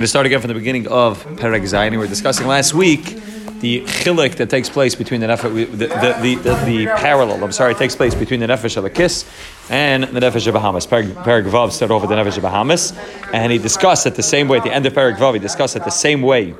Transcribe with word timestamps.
To 0.00 0.06
start 0.06 0.24
again 0.24 0.40
from 0.40 0.48
the 0.48 0.54
beginning 0.54 0.88
of 0.88 1.22
Perek 1.26 1.60
Zayin, 1.60 1.90
we 1.90 1.98
were 1.98 2.06
discussing 2.06 2.46
last 2.46 2.72
week 2.72 3.04
the 3.60 3.82
chilik 3.82 4.36
that 4.36 4.48
takes 4.48 4.70
place 4.70 4.94
between 4.94 5.20
the 5.20 5.26
nefesh, 5.26 5.52
the, 5.52 5.88
the, 5.88 6.34
the, 6.42 6.64
the, 6.64 6.86
parallel, 6.96 7.44
I'm 7.44 7.52
sorry, 7.52 7.74
takes 7.74 7.94
place 7.94 8.14
between 8.14 8.40
the 8.40 8.46
nefesh 8.46 8.78
of 8.78 8.86
a 8.86 8.88
kiss 8.88 9.30
and 9.68 10.04
the 10.04 10.20
nefesh 10.20 10.46
of 10.46 10.54
Bahamas. 10.54 10.86
Perek 10.86 11.12
Vav 11.44 11.70
started 11.72 11.98
with 11.98 12.08
the 12.08 12.16
nefesh 12.16 12.38
of 12.38 12.42
Bahamas, 12.42 12.94
and 13.34 13.52
he 13.52 13.58
discussed 13.58 14.06
it 14.06 14.14
the 14.14 14.22
same 14.22 14.48
way, 14.48 14.56
at 14.56 14.64
the 14.64 14.72
end 14.72 14.86
of 14.86 14.94
Perek 14.94 15.18
Vav, 15.18 15.34
he 15.34 15.38
discussed 15.38 15.76
it 15.76 15.84
the 15.84 15.90
same 15.90 16.22
way 16.22 16.54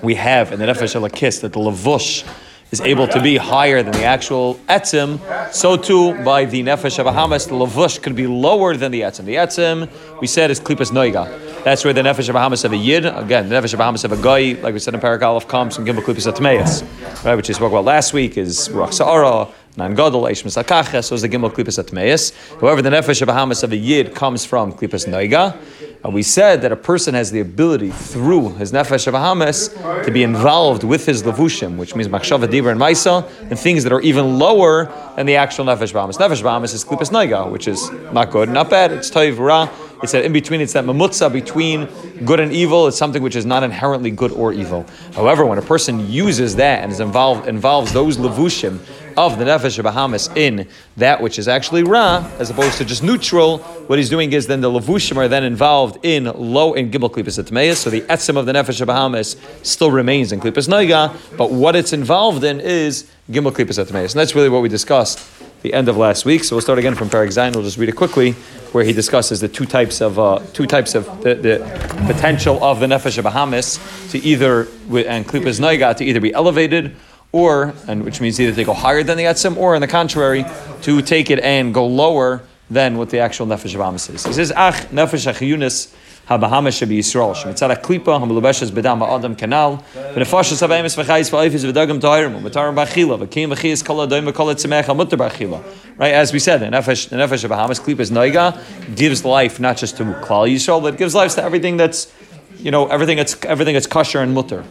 we 0.00 0.14
have 0.14 0.52
in 0.52 0.60
the 0.60 0.66
nefesh 0.66 0.94
of 0.94 1.02
a 1.02 1.10
kiss, 1.10 1.40
that 1.40 1.52
the 1.52 1.58
lavush 1.58 2.24
is 2.72 2.80
able 2.80 3.06
to 3.06 3.20
be 3.20 3.36
higher 3.36 3.82
than 3.82 3.92
the 3.92 4.04
actual 4.04 4.54
etzim, 4.68 5.20
so 5.52 5.76
too 5.76 6.14
by 6.24 6.46
the 6.46 6.62
nefesh 6.62 6.98
of 6.98 7.04
Bahamas, 7.04 7.46
the 7.46 7.52
lavush 7.52 8.02
could 8.02 8.16
be 8.16 8.26
lower 8.26 8.76
than 8.76 8.90
the 8.90 9.02
etzim. 9.02 9.26
The 9.26 9.34
etzim, 9.34 10.20
we 10.20 10.26
said, 10.26 10.50
is 10.50 10.58
klipas 10.58 10.90
noiga. 10.90 11.64
That's 11.64 11.84
where 11.84 11.92
the 11.92 12.00
nefesh 12.00 12.30
of 12.30 12.32
Bahamas 12.32 12.64
of 12.64 12.72
a 12.72 12.76
yid, 12.76 13.04
again, 13.04 13.50
the 13.50 13.54
nefesh 13.56 13.74
of 13.74 13.78
Bahamas 13.78 14.04
of 14.04 14.12
a 14.12 14.16
guy, 14.16 14.60
like 14.62 14.72
we 14.72 14.80
said 14.80 14.94
in 14.94 15.00
Parak 15.00 15.46
comes 15.48 15.76
from 15.76 15.84
Gimel 15.84 16.02
Klippus 16.02 16.32
Atmeis, 16.32 16.82
right, 17.24 17.34
which 17.34 17.50
is 17.50 17.56
spoke 17.56 17.70
about 17.70 17.84
last 17.84 18.14
week, 18.14 18.38
is 18.38 18.70
Ruach 18.70 19.52
Nan 19.74 19.94
Gadol, 19.94 20.24
Eish 20.24 20.42
Misakaches, 20.42 21.04
so 21.04 21.14
is 21.14 21.22
the 21.22 21.28
Gimel 21.30 21.50
Klippus 21.50 21.82
Atmeis. 21.82 22.34
However, 22.60 22.82
the 22.82 22.90
nefesh 22.90 23.22
of 23.22 23.28
Bahamas 23.28 23.62
of 23.62 23.72
a 23.72 23.76
yid 23.76 24.14
comes 24.14 24.44
from 24.44 24.74
klipas 24.74 25.08
Noiga, 25.08 25.56
and 26.04 26.12
we 26.12 26.22
said 26.22 26.60
that 26.60 26.72
a 26.72 26.76
person 26.76 27.14
has 27.14 27.30
the 27.30 27.40
ability 27.40 27.90
through 27.90 28.50
his 28.56 28.70
nefesh 28.70 29.06
of 29.06 29.14
Bahamas 29.14 29.68
to 30.04 30.10
be 30.12 30.22
involved 30.22 30.84
with 30.84 31.06
his 31.06 31.22
levushim, 31.22 31.78
which 31.78 31.96
means 31.96 32.08
machshava, 32.08 32.46
dibra, 32.46 32.72
and 32.72 32.80
maisa, 32.80 33.26
and 33.48 33.58
things 33.58 33.82
that 33.84 33.94
are 33.94 34.02
even 34.02 34.38
lower 34.38 34.92
than 35.16 35.24
the 35.24 35.36
actual 35.36 35.64
nefesh 35.64 35.94
Bahamas. 35.94 36.18
Nefesh 36.18 36.42
Bahamas 36.42 36.74
is 36.74 36.84
klipas 36.84 37.10
noiga, 37.10 37.50
which 37.50 37.66
is 37.66 37.90
not 38.12 38.30
good, 38.30 38.50
not 38.50 38.68
bad. 38.68 38.92
It's 38.92 39.10
toiv 39.10 39.38
ra. 39.38 39.70
It's 40.02 40.12
that 40.12 40.24
in 40.24 40.32
between. 40.32 40.60
It's 40.60 40.72
that 40.72 40.84
mamutza 40.84 41.32
between 41.32 41.86
good 42.24 42.40
and 42.40 42.52
evil. 42.52 42.88
It's 42.88 42.96
something 42.96 43.22
which 43.22 43.36
is 43.36 43.46
not 43.46 43.62
inherently 43.62 44.10
good 44.10 44.32
or 44.32 44.52
evil. 44.52 44.84
However, 45.14 45.46
when 45.46 45.58
a 45.58 45.62
person 45.62 46.10
uses 46.10 46.56
that 46.56 46.82
and 46.82 46.90
is 46.90 47.00
involved 47.00 47.46
involves 47.46 47.92
those 47.92 48.16
levushim 48.16 48.80
of 49.16 49.38
the 49.38 49.44
nefesh 49.44 49.80
Bahamas 49.82 50.28
in 50.34 50.66
that 50.96 51.20
which 51.20 51.38
is 51.38 51.46
actually 51.46 51.84
ra, 51.84 52.28
as 52.38 52.50
opposed 52.50 52.78
to 52.78 52.84
just 52.84 53.02
neutral. 53.02 53.58
What 53.58 53.98
he's 53.98 54.08
doing 54.08 54.32
is 54.32 54.46
then 54.46 54.60
the 54.60 54.70
levushim 54.70 55.16
are 55.16 55.28
then 55.28 55.44
involved 55.44 56.04
in 56.04 56.24
low 56.24 56.72
in 56.74 56.90
gimel 56.90 57.10
klipas 57.10 57.42
atmeis. 57.42 57.76
So 57.76 57.90
the 57.90 58.00
etzim 58.02 58.36
of 58.36 58.46
the 58.46 58.52
nefesh 58.52 58.84
Bahamas 58.84 59.36
still 59.62 59.90
remains 59.90 60.32
in 60.32 60.40
klipas 60.40 60.68
noiga, 60.68 61.14
but 61.36 61.50
what 61.50 61.76
it's 61.76 61.92
involved 61.92 62.42
in 62.42 62.58
is 62.60 63.10
gimel 63.30 63.52
klipas 63.52 63.84
atmeis, 63.84 64.12
and 64.12 64.20
that's 64.20 64.34
really 64.34 64.48
what 64.48 64.62
we 64.62 64.68
discussed 64.68 65.41
the 65.62 65.72
end 65.72 65.88
of 65.88 65.96
last 65.96 66.24
week. 66.24 66.44
So 66.44 66.56
we'll 66.56 66.62
start 66.62 66.78
again 66.78 66.94
from 66.94 67.08
Zayin. 67.08 67.54
We'll 67.54 67.64
just 67.64 67.78
read 67.78 67.88
it 67.88 67.96
quickly, 67.96 68.32
where 68.72 68.84
he 68.84 68.92
discusses 68.92 69.40
the 69.40 69.48
two 69.48 69.64
types 69.64 70.00
of 70.00 70.18
uh, 70.18 70.40
two 70.52 70.66
types 70.66 70.94
of 70.94 71.06
the, 71.22 71.34
the, 71.34 72.02
potential 72.06 72.62
of 72.62 72.80
the 72.80 72.86
nefesh 72.86 73.18
of 73.18 73.24
Bahamas 73.24 73.78
to 74.10 74.18
either 74.18 74.62
and 74.62 75.26
klipas 75.26 75.60
noiga 75.60 75.96
to 75.96 76.04
either 76.04 76.20
be 76.20 76.32
elevated 76.32 76.96
or, 77.30 77.74
and 77.88 78.04
which 78.04 78.20
means 78.20 78.40
either 78.40 78.52
they 78.52 78.64
go 78.64 78.74
higher 78.74 79.02
than 79.02 79.16
the 79.16 79.24
etzim, 79.24 79.56
or 79.56 79.74
on 79.74 79.80
the 79.80 79.88
contrary, 79.88 80.44
to 80.82 81.00
take 81.00 81.30
it 81.30 81.38
and 81.40 81.72
go 81.72 81.86
lower 81.86 82.42
than 82.70 82.98
what 82.98 83.10
the 83.10 83.18
actual 83.18 83.46
nefesh 83.46 83.72
of 83.72 83.78
Bahamas 83.78 84.08
is. 84.10 84.26
He 84.26 84.32
says, 84.32 84.52
Ach, 84.54 84.74
nefesh 84.90 85.30
achiyunis, 85.30 85.94
ha-Bahamas 86.26 86.74
shabi 86.80 86.98
Yisrael, 86.98 87.34
shemitzad 87.34 87.74
ha-klipa, 87.74 88.18
ha-melubeshes 88.18 88.70
bedam 88.70 88.98
ha-adam 88.98 89.36
kanal, 89.36 89.82
v'nefashas 89.94 90.60
ha-baemis 90.60 90.96
v'chayis 90.96 91.30
v'ayfiz 91.30 91.70
v'dagam 91.70 92.00
ta'irim, 92.00 92.40
v'matarim 92.40 92.74
b'achila, 92.74 93.26
v'kim 93.26 93.54
v'chiyis 93.54 93.84
kol 93.84 94.00
ha-doim 94.00 94.30
v'kol 94.30 94.46
ha-tzimech 94.46 94.84
ha-mutter 94.84 95.16
b'achila. 95.16 95.62
Right, 95.96 96.12
as 96.12 96.32
we 96.32 96.38
said, 96.38 96.58
the 96.58 96.66
nefesh, 96.66 97.08
the 97.08 97.16
nefesh 97.16 97.44
of 97.44 97.50
Bahamas, 97.50 97.80
klipa 97.80 98.00
is 98.00 98.10
noiga, 98.10 98.96
gives 98.96 99.24
life 99.24 99.60
not 99.60 99.76
just 99.76 99.96
to 99.98 100.04
Klal 100.04 100.50
Yisrael, 100.50 100.82
but 100.82 100.96
gives 100.96 101.14
life 101.14 101.34
to 101.34 101.42
everything 101.42 101.76
that's, 101.76 102.12
you 102.58 102.70
know, 102.70 102.86
everything 102.86 103.16
that's, 103.16 103.36
everything 103.44 103.74
that's 103.74 103.86
kosher 103.86 104.20
and 104.20 104.34
mutter 104.34 104.64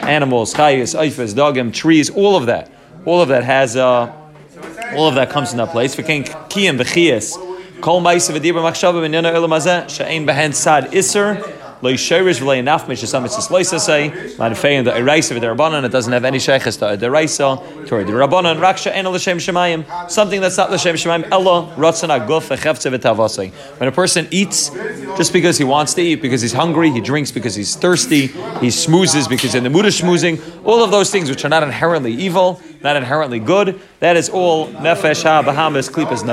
animals, 0.00 0.54
chayas, 0.54 0.98
eifas, 0.98 1.34
dogim, 1.34 1.72
trees, 1.72 2.10
all 2.10 2.36
of 2.36 2.46
that. 2.46 2.70
All 3.04 3.22
of 3.22 3.28
that 3.28 3.44
has, 3.44 3.76
uh, 3.76 4.12
all 4.94 5.08
of 5.08 5.14
that 5.14 5.30
comes 5.30 5.52
in 5.52 5.58
that 5.58 5.70
place. 5.70 5.94
V'kein 5.96 6.24
kiyim 6.48 6.78
v'chiyas. 6.78 7.49
Kol 7.80 8.00
ma'isa 8.00 8.32
v'dibra 8.36 8.62
machshava 8.62 9.00
v'nyana 9.00 9.32
elam 9.32 9.50
hazeh, 9.50 9.88
she'ein 9.88 10.26
behen 10.26 10.54
sad 10.54 10.94
iser, 10.94 11.42
Lo 11.82 11.90
Yisherish 11.90 12.40
V'lei 12.40 12.62
Nafmish 12.62 13.02
Yisam 13.02 13.24
It's 13.24 13.48
Loisa 13.48 13.80
say 13.80 14.10
Manfei 14.36 14.72
and 14.72 14.86
the 14.86 14.90
Eraisa 14.90 15.28
the 15.28 15.46
Rabbanan 15.46 15.84
it 15.84 15.88
doesn't 15.88 16.12
have 16.12 16.26
any 16.26 16.36
Sheikhs 16.36 16.76
to 16.76 16.94
the 16.98 17.06
Eraisa 17.06 17.86
Tori 17.86 18.04
the 18.04 18.12
Rabbanan 18.12 18.60
Raksha 18.60 18.90
En 18.92 19.08
L'Shem 19.08 19.38
Shemayim 19.38 20.10
something 20.10 20.42
that's 20.42 20.58
not 20.58 20.70
L'Shem 20.70 20.94
Shemayim 20.94 21.26
Ella 21.30 21.72
Ratzon 21.76 22.10
Aguf 22.10 22.54
Echevtze 22.54 22.94
V'Tavasei. 22.94 23.50
When 23.80 23.88
a 23.88 23.92
person 23.92 24.28
eats 24.30 24.68
just 25.16 25.32
because 25.32 25.56
he 25.56 25.64
wants 25.64 25.94
to 25.94 26.02
eat 26.02 26.16
because 26.20 26.42
he's 26.42 26.52
hungry 26.52 26.90
he 26.90 27.00
drinks 27.00 27.30
because 27.30 27.54
he's 27.54 27.74
thirsty 27.76 28.26
he 28.26 28.68
smoozes 28.68 29.26
because 29.26 29.54
in 29.54 29.64
the 29.64 29.70
mood 29.70 29.86
of 29.86 29.94
smoozing 29.94 30.38
all 30.66 30.84
of 30.84 30.90
those 30.90 31.10
things 31.10 31.30
which 31.30 31.46
are 31.46 31.48
not 31.48 31.62
inherently 31.62 32.12
evil 32.12 32.60
not 32.82 32.96
inherently 32.96 33.38
good. 33.38 33.80
That 34.00 34.16
is 34.16 34.28
all 34.28 34.68
nefesh 34.68 35.22
ha 35.22 35.42
bahamas 35.42 35.88
klipas 35.88 36.24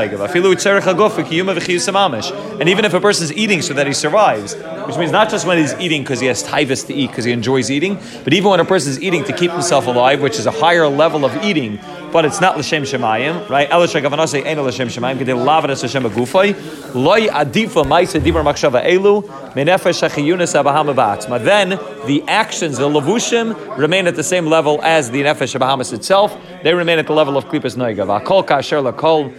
v'chiyus 1.49 2.59
And 2.59 2.69
even 2.69 2.85
if 2.85 2.93
a 2.93 3.01
person 3.01 3.25
is 3.25 3.33
eating 3.33 3.61
so 3.61 3.73
that 3.73 3.87
he 3.87 3.93
survives, 3.93 4.55
which 4.85 4.97
means 4.97 5.11
not 5.11 5.29
just 5.29 5.45
when 5.45 5.57
he's 5.57 5.73
eating 5.75 6.03
because 6.03 6.19
he 6.19 6.27
has 6.27 6.43
taivas 6.43 6.87
to 6.87 6.93
eat 6.93 7.07
because 7.07 7.25
he 7.25 7.31
enjoys 7.31 7.69
eating, 7.69 7.99
but 8.23 8.33
even 8.33 8.49
when 8.49 8.59
a 8.59 8.65
person 8.65 8.91
is 8.91 9.01
eating 9.01 9.23
to 9.25 9.33
keep 9.33 9.51
himself 9.51 9.87
alive, 9.87 10.21
which 10.21 10.39
is 10.39 10.45
a 10.45 10.51
higher 10.51 10.87
level 10.87 11.25
of 11.25 11.35
eating, 11.43 11.79
but 12.11 12.25
it's 12.25 12.41
not 12.41 12.57
l'shem 12.57 12.83
shemayim, 12.83 13.49
right? 13.49 13.69
Elish 13.69 13.99
hagavanase 13.99 14.45
ain't 14.45 14.61
l'shem 14.61 14.87
shemayim. 14.87 15.17
Kedei 15.17 15.35
lavadas 15.35 15.83
l'shem 15.83 16.03
agufay. 16.03 16.53
Loy 16.93 17.27
adifa 17.27 17.83
ma'isa 17.83 18.19
dibar 18.19 18.43
makshava 18.43 18.85
elu 18.85 19.23
menefesh 19.53 20.07
hachiyunas 20.07 20.61
abahama 20.61 21.27
But 21.29 21.45
then 21.45 21.69
the 22.05 22.23
actions, 22.27 22.77
the 22.77 22.87
lavushim, 22.87 23.77
remain 23.77 24.07
at 24.07 24.15
the 24.15 24.23
same 24.23 24.47
level 24.47 24.81
as 24.83 25.11
the 25.11 25.21
nefesh 25.21 25.59
abahamas 25.59 25.93
itself. 25.93 26.37
They 26.63 26.73
remain 26.73 26.99
at 26.99 27.07
the 27.07 27.13
level 27.13 27.37
of 27.37 27.45
klipas 27.45 27.75
noiga. 27.75 28.05
V'akol 28.05 28.45
kasher 28.45 28.91
lakol 28.91 29.33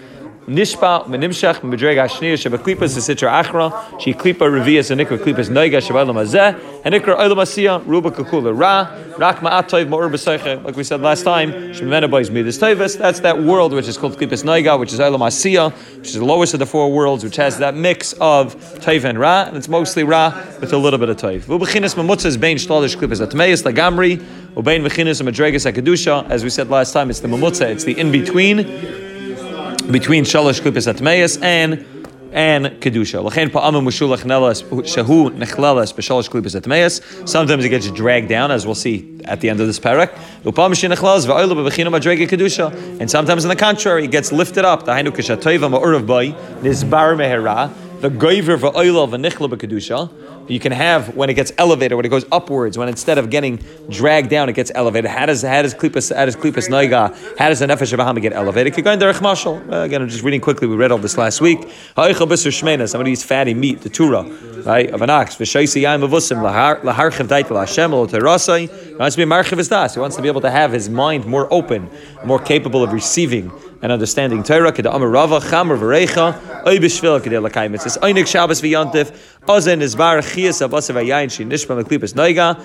nishpa 0.48 1.06
menimshach 1.06 1.60
medrega 1.60 2.08
shnir 2.08 2.36
shebeklipas 2.42 2.96
sitra 2.96 3.42
achra 3.42 4.00
she 4.00 4.14
klipa 4.14 4.48
revias 4.48 4.90
and 4.90 5.00
nikra 5.00 5.18
klipas 5.18 5.50
noiga 5.50 5.78
shabalam 5.78 6.16
azeh 6.16 6.58
and 6.84 6.94
nikra 6.94 7.16
olam 7.18 7.36
asiya 7.36 7.86
ruba 7.86 8.10
kakula 8.10 8.58
ra 8.58 8.88
rak 9.18 9.40
ma'atoiv 9.40 9.88
ma'ur 9.88 10.10
b'soiche 10.10 10.64
like 10.64 10.74
we 10.74 10.82
said 10.82 11.02
last 11.02 11.22
time 11.22 11.52
shemena 11.74 12.10
boys 12.10 12.30
midas 12.30 12.58
toivus 12.58 12.96
that's 12.96 13.20
that 13.20 13.42
world 13.42 13.74
which 13.74 13.86
is 13.86 13.98
called 13.98 14.16
klipas 14.16 14.42
noiga 14.42 14.78
which 14.78 14.92
is 14.92 15.00
olam 15.00 15.20
asiya 15.20 15.70
which 15.98 16.08
is 16.08 16.14
the 16.14 16.24
lowest 16.24 16.54
of 16.54 16.60
the 16.60 16.66
four 16.66 16.90
worlds 16.90 17.22
which 17.22 17.36
has 17.36 17.58
that 17.58 17.74
mix 17.74 18.14
of 18.14 18.56
toiv 18.80 19.04
and 19.04 19.18
ra 19.18 19.44
and 19.48 19.56
it's 19.56 19.68
mostly 19.68 20.02
ra 20.02 20.32
with 20.60 20.72
a 20.72 20.78
little 20.78 20.98
bit 20.98 21.10
of 21.10 21.16
toiv. 21.18 21.42
V'bechinas 21.42 21.94
mamutza 21.94 22.40
bein 22.40 22.56
shtalish 22.56 22.96
klipas 22.96 23.20
atmeis 23.20 23.62
lagamri 23.64 24.16
ubein 24.54 24.82
bechinas 24.82 25.20
madregas 25.20 25.70
akadusha 25.70 26.28
as 26.30 26.42
we 26.42 26.48
said 26.48 26.70
last 26.70 26.92
time 26.92 27.10
it's 27.10 27.20
the 27.20 27.28
mamutza 27.28 27.68
it's 27.68 27.84
the 27.84 27.98
in 27.98 28.10
between 28.10 29.06
between 29.90 30.24
shalosh 30.24 30.60
klipas 30.60 30.92
atmeis 30.92 31.42
and 31.42 31.84
and 32.30 32.66
kedusha. 32.80 33.24
L'chein 33.24 33.48
pa'amim 33.48 33.82
mushulach 33.82 34.22
nelas 34.24 34.62
shahu 34.62 35.30
nechlelas 35.30 35.94
b'shalosh 35.94 36.28
klipas 36.28 36.60
atmeis. 36.60 37.28
Sometimes 37.28 37.64
it 37.64 37.70
gets 37.70 37.90
dragged 37.90 38.28
down, 38.28 38.50
as 38.50 38.66
we'll 38.66 38.74
see 38.74 39.18
at 39.24 39.40
the 39.40 39.48
end 39.48 39.60
of 39.60 39.66
this 39.66 39.78
parak. 39.78 40.10
Upam 40.44 40.72
shenechlas 40.72 41.26
va'oilu 41.26 41.54
b'bechina 41.54 41.88
madrega 41.88 42.28
kedusha. 42.28 43.00
And 43.00 43.10
sometimes, 43.10 43.44
on 43.44 43.48
the 43.48 43.56
contrary, 43.56 44.04
it 44.04 44.10
gets 44.10 44.30
lifted 44.30 44.64
up. 44.64 44.84
The 44.84 44.92
hainu 44.92 45.08
kishatoiva 45.08 45.70
ma'urav 45.70 46.06
boy 46.06 46.32
nizbar 46.60 47.16
mehera 47.16 47.72
the 48.00 48.10
goiver 48.10 48.56
va'oilu 48.56 49.08
v'nichla 49.08 49.50
b'kedusha 49.50 50.37
you 50.48 50.60
can 50.60 50.72
have 50.72 51.14
when 51.14 51.30
it 51.30 51.34
gets 51.34 51.52
elevated, 51.58 51.96
when 51.96 52.04
it 52.04 52.08
goes 52.08 52.24
upwards, 52.32 52.78
when 52.78 52.88
instead 52.88 53.18
of 53.18 53.30
getting 53.30 53.62
dragged 53.88 54.30
down, 54.30 54.48
it 54.48 54.54
gets 54.54 54.70
elevated. 54.74 55.10
How 55.10 55.26
does 55.26 55.42
how 55.42 55.62
does 55.62 55.74
klipas 55.74 56.14
how 56.14 56.24
does 56.24 56.36
klipas 56.36 56.68
noiga? 56.68 57.38
How 57.38 57.48
does 57.48 57.58
the 57.60 57.66
nefesh 57.66 57.92
of 57.92 58.22
get 58.22 58.32
elevated? 58.32 58.76
In 58.78 58.84
derech. 58.84 59.72
Uh, 59.72 59.82
again, 59.82 60.02
I'm 60.02 60.08
just 60.08 60.24
reading 60.24 60.40
quickly. 60.40 60.66
We 60.66 60.76
read 60.76 60.90
all 60.90 60.98
this 60.98 61.18
last 61.18 61.40
week. 61.40 61.60
Somebody 61.96 63.12
eats 63.12 63.22
fatty 63.22 63.54
meat, 63.54 63.80
the 63.80 63.88
tura, 63.88 64.22
right, 64.64 64.90
of 64.90 65.02
an 65.02 65.10
ox. 65.10 65.36
He 65.36 65.44
wants 68.98 69.16
to 69.16 69.22
be 69.24 69.68
das. 69.68 69.94
He 69.94 70.00
wants 70.00 70.16
to 70.16 70.22
be 70.22 70.28
able 70.28 70.40
to 70.40 70.50
have 70.50 70.72
his 70.72 70.88
mind 70.88 71.26
more 71.26 71.52
open, 71.52 71.90
more 72.24 72.38
capable 72.38 72.82
of 72.82 72.92
receiving 72.92 73.52
and 73.82 73.92
understanding 73.92 74.42
Torah. 74.42 74.72
Keda 74.72 74.94
Amar 74.94 75.08
Rava 75.08 75.40
Chamar 75.40 75.78
V'Reicha 75.78 76.66
Oy 76.66 76.78
B'Shvil 76.78 77.20
Lakayim. 77.48 77.74
It 77.74 77.80
says 77.80 77.94
Shabbos 78.28 78.60
V'Yantif 78.60 79.16
Ozen 79.46 79.80
is 79.80 79.94
Bar 79.96 80.18
Chias 80.18 80.66
Abasav 80.66 80.96
Ayayin 80.96 81.30
She 81.30 81.44
Nishma 81.44 81.82
Meklipas 81.82 82.14
Noiga 82.14 82.56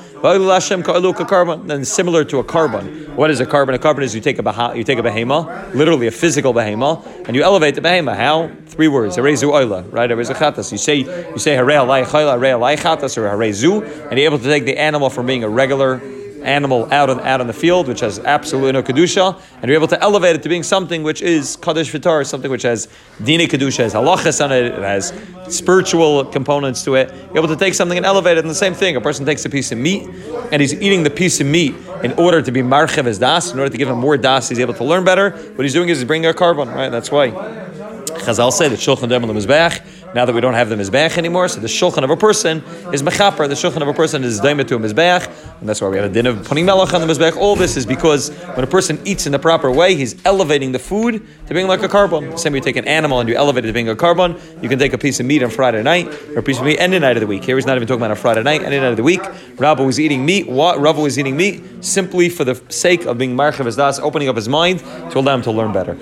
Ka'alu. 0.84 1.68
Then 1.68 1.86
similar 1.86 2.24
to 2.26 2.40
a 2.40 2.44
korban. 2.44 3.16
What 3.16 3.30
is 3.32 3.40
a 3.40 3.46
korban? 3.46 3.76
A 3.76 3.80
korban 3.80 4.02
is 4.02 4.16
you 4.16 4.22
take 4.22 4.40
a 4.40 4.44
beha- 4.44 4.74
you 4.76 4.84
take 4.84 5.00
a 5.00 5.04
behema, 5.04 5.74
literally 5.74 6.08
a 6.08 6.12
physical 6.12 6.54
behema, 6.54 7.06
and 7.28 7.36
you 7.36 7.44
elevate 7.44 7.76
the 7.76 7.82
behema. 7.82 8.16
How? 8.16 8.52
Three 8.66 8.88
words. 8.88 9.18
Harezu 9.18 9.52
Oila. 9.52 9.92
Right? 9.92 10.10
Harezu 10.10 10.36
Chatas. 10.36 10.72
You 10.72 10.78
say 10.78 10.98
you 10.98 11.38
say 11.38 11.56
Harei 11.56 11.78
Alay 11.78 12.06
Chayla 12.06 12.38
Harei 12.38 12.58
Alay 12.58 12.78
Chatas 12.78 13.18
or 13.18 13.30
Harezu, 13.30 13.84
and 14.10 14.20
you're 14.20 14.26
able 14.26 14.40
to 14.40 14.44
take 14.44 14.66
the 14.66 14.78
animal 14.78 15.10
from 15.10 15.28
being 15.28 15.44
a 15.44 15.50
regular 15.50 16.02
animal 16.44 16.92
out 16.94 17.10
on 17.10 17.20
out 17.22 17.42
on 17.42 17.48
the 17.48 17.54
field, 17.54 17.88
which 17.88 18.02
has 18.02 18.20
absolutely 18.20 18.72
no 18.72 18.84
kedusha, 18.84 19.40
and 19.62 19.66
you're 19.66 19.78
able 19.78 19.88
to 19.88 20.02
elevate 20.02 20.36
it 20.36 20.44
to 20.44 20.50
being 20.50 20.64
something 20.64 21.04
which 21.04 21.22
is 21.22 21.56
kaddish 21.58 21.92
vitar, 21.92 22.26
something 22.26 22.52
which 22.52 22.64
has 22.64 22.88
dini 23.20 23.48
kedusha, 23.48 23.78
has 23.78 23.94
halachas 23.94 24.44
on 24.44 24.52
it, 24.52 24.66
it 24.66 24.80
has 24.80 25.14
spiritual 25.50 26.26
components 26.26 26.84
to 26.84 26.96
it. 26.96 27.14
You're 27.28 27.38
able 27.38 27.48
to 27.48 27.56
take 27.56 27.74
something 27.74 27.98
and 27.98 28.06
elevate 28.06 28.38
it. 28.38 28.42
And 28.42 28.50
the 28.50 28.56
same 28.56 28.74
thing, 28.74 28.96
a 28.96 29.02
person 29.02 29.26
takes 29.26 29.46
a 29.46 29.50
piece 29.50 29.72
of 29.72 29.78
meat 29.78 30.08
and 30.52 30.62
he's 30.62 30.74
eating 30.74 31.04
the 31.04 31.10
piece 31.10 31.40
of 31.40 31.48
meat 31.48 31.76
in 32.04 32.14
order 32.14 32.42
to 32.42 32.52
be 32.52 32.62
marchev 32.62 33.06
his 33.06 33.20
das, 33.20 33.52
in 33.52 33.60
order 33.60 33.72
to 33.72 33.78
give 33.78 33.88
him 33.88 33.98
more 33.98 34.18
das, 34.18 34.50
he's 34.50 34.60
able 34.60 34.74
to 34.74 34.84
learn 34.84 35.04
better. 35.04 35.32
What 35.32 35.64
he's 35.64 35.74
doing 35.74 35.90
is 35.90 36.00
he's 36.00 36.08
bringing 36.08 36.30
a 36.30 36.34
korban, 36.34 36.74
right? 36.74 36.90
That's 36.90 37.12
why. 37.12 37.32
Chazal 37.32 38.52
say 38.52 38.70
that 38.70 38.80
shulchan 38.80 39.10
dem 39.10 39.22
the 39.24 39.34
mizbeach. 39.34 40.03
Now 40.14 40.26
that 40.26 40.34
we 40.34 40.42
don't 40.42 40.54
have 40.54 40.70
the 40.70 40.76
mizbeach 40.76 41.18
anymore, 41.18 41.48
so 41.48 41.60
the 41.60 41.68
shulchan 41.68 42.04
of 42.04 42.10
a 42.12 42.18
person 42.18 42.64
is 42.94 43.02
mechaper. 43.02 43.48
The 43.48 43.56
shulchan 43.56 43.82
of 43.82 43.88
a 43.88 43.94
person 43.94 44.24
is 44.24 44.40
daima 44.40 44.68
to 44.68 44.76
a 44.76 44.80
mizbeach, 44.80 45.28
and 45.60 45.68
that's 45.68 45.82
why 45.82 45.90
we 45.90 45.98
have 45.98 46.06
a 46.06 46.14
din 46.14 46.28
of 46.28 46.46
putting 46.46 46.66
melech 46.66 46.94
on 46.94 47.02
the 47.02 47.12
mizbeach. 47.12 47.36
All 47.36 47.56
this 47.56 47.76
is 47.76 47.86
because 47.86 48.30
when 48.54 48.64
a 48.64 48.68
person 48.68 49.00
eats 49.06 49.26
in 49.26 49.32
the 49.32 49.40
proper 49.40 49.72
way, 49.72 49.96
he's 49.96 50.24
elevating 50.24 50.72
the 50.72 50.78
food 50.80 51.26
to 51.48 51.54
being 51.54 51.68
like 51.68 51.82
a 51.82 51.88
korban. 51.88 52.38
Same 52.38 52.54
way 52.54 52.60
you 52.60 52.64
take 52.64 52.76
an 52.76 52.88
animal 52.88 53.20
and 53.20 53.28
you 53.28 53.36
elevate 53.36 53.66
it 53.66 53.68
to 53.68 53.74
being 53.74 53.90
a 53.90 53.96
korban. 53.96 54.40
You 54.62 54.70
can 54.70 54.78
take 54.78 54.94
a 54.94 55.00
piece 55.00 55.20
of 55.20 55.26
meat 55.26 55.42
on 55.42 55.50
Friday 55.50 55.82
night 55.82 56.08
or 56.30 56.40
a 56.40 56.44
piece 56.44 56.60
of 56.60 56.66
meat 56.66 56.78
any 56.80 57.00
night 57.00 57.18
of 57.18 57.22
the 57.22 57.28
week. 57.28 57.44
Here 57.44 57.56
he's 57.56 57.66
not 57.66 57.76
even 57.78 57.88
talking 57.88 58.02
about 58.02 58.12
on 58.12 58.18
Friday 58.18 58.44
night, 58.44 58.62
any 58.62 58.80
night 58.80 58.92
of 58.92 58.98
the 58.98 59.04
week. 59.04 59.22
Rabba 59.58 59.84
was 59.84 60.00
eating 60.00 60.24
meat. 60.26 60.48
What 60.48 60.80
Rabba 60.80 61.02
was 61.02 61.18
eating 61.18 61.36
meat 61.36 61.64
simply 61.84 62.30
for 62.30 62.44
the 62.44 62.62
sake 62.70 63.06
of 63.06 63.18
being 63.18 63.36
marchev 63.36 63.66
his 63.66 63.78
das, 63.78 63.98
opening 64.00 64.30
up 64.30 64.36
his 64.36 64.48
mind 64.48 64.80
to 64.80 65.20
allow 65.20 65.34
him 65.36 65.42
to 65.42 65.52
learn 65.52 65.74
better. 65.74 65.98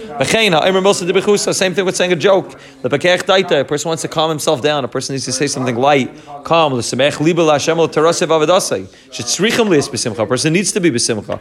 Same 1.54 1.74
thing 1.74 1.86
with 1.86 1.96
saying 1.96 2.12
a 2.12 2.16
joke. 2.16 2.60
The 2.82 3.60
a 3.62 3.66
person 3.66 3.90
wants 3.90 4.01
to 4.02 4.08
calm 4.08 4.30
himself 4.30 4.62
down. 4.62 4.84
A 4.84 4.88
person 4.88 5.14
needs 5.14 5.26
to 5.26 5.32
say 5.32 5.48
something 5.48 5.76
light, 5.76 6.12
calm. 6.44 6.74
A 6.74 6.76
person 6.78 6.98
needs 10.54 10.72
to 10.72 10.82
be 10.82 10.92
besimcha. 10.92 11.40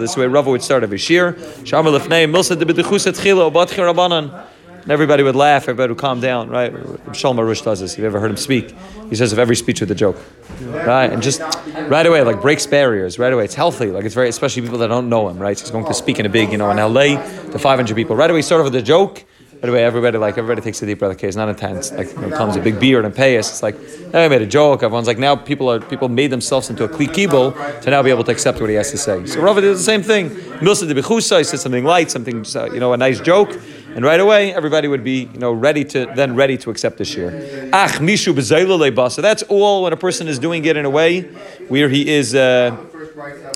This 0.00 0.16
way 0.16 0.26
Rava 0.26 0.50
would 0.50 0.62
start 0.62 0.82
every 0.82 0.98
shir. 0.98 1.36
And 4.82 4.90
everybody 4.90 5.22
would 5.22 5.36
laugh, 5.36 5.64
everybody 5.64 5.92
would 5.92 5.98
calm 5.98 6.20
down, 6.20 6.48
right? 6.48 6.72
Shalom 7.12 7.36
Arush 7.36 7.62
does 7.62 7.80
this. 7.80 7.92
If 7.92 7.98
you 7.98 8.06
ever 8.06 8.18
heard 8.18 8.30
him 8.30 8.38
speak, 8.38 8.74
he 9.10 9.16
says 9.16 9.30
of 9.30 9.38
every 9.38 9.54
speech 9.54 9.82
with 9.82 9.90
a 9.90 9.94
joke, 9.94 10.16
right? 10.62 11.12
And 11.12 11.22
just 11.22 11.42
right 11.88 12.06
away, 12.06 12.22
like 12.22 12.40
breaks 12.40 12.66
barriers 12.66 13.18
right 13.18 13.30
away. 13.30 13.44
It's 13.44 13.54
healthy, 13.54 13.90
like 13.90 14.06
it's 14.06 14.14
very, 14.14 14.30
especially 14.30 14.62
people 14.62 14.78
that 14.78 14.88
don't 14.88 15.10
know 15.10 15.28
him, 15.28 15.38
right? 15.38 15.58
So 15.58 15.64
he's 15.64 15.70
going 15.70 15.84
to 15.84 15.92
speak 15.92 16.18
in 16.18 16.24
a 16.24 16.30
big, 16.30 16.50
you 16.50 16.56
know, 16.56 16.70
in 16.70 16.78
LA 16.78 17.22
to 17.50 17.58
500 17.58 17.94
people. 17.94 18.16
Right 18.16 18.30
away, 18.30 18.40
start 18.40 18.62
off 18.62 18.64
with 18.72 18.74
a 18.76 18.82
joke. 18.82 19.26
Right 19.62 19.68
away, 19.68 19.84
everybody 19.84 20.16
like 20.16 20.38
everybody 20.38 20.62
takes 20.62 20.80
a 20.80 20.86
deep 20.86 21.00
breath. 21.00 21.12
Okay, 21.12 21.28
it's 21.28 21.36
not 21.36 21.50
intense. 21.50 21.92
Like 21.92 22.10
when 22.16 22.32
it 22.32 22.34
comes 22.34 22.56
a 22.56 22.62
big 22.62 22.80
beard 22.80 23.04
and 23.04 23.12
a 23.12 23.16
payas, 23.16 23.50
it's 23.50 23.62
like 23.62 23.76
I 24.14 24.26
made 24.26 24.40
a 24.40 24.46
joke. 24.46 24.82
Everyone's 24.82 25.06
like 25.06 25.18
now 25.18 25.36
people 25.36 25.70
are 25.70 25.80
people 25.80 26.08
made 26.08 26.28
themselves 26.28 26.70
into 26.70 26.82
a 26.84 26.88
klikibel 26.88 27.82
to 27.82 27.90
now 27.90 28.02
be 28.02 28.08
able 28.08 28.24
to 28.24 28.30
accept 28.32 28.58
what 28.58 28.70
he 28.70 28.76
has 28.76 28.90
to 28.92 28.96
say. 28.96 29.26
So 29.26 29.42
Rava 29.42 29.60
did 29.60 29.74
the 29.74 29.78
same 29.78 30.02
thing. 30.02 30.30
Milsa 30.60 30.88
de 30.88 30.94
Bechusa, 30.94 31.36
he 31.36 31.44
said 31.44 31.60
something 31.60 31.84
light, 31.84 32.10
something 32.10 32.42
you 32.72 32.80
know, 32.80 32.94
a 32.94 32.96
nice 32.96 33.20
joke. 33.20 33.50
And 33.94 34.02
right 34.02 34.20
away, 34.20 34.54
everybody 34.54 34.88
would 34.88 35.04
be, 35.04 35.28
you 35.30 35.38
know, 35.38 35.52
ready 35.52 35.84
to 35.84 36.10
then 36.16 36.36
ready 36.36 36.56
to 36.56 36.70
accept 36.70 36.96
the 36.96 37.04
shir. 37.04 37.68
Ach 37.70 37.98
mishu 37.98 38.32
basa. 38.32 39.20
That's 39.20 39.42
all 39.42 39.82
when 39.82 39.92
a 39.92 39.98
person 39.98 40.26
is 40.26 40.38
doing 40.38 40.64
it 40.64 40.78
in 40.78 40.86
a 40.86 40.90
way 40.90 41.20
where 41.68 41.90
he 41.90 42.08
is. 42.08 42.34
Uh, 42.34 42.78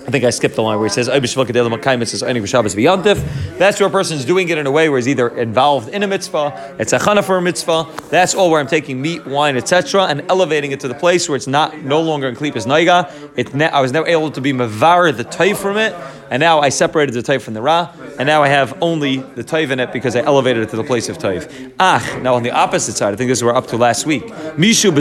I 0.07 0.11
think 0.11 0.25
I 0.25 0.31
skipped 0.31 0.55
the 0.57 0.63
line 0.63 0.79
where 0.79 0.87
he 0.87 0.93
says, 0.93 1.07
says 1.07 2.23
only 2.23 2.47
Shabbos 2.47 2.75
That's 2.75 3.81
where 3.81 3.89
a 3.89 3.93
person 3.93 4.19
is 4.19 4.27
doing 4.27 4.51
it 4.51 4.59
in 4.59 4.67
a 4.67 4.71
way 4.71 4.91
where 4.91 4.99
he's 4.99 5.09
either 5.09 5.29
involved 5.29 5.89
in 5.89 6.03
a 6.03 6.07
mitzvah, 6.07 6.77
it's 6.79 6.93
a 6.93 6.99
chana 6.99 7.25
for 7.25 7.39
a 7.39 7.43
mitzvah. 7.43 7.87
That's 8.11 8.35
all 8.35 8.51
where 8.51 8.61
I'm 8.61 8.67
taking 8.67 9.01
meat, 9.01 9.27
wine, 9.27 9.57
etc., 9.57 10.05
and 10.05 10.21
elevating 10.29 10.73
it 10.73 10.81
to 10.81 10.89
the 10.89 10.95
place 10.95 11.27
where 11.27 11.37
it's 11.37 11.47
not 11.47 11.79
no 11.79 12.03
longer 12.03 12.29
in 12.29 12.37
klipas 12.37 12.67
naiga. 12.67 13.11
It 13.37 13.55
I 13.55 13.81
was 13.81 13.93
now 13.93 14.05
able 14.05 14.31
to 14.33 14.41
be 14.43 14.53
mavar 14.53 15.17
the 15.17 15.25
tay 15.25 15.55
from 15.55 15.79
it, 15.79 15.95
and 16.31 16.41
now 16.41 16.61
I 16.61 16.69
separated 16.69 17.15
the 17.15 17.23
type 17.23 17.43
from 17.43 17.55
the 17.55 17.63
ra, 17.63 17.93
and 18.19 18.27
now 18.27 18.43
I 18.43 18.49
have 18.49 18.77
only 18.83 19.19
the 19.19 19.45
taiv 19.45 19.71
in 19.71 19.81
it 19.81 19.93
because 19.93 20.17
I 20.17 20.21
elevated 20.21 20.63
it 20.63 20.71
to 20.71 20.77
the 20.77 20.85
place 20.85 21.09
of 21.09 21.19
taiv. 21.19 21.73
Ach, 21.79 22.23
now 22.23 22.35
on 22.35 22.43
the 22.43 22.51
opposite 22.51 22.97
side, 22.97 23.13
I 23.13 23.17
think 23.17 23.29
this 23.29 23.39
is 23.39 23.45
where 23.45 23.53
we're 23.53 23.59
up 23.59 23.67
to 23.69 23.77
last 23.77 24.07
week. 24.07 24.25
Mishu. 24.57 24.95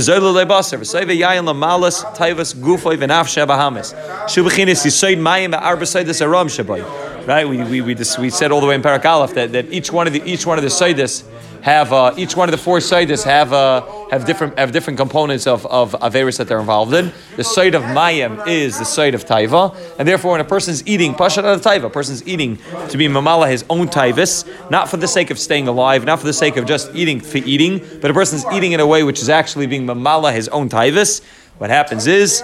Right, 7.26 7.48
we, 7.48 7.64
we, 7.64 7.80
we, 7.80 7.96
just, 7.96 8.20
we 8.20 8.30
said 8.30 8.52
all 8.52 8.60
the 8.60 8.68
way 8.68 8.76
in 8.76 8.82
Parak 8.82 9.06
Aleph 9.06 9.34
that, 9.36 9.54
that 9.54 9.72
each 9.72 9.94
one 9.94 10.08
of 10.08 10.14
the 10.14 10.22
each 10.26 10.46
one 10.46 10.58
of 10.58 10.64
the 10.64 10.70
seidus 10.70 11.24
have 11.64 11.94
uh, 11.94 12.14
each 12.18 12.36
one 12.36 12.50
of 12.50 12.52
the 12.52 12.58
four 12.58 12.80
saidas 12.80 13.24
have 13.24 13.54
uh, 13.54 13.86
have 14.12 14.26
different 14.26 14.60
have 14.60 14.74
different 14.74 15.00
components 15.00 15.48
of 15.48 15.66
of 15.68 15.94
averus 16.02 16.38
that 16.38 16.48
they're 16.48 16.60
involved 16.60 16.94
in. 16.94 17.12
The 17.38 17.44
side 17.44 17.74
of 17.74 17.84
mayim 17.84 18.46
is 18.48 18.78
the 18.78 18.86
side 18.86 19.16
of 19.16 19.26
taiva, 19.26 19.74
and 19.98 20.06
therefore 20.06 20.34
when 20.34 20.42
a 20.42 20.46
person's 20.46 20.86
eating 20.86 21.14
pashat 21.16 21.46
of 21.46 21.62
taiva, 21.62 21.86
a 21.86 21.90
person's 21.90 22.28
eating 22.28 22.58
to 22.90 22.98
be 22.98 23.08
mamala 23.08 23.50
his 23.50 23.64
own 23.70 23.88
taivis, 23.88 24.46
not 24.70 24.90
for 24.90 24.98
the 24.98 25.08
sake 25.08 25.32
of 25.32 25.40
staying 25.40 25.70
alive, 25.70 26.04
not 26.04 26.20
for 26.20 26.26
the 26.26 26.34
sake 26.34 26.58
of 26.58 26.66
just 26.66 26.94
eating 26.94 27.22
for 27.22 27.38
eating, 27.38 27.80
but 28.02 28.12
a 28.12 28.14
person's 28.14 28.46
eating 28.54 28.74
in 28.74 28.82
a 28.82 28.86
way 28.86 29.04
which 29.04 29.22
is 29.22 29.30
actually 29.30 29.66
being 29.66 29.88
mamala 29.88 30.34
his 30.34 30.50
own 30.50 30.70
taivis. 30.70 31.22
What 31.60 31.70
happens 31.70 32.08
is 32.08 32.44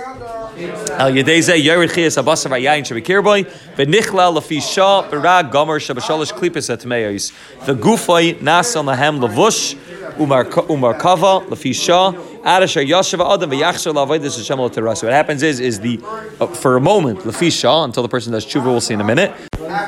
Al 0.59 1.11
Yedeze 1.11 1.55
Yerid 1.55 1.89
Chias 1.89 2.17
Gomer 5.51 5.79
V'Gufoy 7.65 8.35
Lavush 8.39 9.75
Umar 10.19 10.93
Kava 10.95 11.45
Lafi 11.47 11.71
Yashava 12.43 13.33
Adam 13.33 13.49
V'Yachshar. 13.51 15.03
What 15.03 15.13
happens 15.13 15.43
is 15.43 15.59
is 15.61 15.79
the 15.79 15.99
uh, 16.41 16.47
for 16.47 16.75
a 16.75 16.81
moment 16.81 17.19
Lafi 17.19 17.51
Shah 17.57 17.85
until 17.85 18.03
the 18.03 18.09
person 18.09 18.33
does 18.33 18.45
tshuva. 18.45 18.65
We'll 18.65 18.81
see 18.81 18.95
in 18.95 19.01
a 19.01 19.05
minute. 19.05 19.33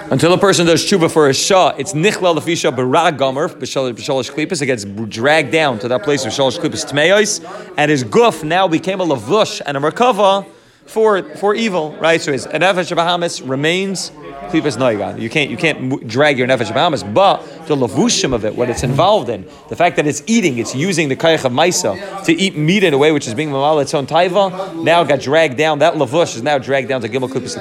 Until 0.09 0.31
a 0.31 0.37
person 0.37 0.65
does 0.65 0.85
tshuva 0.85 1.11
for 1.11 1.27
a 1.27 1.33
shah, 1.33 1.73
it's 1.77 1.93
nichlal 1.93 2.37
lefisha 2.37 2.71
barag 2.73 3.17
gomer 3.17 3.49
b'shalish 3.49 4.31
klipas. 4.31 4.61
It 4.61 4.67
gets 4.67 4.85
dragged 4.85 5.51
down 5.51 5.79
to 5.79 5.87
that 5.89 6.03
place 6.03 6.23
of 6.23 6.31
shalish 6.31 6.59
klipas 6.59 6.85
tmeis, 6.89 7.41
and 7.77 7.89
his 7.91 8.03
guf 8.03 8.43
now 8.43 8.67
became 8.67 9.01
a 9.01 9.05
lavush 9.05 9.61
and 9.65 9.75
a 9.75 9.79
merkava 9.79 10.45
for 10.91 11.23
for 11.35 11.55
evil, 11.55 11.95
right? 12.01 12.21
So 12.21 12.33
his 12.33 12.45
nefesh 12.47 12.93
Bahamas 12.93 13.41
remains 13.41 14.11
klipas 14.51 14.77
noigan. 14.77 15.21
You 15.21 15.29
can't 15.29 15.49
you 15.49 15.55
can't 15.55 16.05
drag 16.05 16.37
your 16.37 16.47
nefesh 16.47 16.73
Bahamas, 16.73 17.03
but 17.03 17.41
the 17.67 17.75
lavushim 17.77 18.33
of 18.33 18.43
it, 18.43 18.53
what 18.53 18.69
it's 18.69 18.83
involved 18.83 19.29
in, 19.29 19.47
the 19.69 19.75
fact 19.77 19.95
that 19.95 20.05
it's 20.05 20.21
eating, 20.27 20.57
it's 20.57 20.75
using 20.75 21.07
the 21.07 21.15
kayach 21.15 21.45
of 21.45 21.53
maisa 21.53 22.23
to 22.25 22.33
eat 22.33 22.57
meat 22.57 22.83
in 22.83 22.93
a 22.93 22.97
way 22.97 23.13
which 23.13 23.25
is 23.25 23.33
being 23.33 23.49
mamal 23.49 23.81
its 23.81 23.93
own 23.93 24.05
taiva, 24.05 24.83
now 24.83 25.03
got 25.05 25.21
dragged 25.21 25.57
down. 25.57 25.79
That 25.79 25.93
lavush 25.93 26.35
is 26.35 26.43
now 26.43 26.57
dragged 26.57 26.89
down 26.89 26.99
to 27.01 27.09
gimel 27.09 27.29
klipas 27.29 27.55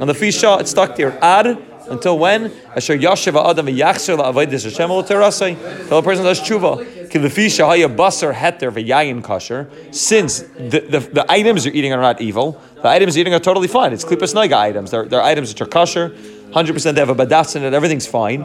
and 0.00 0.10
the 0.10 0.12
fisha 0.12 0.60
it's 0.60 0.70
stuck 0.70 0.96
there 0.96 1.16
ad 1.24 1.58
until 1.88 2.18
when? 2.18 2.52
Asher 2.76 2.96
yashiv 2.96 3.50
adam 3.50 3.66
v'yachser 3.66 4.18
la'avoidis 4.18 4.64
Hashem 4.64 4.90
terasai. 4.90 5.80
Until 5.82 5.98
a 5.98 6.02
person 6.02 6.24
does 6.24 6.40
tshuva. 6.40 7.08
Kilefi 7.08 7.46
shahaya 7.46 7.94
basar 7.94 8.34
heter 8.34 8.72
v'yayin 8.72 9.22
kasher. 9.22 9.94
Since 9.94 10.40
the, 10.40 10.80
the, 10.88 11.00
the 11.00 11.26
items 11.30 11.64
you're 11.64 11.74
eating 11.74 11.92
are 11.92 12.00
not 12.00 12.20
evil, 12.20 12.60
the 12.76 12.88
items 12.88 13.16
you're 13.16 13.22
eating 13.22 13.34
are 13.34 13.40
totally 13.40 13.68
fine. 13.68 13.92
It's 13.92 14.04
klipas 14.04 14.34
naiga 14.34 14.56
items. 14.56 14.90
They're, 14.90 15.06
they're 15.06 15.22
items 15.22 15.50
which 15.50 15.60
are 15.60 15.66
kasher. 15.66 16.16
100% 16.54 16.94
they 16.94 17.00
have 17.00 17.08
a 17.08 17.14
badas 17.16 17.56
in 17.56 17.64
it, 17.64 17.74
everything's 17.74 18.06
fine. 18.06 18.44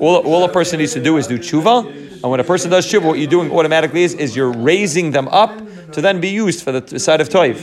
All, 0.00 0.16
all 0.16 0.44
a 0.44 0.48
person 0.52 0.78
needs 0.80 0.92
to 0.94 1.02
do 1.02 1.16
is 1.16 1.28
do 1.28 1.38
tshuva, 1.38 1.86
and 1.86 2.30
when 2.30 2.40
a 2.40 2.44
person 2.44 2.70
does 2.72 2.86
tshuva, 2.90 3.04
what 3.04 3.18
you're 3.18 3.30
doing 3.30 3.52
automatically 3.52 4.02
is, 4.02 4.14
is 4.14 4.34
you're 4.34 4.50
raising 4.50 5.12
them 5.12 5.28
up 5.28 5.56
to 5.92 6.00
then 6.00 6.20
be 6.20 6.30
used 6.30 6.64
for 6.64 6.72
the 6.72 6.98
side 6.98 7.20
of 7.20 7.28
toiv. 7.28 7.56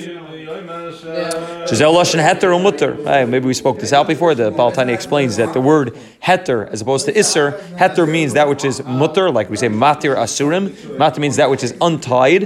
Shazel 1.73 1.95
Lashon 1.95 2.21
Heter 2.23 2.55
or 2.55 2.59
Mutter. 2.59 2.93
Maybe 3.25 3.47
we 3.47 3.55
spoke 3.55 3.79
this 3.79 3.93
out 3.93 4.07
before. 4.07 4.35
The 4.35 4.51
Baal 4.51 4.71
HaTanya 4.71 4.93
explains 4.93 5.37
that 5.37 5.53
the 5.53 5.61
word 5.61 5.97
Heter, 6.21 6.69
as 6.69 6.81
opposed 6.81 7.07
to 7.07 7.13
Isser, 7.13 7.59
Heter 7.77 8.07
means 8.07 8.33
that 8.33 8.47
which 8.47 8.63
is 8.63 8.83
Mutter, 8.83 9.31
like 9.31 9.49
we 9.49 9.57
say 9.57 9.69
Matir 9.69 10.15
Asurim. 10.15 10.69
Matir 10.97 11.17
means 11.17 11.37
that 11.37 11.49
which 11.49 11.63
is 11.63 11.73
untied. 11.81 12.43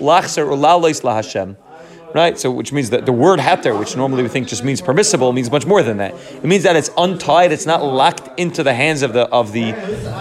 Lachser 0.00 0.46
Ulalois 0.46 1.00
LaHashem 1.02 1.56
right? 2.14 2.38
So, 2.38 2.50
which 2.50 2.72
means 2.72 2.90
that 2.90 3.06
the 3.06 3.12
word 3.12 3.38
heter, 3.38 3.78
which 3.78 3.96
normally 3.96 4.22
we 4.22 4.28
think 4.28 4.48
just 4.48 4.64
means 4.64 4.80
permissible, 4.80 5.32
means 5.32 5.50
much 5.50 5.66
more 5.66 5.82
than 5.82 5.98
that. 5.98 6.14
It 6.14 6.44
means 6.44 6.62
that 6.64 6.76
it's 6.76 6.90
untied, 6.96 7.52
it's 7.52 7.66
not 7.66 7.82
locked 7.82 8.38
into 8.38 8.62
the 8.62 8.74
hands 8.74 9.02
of 9.02 9.12
the 9.12 9.22
of 9.28 9.52
the 9.52 9.72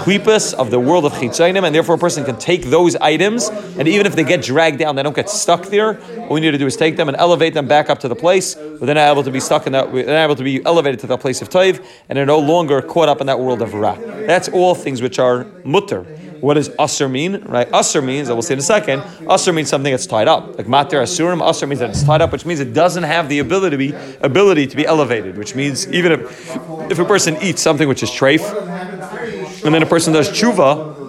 klipus 0.04 0.54
of 0.54 0.72
the 0.72 0.80
world 0.80 1.06
of 1.06 1.14
chitzainim, 1.14 1.64
and 1.64 1.74
therefore 1.74 1.96
a 1.96 1.98
person 1.98 2.26
can 2.26 2.38
take 2.38 2.66
those 2.66 2.96
items, 2.98 3.50
and 3.50 3.88
even 3.88 4.06
if 4.06 4.16
they 4.16 4.24
get 4.24 4.42
dragged 4.42 4.80
down, 4.80 4.96
they 4.96 5.04
don't 5.04 5.16
get 5.16 5.30
stuck 5.30 5.66
there. 5.68 6.00
All 6.22 6.36
we 6.36 6.42
need 6.42 6.52
to 6.52 6.58
do 6.58 6.68
is 6.68 6.76
take 6.76 6.98
them 6.98 7.08
and 7.08 7.18
elevate 7.18 7.54
them 7.54 7.68
back 7.68 7.90
up 7.90 8.00
to 8.00 8.08
the 8.08 8.16
place, 8.16 8.56
but 8.56 8.86
they're 8.86 8.96
not 8.96 9.12
able 9.12 9.24
to 9.24 9.32
be 9.32 9.40
stuck 9.40 9.66
in 9.66 9.74
that. 9.74 9.92
They're 9.92 10.06
not 10.06 10.24
able 10.24 10.36
to 10.36 10.44
be 10.44 10.64
elevated 10.66 11.00
to 11.02 11.08
that 11.08 11.20
place 11.20 11.42
of 11.42 11.50
taiv, 11.50 11.86
and 12.08 12.18
they're 12.18 12.26
no 12.26 12.40
longer 12.40 12.82
caught 12.82 13.10
up 13.10 13.22
in 13.22 13.28
that 13.28 13.40
world 13.40 13.62
of 13.62 13.74
ra. 13.74 13.96
That's 13.96 14.50
all 14.50 14.76
things 14.76 15.02
which 15.02 15.20
are 15.20 15.46
mutter. 15.64 16.06
What 16.42 16.56
does 16.56 16.70
usr 16.70 17.10
mean? 17.10 17.44
Right? 17.44 17.70
Usr 17.72 18.04
means, 18.04 18.30
I 18.30 18.34
will 18.34 18.42
say 18.42 18.54
in 18.54 18.60
a 18.60 18.64
second, 18.64 19.02
usr 19.02 19.54
means 19.54 19.70
something 19.70 19.92
that's 19.92 20.06
tied 20.06 20.28
up. 20.28 20.58
Like 20.58 20.68
mater 20.68 21.02
asurim, 21.02 21.42
usr 21.42 21.68
means 21.68 21.80
that 21.80 21.90
it's 21.90 22.04
tied 22.04 22.22
up, 22.22 22.32
which 22.32 22.46
means 22.46 22.60
it 22.60 22.74
doesn't 22.74 23.04
have 23.04 23.30
the 23.30 23.40
ability 23.40 23.72
to 23.72 23.78
be, 23.78 24.18
ability 24.22 24.68
to 24.68 24.76
be 24.76 24.86
elevated, 24.86 25.38
which 25.38 25.56
means 25.56 25.88
even 25.92 26.12
if, 26.12 26.56
if 26.92 27.00
a 27.00 27.06
person 27.06 27.38
eats 27.42 27.62
something 27.62 27.88
which 27.88 28.04
is 28.04 28.10
treif, 28.10 28.42
and 29.66 29.74
then 29.74 29.84
a 29.84 29.86
person 29.86 30.14
does 30.14 30.30
tshuva, 30.30 31.09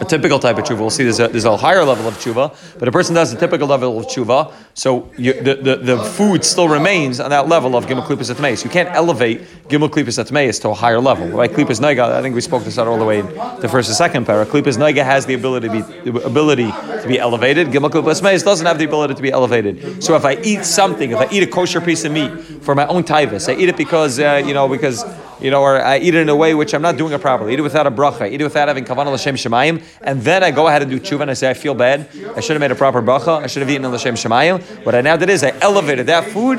a 0.00 0.04
typical 0.04 0.38
type 0.38 0.58
of 0.58 0.64
tshuva. 0.64 0.80
We'll 0.80 0.90
see 0.90 1.04
there's 1.04 1.20
a, 1.20 1.28
there's 1.28 1.44
a 1.44 1.56
higher 1.56 1.84
level 1.84 2.06
of 2.06 2.14
tshuva, 2.14 2.78
but 2.78 2.88
a 2.88 2.92
person 2.92 3.14
does 3.14 3.32
a 3.32 3.36
typical 3.36 3.66
level 3.66 3.98
of 3.98 4.06
tshuva, 4.06 4.52
so 4.74 5.10
you, 5.16 5.32
the, 5.34 5.54
the, 5.54 5.76
the 5.76 5.98
food 5.98 6.44
still 6.44 6.68
remains 6.68 7.20
on 7.20 7.30
that 7.30 7.48
level 7.48 7.76
of 7.76 7.86
gimel 7.86 8.04
klipas 8.04 8.32
atmeis. 8.32 8.64
You 8.64 8.70
can't 8.70 8.88
elevate 8.90 9.42
gimel 9.68 9.88
klipas 9.88 10.22
atmeis 10.22 10.60
to 10.62 10.70
a 10.70 10.74
higher 10.74 11.00
level. 11.00 11.28
Right? 11.28 11.50
Klipas 11.50 11.80
naiga, 11.80 12.12
I 12.12 12.22
think 12.22 12.34
we 12.34 12.40
spoke 12.40 12.64
this 12.64 12.78
out 12.78 12.86
all 12.86 12.98
the 12.98 13.04
way 13.04 13.20
in 13.20 13.26
the 13.60 13.68
first 13.68 13.88
and 13.88 13.96
second 13.96 14.24
para. 14.24 14.46
Klipas 14.46 14.76
naiga 14.78 15.04
has 15.04 15.26
the 15.26 15.34
ability 15.34 15.68
to 15.68 15.72
be 15.72 16.10
the 16.10 16.24
ability 16.24 16.70
to 16.70 17.04
be 17.06 17.18
elevated. 17.18 17.68
Gimel 17.68 17.90
klipas 17.90 18.20
atmeis 18.20 18.44
doesn't 18.44 18.66
have 18.66 18.78
the 18.78 18.84
ability 18.84 19.14
to 19.14 19.22
be 19.22 19.32
elevated. 19.32 20.02
So 20.02 20.14
if 20.14 20.24
I 20.24 20.34
eat 20.42 20.64
something, 20.64 21.10
if 21.10 21.18
I 21.18 21.28
eat 21.30 21.42
a 21.42 21.46
kosher 21.46 21.80
piece 21.80 22.04
of 22.04 22.12
meat 22.12 22.30
for 22.62 22.74
my 22.74 22.86
own 22.86 23.02
taivas, 23.02 23.52
I 23.52 23.58
eat 23.58 23.68
it 23.68 23.76
because 23.76 24.20
uh, 24.20 24.42
you 24.44 24.54
know 24.54 24.68
because 24.68 25.04
you 25.40 25.50
know, 25.50 25.62
or 25.62 25.80
I 25.80 25.98
eat 25.98 26.14
it 26.14 26.20
in 26.20 26.28
a 26.28 26.36
way 26.36 26.54
which 26.54 26.74
I'm 26.74 26.82
not 26.82 26.96
doing 26.96 27.12
it 27.12 27.20
properly. 27.20 27.52
Eat 27.52 27.60
it 27.60 27.62
without 27.62 27.86
a 27.86 27.90
bracha. 27.90 28.30
Eat 28.30 28.40
it 28.40 28.44
without 28.44 28.68
having 28.68 28.84
kavanah 28.84 29.12
l'shem 29.12 29.36
shemayim, 29.36 29.82
and 30.02 30.22
then 30.22 30.42
I 30.42 30.50
go 30.50 30.68
ahead 30.68 30.82
and 30.82 30.90
do 30.90 30.98
tshuva 30.98 31.22
and 31.22 31.30
I 31.30 31.34
say 31.34 31.50
I 31.50 31.54
feel 31.54 31.74
bad. 31.74 32.08
I 32.36 32.40
should 32.40 32.54
have 32.54 32.60
made 32.60 32.70
a 32.70 32.74
proper 32.74 33.02
bracha. 33.02 33.42
I 33.42 33.46
should 33.46 33.62
have 33.62 33.70
eaten 33.70 33.86
l'shem 33.90 34.14
shemayim. 34.14 34.84
What 34.84 34.94
I 34.94 35.00
now 35.00 35.16
did 35.16 35.30
is 35.30 35.42
I 35.44 35.52
elevated 35.60 36.06
that 36.06 36.24
food 36.30 36.58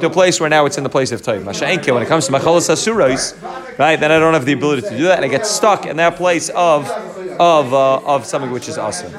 to 0.00 0.06
a 0.06 0.10
place 0.10 0.40
where 0.40 0.48
now 0.48 0.66
it's 0.66 0.78
in 0.78 0.84
the 0.84 0.90
place 0.90 1.12
of 1.12 1.22
time. 1.22 1.44
When 1.44 1.54
it 1.54 2.08
comes 2.08 2.26
to 2.26 2.32
machalas 2.32 2.68
asurais, 2.68 3.78
right, 3.78 3.98
then 3.98 4.12
I 4.12 4.18
don't 4.18 4.34
have 4.34 4.44
the 4.44 4.52
ability 4.52 4.82
to 4.82 4.96
do 4.96 5.04
that, 5.04 5.16
and 5.16 5.24
I 5.24 5.28
get 5.28 5.46
stuck 5.46 5.86
in 5.86 5.96
that 5.96 6.16
place 6.16 6.48
of 6.50 6.88
of 7.38 7.72
uh, 7.72 7.98
of 7.98 8.24
something 8.24 8.50
which 8.50 8.68
is 8.68 8.78
awesome. 8.78 9.12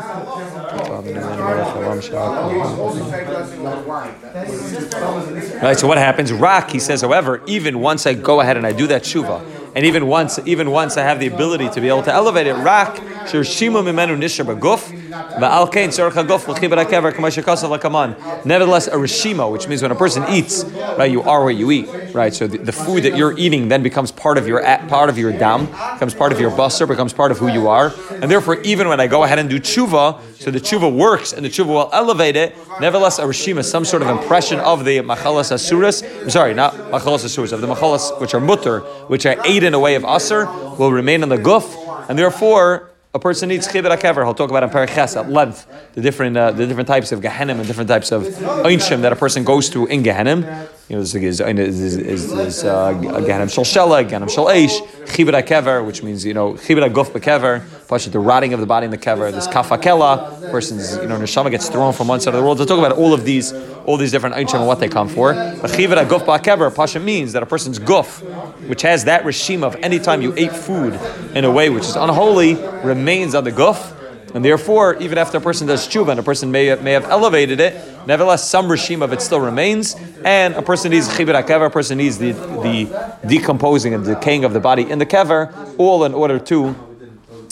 Right, 5.61 5.77
so 5.77 5.87
what 5.87 5.97
happens? 5.97 6.31
Rak, 6.33 6.69
he 6.71 6.79
says, 6.79 7.01
however, 7.01 7.41
even 7.47 7.79
once 7.79 8.05
I 8.05 8.13
go 8.13 8.41
ahead 8.41 8.57
and 8.57 8.65
I 8.65 8.73
do 8.73 8.87
that 8.87 9.03
shuva, 9.03 9.41
and 9.75 9.85
even 9.85 10.07
once, 10.07 10.39
even 10.45 10.71
once 10.71 10.97
I 10.97 11.03
have 11.03 11.19
the 11.19 11.27
ability 11.27 11.69
to 11.69 11.81
be 11.81 11.87
able 11.87 12.03
to 12.03 12.11
elevate 12.13 12.47
it, 12.47 12.53
rak 12.55 12.95
shirshimu 12.95 13.83
mimenu 13.83 14.17
nishar 14.17 14.45
baguf, 14.45 14.91
va'alkein 15.37 15.89
tzorach 15.89 16.13
haguf 16.13 16.47
l'chibad 16.47 16.83
hakever 16.83 17.11
k'mashakasav 17.11 17.77
lakaman. 17.77 18.15
Nevertheless, 18.45 18.87
a 18.87 18.91
rishima, 18.93 19.51
which 19.51 19.67
means 19.67 19.81
when 19.81 19.91
a 19.91 19.95
person 19.95 20.23
eats, 20.29 20.63
right, 20.97 21.11
you 21.11 21.21
are 21.21 21.43
what 21.43 21.55
you 21.55 21.69
eat, 21.71 21.87
right? 22.13 22.33
So 22.33 22.47
the, 22.47 22.57
the 22.57 22.71
food 22.71 23.03
that 23.03 23.15
you're 23.15 23.37
eating 23.37 23.67
then 23.67 23.83
becomes 23.83 24.11
part 24.11 24.37
of 24.37 24.47
your 24.47 24.61
part 24.87 25.09
of 25.09 25.17
your 25.17 25.31
dam, 25.31 25.65
becomes 25.65 26.15
part 26.15 26.31
of 26.31 26.39
your 26.39 26.51
buster, 26.51 26.87
becomes 26.87 27.13
part 27.13 27.31
of 27.31 27.37
who 27.37 27.47
you 27.47 27.67
are, 27.67 27.93
and 28.11 28.31
therefore, 28.31 28.59
even 28.61 28.87
when 28.87 28.99
I 28.99 29.07
go 29.07 29.23
ahead 29.23 29.37
and 29.37 29.49
do 29.49 29.59
tshuva, 29.59 30.19
so 30.39 30.51
the 30.51 30.59
tshuva 30.59 30.95
works 30.95 31.33
and 31.33 31.43
the 31.43 31.49
tshuva 31.49 31.67
will 31.67 31.89
elevate 31.91 32.35
it. 32.35 32.55
Nevertheless, 32.79 33.19
a 33.19 33.23
rishima, 33.23 33.63
some 33.63 33.85
sort 33.85 34.01
of 34.01 34.09
impression 34.09 34.59
of 34.59 34.85
the 34.85 34.99
machalas 34.99 35.51
asuras. 35.51 36.03
I'm 36.03 36.29
sorry, 36.29 36.53
not 36.53 36.73
machalas 36.73 37.25
asuras, 37.25 37.51
of 37.51 37.61
the 37.61 37.67
machalas 37.67 38.19
which 38.21 38.33
are 38.33 38.39
mutter, 38.39 38.81
which 39.07 39.25
are 39.25 39.35
ate 39.45 39.63
in 39.63 39.73
a 39.73 39.79
way 39.79 39.95
of 39.95 40.03
aser, 40.05 40.45
will 40.77 40.91
remain 40.91 41.23
on 41.23 41.29
the 41.29 41.37
guf, 41.37 41.65
and 42.09 42.17
therefore 42.17 42.91
a 43.13 43.19
person 43.19 43.49
needs 43.49 43.67
chibur 43.67 43.95
akever. 43.95 44.23
He'll 44.23 44.35
talk 44.35 44.49
about 44.49 44.63
in 44.63 44.69
Paraches 44.69 45.15
at 45.15 45.29
length 45.29 45.65
the 45.93 46.01
different 46.01 46.37
uh, 46.37 46.51
the 46.51 46.67
different 46.67 46.87
types 46.87 47.11
of 47.11 47.21
gehenim 47.21 47.57
and 47.57 47.65
different 47.65 47.89
types 47.89 48.11
of 48.11 48.23
einshim 48.23 49.01
that 49.01 49.11
a 49.11 49.15
person 49.15 49.43
goes 49.43 49.69
through 49.69 49.87
in 49.87 50.03
gehenim. 50.03 50.69
You 50.89 50.95
know, 50.95 51.03
there's, 51.03 51.11
there's, 51.11 51.37
there's, 51.39 52.31
there's 52.31 52.63
uh, 52.63 52.93
gehenim 52.93 53.53
shel 53.53 53.65
shela, 53.65 54.07
gehenim 54.07 54.29
shel 54.29 54.45
eish, 54.45 54.79
chibur 55.07 55.33
akever, 55.33 55.85
which 55.85 56.01
means 56.01 56.23
you 56.23 56.33
know 56.33 56.53
chibur 56.53 56.89
aguf 56.89 57.07
bekever, 57.07 58.09
the 58.09 58.19
rotting 58.19 58.53
of 58.53 58.61
the 58.61 58.65
body 58.65 58.85
in 58.85 58.91
the 58.91 58.97
kever. 58.97 59.29
this 59.29 59.49
kafakela, 59.49 60.49
person's 60.49 60.95
you 60.95 61.07
know 61.07 61.19
neshama 61.19 61.51
gets 61.51 61.67
thrown 61.67 61.91
from 61.91 62.07
one 62.07 62.21
side 62.21 62.33
of 62.33 62.39
the 62.39 62.41
world. 62.41 62.59
To 62.59 62.65
talk 62.65 62.79
about 62.79 62.93
all 62.93 63.13
of 63.13 63.25
these 63.25 63.51
all 63.85 63.97
these 63.97 64.11
different 64.11 64.35
einshim 64.35 64.59
and 64.59 64.67
what 64.67 64.79
they 64.79 64.87
come 64.87 65.09
for. 65.09 65.33
But 65.33 65.71
chibur 65.71 66.01
aguf 66.01 66.21
bekever, 66.21 66.73
pasha 66.73 67.01
means 67.01 67.33
that 67.33 67.43
a 67.43 67.45
person's 67.45 67.79
guf, 67.79 68.21
which 68.69 68.83
has 68.83 69.03
that 69.03 69.25
regime 69.25 69.65
of 69.65 69.75
any 69.77 69.99
time 69.99 70.21
you 70.21 70.33
ate 70.37 70.53
food 70.53 70.97
in 71.35 71.43
a 71.43 71.51
way 71.51 71.69
which 71.69 71.83
is 71.83 71.97
unholy, 71.97 72.55
remains 72.85 73.35
on 73.35 73.43
the 73.43 73.51
guf. 73.51 73.96
And 74.33 74.43
therefore, 74.43 74.95
even 74.97 75.17
after 75.17 75.37
a 75.37 75.41
person 75.41 75.67
does 75.67 75.87
tshuva 75.87 76.11
and 76.11 76.19
a 76.19 76.23
person 76.23 76.51
may 76.51 76.75
may 76.75 76.91
have 76.91 77.05
elevated 77.05 77.59
it, 77.59 77.73
nevertheless, 78.05 78.47
some 78.47 78.69
regime 78.69 79.01
of 79.01 79.13
it 79.13 79.21
still 79.21 79.39
remains. 79.39 79.95
And 80.23 80.55
a 80.55 80.61
person 80.61 80.91
needs 80.91 81.07
chibur 81.07 81.41
kever, 81.43 81.67
a 81.67 81.69
person 81.69 81.97
needs 81.97 82.17
the, 82.17 82.33
the 82.33 83.17
decomposing 83.25 83.93
and 83.93 84.05
decaying 84.05 84.43
of 84.43 84.53
the 84.53 84.59
body 84.59 84.89
in 84.89 84.99
the 84.99 85.05
kever, 85.05 85.53
all 85.77 86.03
in 86.03 86.13
order 86.13 86.39
to 86.39 86.75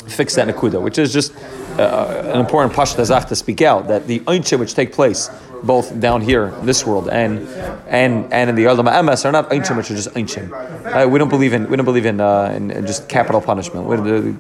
fix 0.08 0.36
that 0.36 0.48
nakuda, 0.48 0.82
which 0.82 0.98
is 0.98 1.12
just 1.12 1.34
uh, 1.80 2.32
an 2.34 2.40
important 2.40 2.74
pashta 2.74 3.28
to 3.28 3.36
speak 3.36 3.62
out 3.62 3.88
that 3.88 4.08
the 4.08 4.20
einshim 4.22 4.60
which 4.60 4.74
take 4.74 4.94
place 4.94 5.30
both 5.64 6.00
down 6.00 6.22
here 6.22 6.48
in 6.60 6.66
this 6.66 6.86
world 6.86 7.10
and 7.10 7.48
and 7.88 8.32
and 8.32 8.50
in 8.50 8.56
the 8.56 8.66
Olam 8.66 8.88
Emes 8.92 9.26
are 9.26 9.32
not 9.32 9.50
einshim 9.50 9.78
which 9.78 9.90
are 9.92 9.96
just 9.96 10.10
einshim. 10.10 10.52
Uh, 10.86 11.08
we 11.08 11.18
don't 11.18 11.30
believe 11.30 11.54
in 11.54 11.70
we 11.70 11.76
don't 11.76 11.86
believe 11.86 12.06
in, 12.06 12.22
uh, 12.22 12.54
in, 12.56 12.72
in 12.72 12.86
just 12.86 13.10
capital 13.10 13.42
punishment. 13.42 13.86
We, 13.86 13.96
the, 13.98 14.36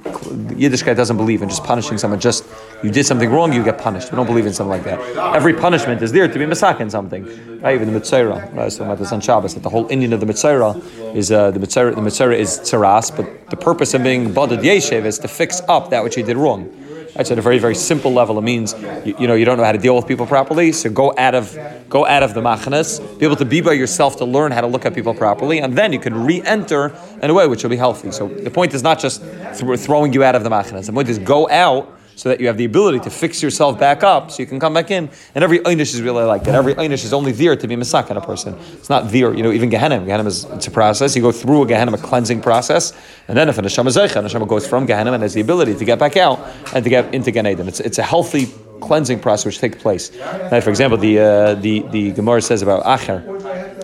Yiddishkeit 0.56 0.96
doesn't 0.96 1.18
believe 1.18 1.42
in 1.42 1.50
just 1.50 1.63
punishing 1.63 1.98
someone. 1.98 2.20
Just 2.20 2.46
you 2.84 2.92
did 2.92 3.06
something 3.06 3.30
wrong, 3.30 3.54
you 3.54 3.63
get 3.63 3.77
punished. 3.77 4.12
We 4.12 4.15
don't 4.15 4.27
believe 4.27 4.46
in 4.46 4.54
something 4.54 4.70
like 4.70 4.84
that. 4.84 5.00
Every 5.36 5.54
punishment 5.54 6.01
is 6.01 6.12
there 6.12 6.27
to 6.27 6.39
be 6.39 6.46
masakin 6.46 6.92
something. 6.92 7.24
Right? 7.62 7.75
Even 7.75 7.92
the 7.92 8.00
metzora. 8.00 8.54
Right? 8.54 8.72
So 8.72 8.84
about 8.84 9.00
this 9.00 9.12
on 9.12 9.22
Shabbos 9.22 9.54
that 9.56 9.63
the 9.63 9.70
whole 9.70 9.88
inyan 9.89 10.13
of 10.13 10.20
the 10.20 10.25
metzora 10.25 11.15
is 11.15 11.32
uh, 11.32 11.51
the 11.51 11.60
metzora. 11.60 11.96
The 11.96 12.01
metzora 12.01 12.38
is 12.38 12.60
tzaras, 12.60 13.15
but 13.15 13.50
the 13.50 13.58
purpose 13.58 13.94
of 13.94 14.04
being 14.04 14.34
boded 14.34 14.60
yeshev 14.60 15.06
is 15.06 15.20
to 15.20 15.27
fix 15.27 15.62
up 15.68 15.89
that 15.89 16.04
which 16.04 16.15
he 16.15 16.24
did 16.24 16.38
wrong. 16.38 16.70
That's 17.15 17.31
at 17.31 17.39
a 17.39 17.41
very, 17.41 17.60
very 17.60 17.75
simple 17.75 18.12
level. 18.12 18.38
It 18.38 18.41
means 18.41 18.74
you, 19.05 19.15
you, 19.17 19.27
know 19.27 19.36
you 19.36 19.45
don't 19.45 19.57
know 19.57 19.63
how 19.63 19.72
to 19.72 19.77
deal 19.77 19.95
with 19.95 20.05
people 20.05 20.25
properly, 20.25 20.74
so 20.74 20.89
go 20.89 21.13
out 21.17 21.34
of 21.34 21.57
go 21.88 22.05
out 22.05 22.24
of 22.24 22.34
the 22.34 22.41
machnas, 22.41 23.00
be 23.17 23.25
able 23.25 23.38
to 23.38 23.45
be 23.45 23.62
by 23.62 23.72
yourself 23.72 24.17
to 24.17 24.25
learn 24.25 24.51
how 24.51 24.60
to 24.60 24.67
look 24.67 24.86
at 24.86 24.93
people 24.93 25.13
properly, 25.13 25.60
and 25.60 25.77
then 25.77 25.93
you 25.93 26.00
can 26.00 26.25
re-enter 26.25 26.93
in 27.22 27.29
a 27.29 27.34
way 27.34 27.48
which 27.48 27.63
will 27.63 27.69
be 27.69 27.77
healthy. 27.77 28.12
So 28.12 28.27
the 28.27 28.51
point 28.51 28.74
is 28.74 28.84
not 28.84 29.00
just 29.00 29.22
th- 29.22 29.79
throwing 29.79 30.12
you 30.12 30.25
out 30.25 30.36
of 30.36 30.43
the 30.43 30.50
machnas. 30.50 30.88
The 30.88 30.93
point 30.93 31.07
is 31.07 31.17
go 31.19 31.50
out 31.50 31.95
so 32.15 32.29
that 32.29 32.39
you 32.39 32.48
have 32.48 32.57
the 32.57 32.65
ability 32.65 33.00
to 33.01 33.10
fix 33.10 33.43
yourself 33.43 33.77
back 33.77 34.03
up 34.03 34.31
so 34.31 34.41
you 34.41 34.48
can 34.48 34.60
come 34.60 34.74
back 34.74 34.89
in. 34.89 35.10
And 35.36 35.43
every 35.43 35.60
einish 35.60 35.93
is 35.93 36.01
really 36.01 36.24
like 36.24 36.43
that. 36.45 36.55
Every 36.55 36.74
einish 36.75 37.03
is 37.03 37.13
only 37.13 37.31
there 37.31 37.55
to 37.55 37.67
be 37.67 37.75
masak 37.75 38.10
on 38.10 38.17
a 38.17 38.22
person. 38.22 38.57
It's 38.74 38.89
not 38.89 39.12
there, 39.12 39.34
you 39.34 39.43
know, 39.43 39.51
even 39.51 39.69
Gehenim. 39.69 40.05
Gehenim 40.05 40.25
is 40.25 40.45
it's 40.45 40.67
a 40.67 40.72
process. 40.72 41.15
You 41.15 41.22
go 41.22 41.31
through 41.31 41.63
a 41.63 41.65
Gehenim, 41.65 41.93
a 41.93 41.98
cleansing 41.98 42.41
process, 42.41 42.93
and 43.27 43.38
then 43.38 43.50
if 43.50 43.57
an 43.57 43.65
Neshama 43.65 43.89
Zeicha, 43.89 44.24
Neshama 44.24 44.48
goes 44.48 44.67
from 44.67 44.88
Gehenim 44.88 45.13
and 45.13 45.24
has 45.24 45.34
the 45.34 45.41
ability 45.41 45.75
to 45.75 45.86
get 45.86 46.00
back 46.00 46.15
out 46.17 46.39
and 46.74 46.84
to 46.84 46.89
get 46.89 47.13
into 47.13 47.31
Gan. 47.31 47.45
It's, 47.45 47.79
it's 47.79 47.98
a 47.98 48.03
healthy 48.03 48.48
cleansing 48.81 49.19
process 49.19 49.45
which 49.45 49.60
takes 49.60 49.81
place. 49.81 50.12
Now, 50.51 50.62
for 50.62 50.69
example, 50.69 50.98
the 50.98 51.19
uh, 51.19 51.55
the 51.55 51.79
the 51.91 52.12
Gemara 52.12 52.41
says 52.41 52.62
about 52.62 52.84
Acher. 52.84 53.24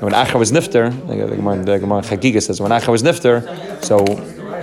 When 0.02 0.14
Acher 0.14 0.40
was 0.40 0.52
nifter, 0.52 0.90
the 1.08 1.36
Gemara, 1.36 1.64
the 1.64 1.78
Gemara 1.78 2.02
Chagiga 2.02 2.42
says 2.42 2.60
when 2.60 2.72
Acher 2.72 2.90
was 2.90 3.04
nifter, 3.04 3.36
so 3.84 4.04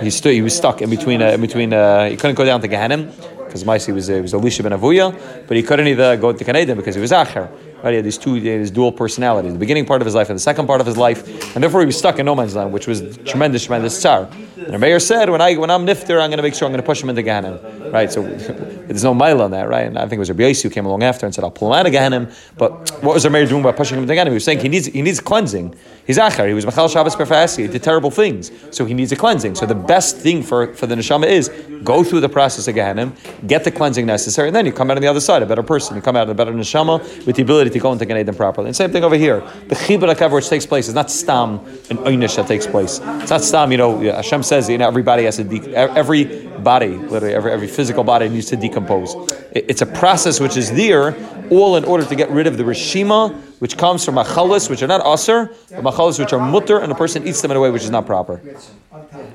he 0.01 0.09
stood, 0.09 0.33
he 0.33 0.41
was 0.41 0.55
stuck 0.55 0.81
in 0.81 0.89
between, 0.89 1.21
uh, 1.21 1.27
in 1.27 1.41
between. 1.41 1.71
Uh, 1.71 2.09
he 2.09 2.17
couldn't 2.17 2.35
go 2.35 2.45
down 2.45 2.61
to 2.61 2.67
Gehenim 2.67 3.13
because 3.49 3.63
Maisi 3.63 3.93
was, 3.93 4.09
uh, 4.09 4.19
was 4.21 4.33
Elisha 4.33 4.63
ben 4.63 4.71
Avuya, 4.71 5.11
but 5.47 5.57
he 5.57 5.63
couldn't 5.63 5.87
either 5.87 6.15
go 6.15 6.31
to 6.31 6.43
Gan 6.43 6.55
Eden 6.55 6.77
because 6.77 6.95
he 6.95 7.01
was 7.01 7.11
Acher. 7.11 7.49
Right? 7.83 7.91
He 7.91 7.95
had 7.95 8.05
these 8.05 8.17
two, 8.17 8.35
his 8.35 8.71
dual 8.71 8.91
personalities, 8.91 9.53
the 9.53 9.59
beginning 9.59 9.85
part 9.85 10.01
of 10.01 10.05
his 10.05 10.13
life 10.13 10.29
and 10.29 10.35
the 10.35 10.41
second 10.41 10.67
part 10.67 10.81
of 10.81 10.87
his 10.87 10.97
life, 10.97 11.55
and 11.55 11.63
therefore 11.63 11.79
he 11.79 11.85
was 11.85 11.97
stuck 11.97 12.19
in 12.19 12.25
no 12.25 12.35
man's 12.35 12.55
land, 12.55 12.73
which 12.73 12.87
was 12.87 13.17
tremendous, 13.19 13.65
tremendous 13.65 13.97
tsar. 13.99 14.29
And 14.57 14.73
the 14.73 14.77
Meir 14.77 14.99
said, 14.99 15.29
when 15.29 15.41
I 15.41 15.55
when 15.55 15.71
I'm 15.71 15.85
nifter, 15.85 16.21
I'm 16.21 16.29
going 16.29 16.37
to 16.37 16.43
make 16.43 16.55
sure 16.55 16.65
I'm 16.65 16.73
going 16.73 16.81
to 16.81 16.85
push 16.85 17.01
him 17.01 17.09
into 17.09 17.23
Gehenim. 17.23 17.57
Right? 17.91 18.11
So 18.11 18.23
there's 18.23 19.03
no 19.03 19.13
mile 19.13 19.41
on 19.41 19.51
that, 19.51 19.67
right? 19.67 19.85
And 19.85 19.97
I 19.97 20.01
think 20.01 20.13
it 20.13 20.19
was 20.19 20.29
Rabbi 20.29 20.43
Yossi 20.43 20.63
who 20.63 20.69
came 20.69 20.85
along 20.85 21.03
after 21.03 21.25
and 21.25 21.33
said, 21.33 21.43
I'll 21.43 21.51
pull 21.51 21.73
him 21.73 21.79
out 21.79 21.85
of 21.85 21.93
Gehenim. 21.93 22.33
But 22.57 22.89
what 23.03 23.13
was 23.13 23.29
Meir 23.29 23.45
doing 23.45 23.63
by 23.63 23.71
pushing 23.71 23.97
him 23.97 24.03
into 24.03 24.13
Gehenim? 24.13 24.27
He 24.27 24.33
was 24.35 24.43
saying 24.43 24.59
he 24.59 24.69
needs 24.69 24.87
he 24.87 25.01
needs 25.01 25.19
cleansing. 25.19 25.75
He's 26.05 26.17
Acher. 26.17 26.47
He 26.47 26.53
was 26.53 26.65
Machal 26.65 26.87
Shabbos 26.87 27.15
Perfasi. 27.15 27.59
He 27.59 27.67
did 27.67 27.83
terrible 27.83 28.09
things. 28.09 28.51
So 28.71 28.85
he 28.85 28.93
needs 28.93 29.11
a 29.11 29.15
cleansing. 29.15 29.55
So 29.55 29.65
the 29.67 29.75
best 29.75 30.17
thing 30.17 30.41
for, 30.41 30.73
for 30.73 30.87
the 30.87 30.95
neshama 30.95 31.27
is 31.27 31.49
go 31.83 32.03
through 32.03 32.21
the 32.21 32.29
process 32.29 32.67
of 32.67 32.75
Gehenim, 32.75 33.13
get 33.47 33.63
the 33.63 33.71
cleansing 33.71 34.05
necessary, 34.05 34.47
and 34.47 34.55
then 34.55 34.65
you 34.65 34.71
come 34.71 34.89
out 34.89 34.97
on 34.97 35.01
the 35.01 35.07
other 35.07 35.19
side, 35.19 35.43
a 35.43 35.45
better 35.45 35.61
person. 35.61 35.95
You 35.95 36.01
come 36.01 36.15
out 36.15 36.27
a 36.29 36.33
better 36.33 36.51
neshama 36.51 37.25
with 37.25 37.35
the 37.35 37.43
ability 37.43 37.69
to 37.71 37.79
go 37.79 37.91
into 37.91 38.05
Gan 38.05 38.25
properly. 38.33 38.67
And 38.67 38.75
same 38.75 38.91
thing 38.91 39.03
over 39.03 39.15
here. 39.15 39.41
The 39.67 39.75
chibur 39.75 40.31
which 40.31 40.49
takes 40.49 40.65
place 40.65 40.87
is 40.87 40.93
not 40.93 41.11
stam 41.11 41.59
an 41.89 41.97
einish 41.97 42.35
that 42.37 42.47
takes 42.47 42.65
place. 42.65 42.99
It's 43.03 43.29
not 43.29 43.41
stam. 43.41 43.71
You 43.71 43.77
know, 43.77 43.99
Hashem 43.99 44.43
says 44.43 44.69
you 44.69 44.77
know 44.77 44.87
everybody 44.87 45.25
has 45.25 45.37
to 45.37 45.43
de- 45.43 45.75
every 45.75 46.47
body, 46.47 46.97
literally 46.97 47.33
every 47.33 47.51
every 47.51 47.67
physical 47.79 48.03
body 48.03 48.27
needs 48.27 48.47
to 48.47 48.57
decompose. 48.57 49.15
It's 49.53 49.81
a 49.81 49.85
process 49.85 50.35
which 50.43 50.57
is 50.57 50.67
there, 50.83 51.05
all 51.49 51.77
in 51.79 51.85
order 51.85 52.05
to 52.11 52.15
get 52.21 52.29
rid 52.29 52.45
of 52.45 52.57
the 52.57 52.63
rishima 52.63 53.19
which 53.59 53.77
comes 53.77 54.03
from 54.05 54.15
machalas, 54.15 54.69
which 54.69 54.81
are 54.83 54.87
not 54.87 55.01
aser, 55.05 55.39
but 55.69 55.83
machalas 55.83 56.17
which 56.19 56.33
are 56.33 56.39
mutter, 56.39 56.79
and 56.79 56.91
a 56.91 56.95
person 56.95 57.27
eats 57.27 57.41
them 57.41 57.51
in 57.51 57.57
a 57.57 57.59
way 57.59 57.69
which 57.69 57.83
is 57.83 57.89
not 57.89 58.05
proper. 58.05 58.35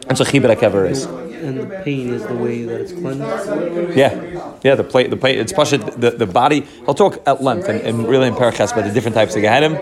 And 0.08 0.16
so 0.18 0.24
chibur 0.24 0.54
akav 0.54 0.90
is. 0.90 1.04
And 1.04 1.58
the 1.60 1.80
pain 1.84 2.12
is 2.12 2.22
the 2.26 2.34
way 2.34 2.64
that 2.64 2.80
it's 2.82 2.92
cleansed. 2.92 3.96
Yeah, 3.96 4.56
yeah. 4.62 4.74
The 4.74 4.84
plate, 4.84 5.10
the 5.10 5.16
plate. 5.16 5.38
It's 5.38 5.52
pashit. 5.52 6.00
The, 6.00 6.10
the 6.12 6.26
body. 6.26 6.66
I'll 6.88 6.94
talk 6.94 7.22
at 7.26 7.42
length 7.42 7.68
and, 7.68 7.80
and 7.82 8.08
really 8.08 8.28
in 8.28 8.34
parachas 8.34 8.72
about 8.72 8.84
the 8.84 8.94
different 8.96 9.14
types 9.14 9.36
of 9.36 9.42
gehenim, 9.42 9.74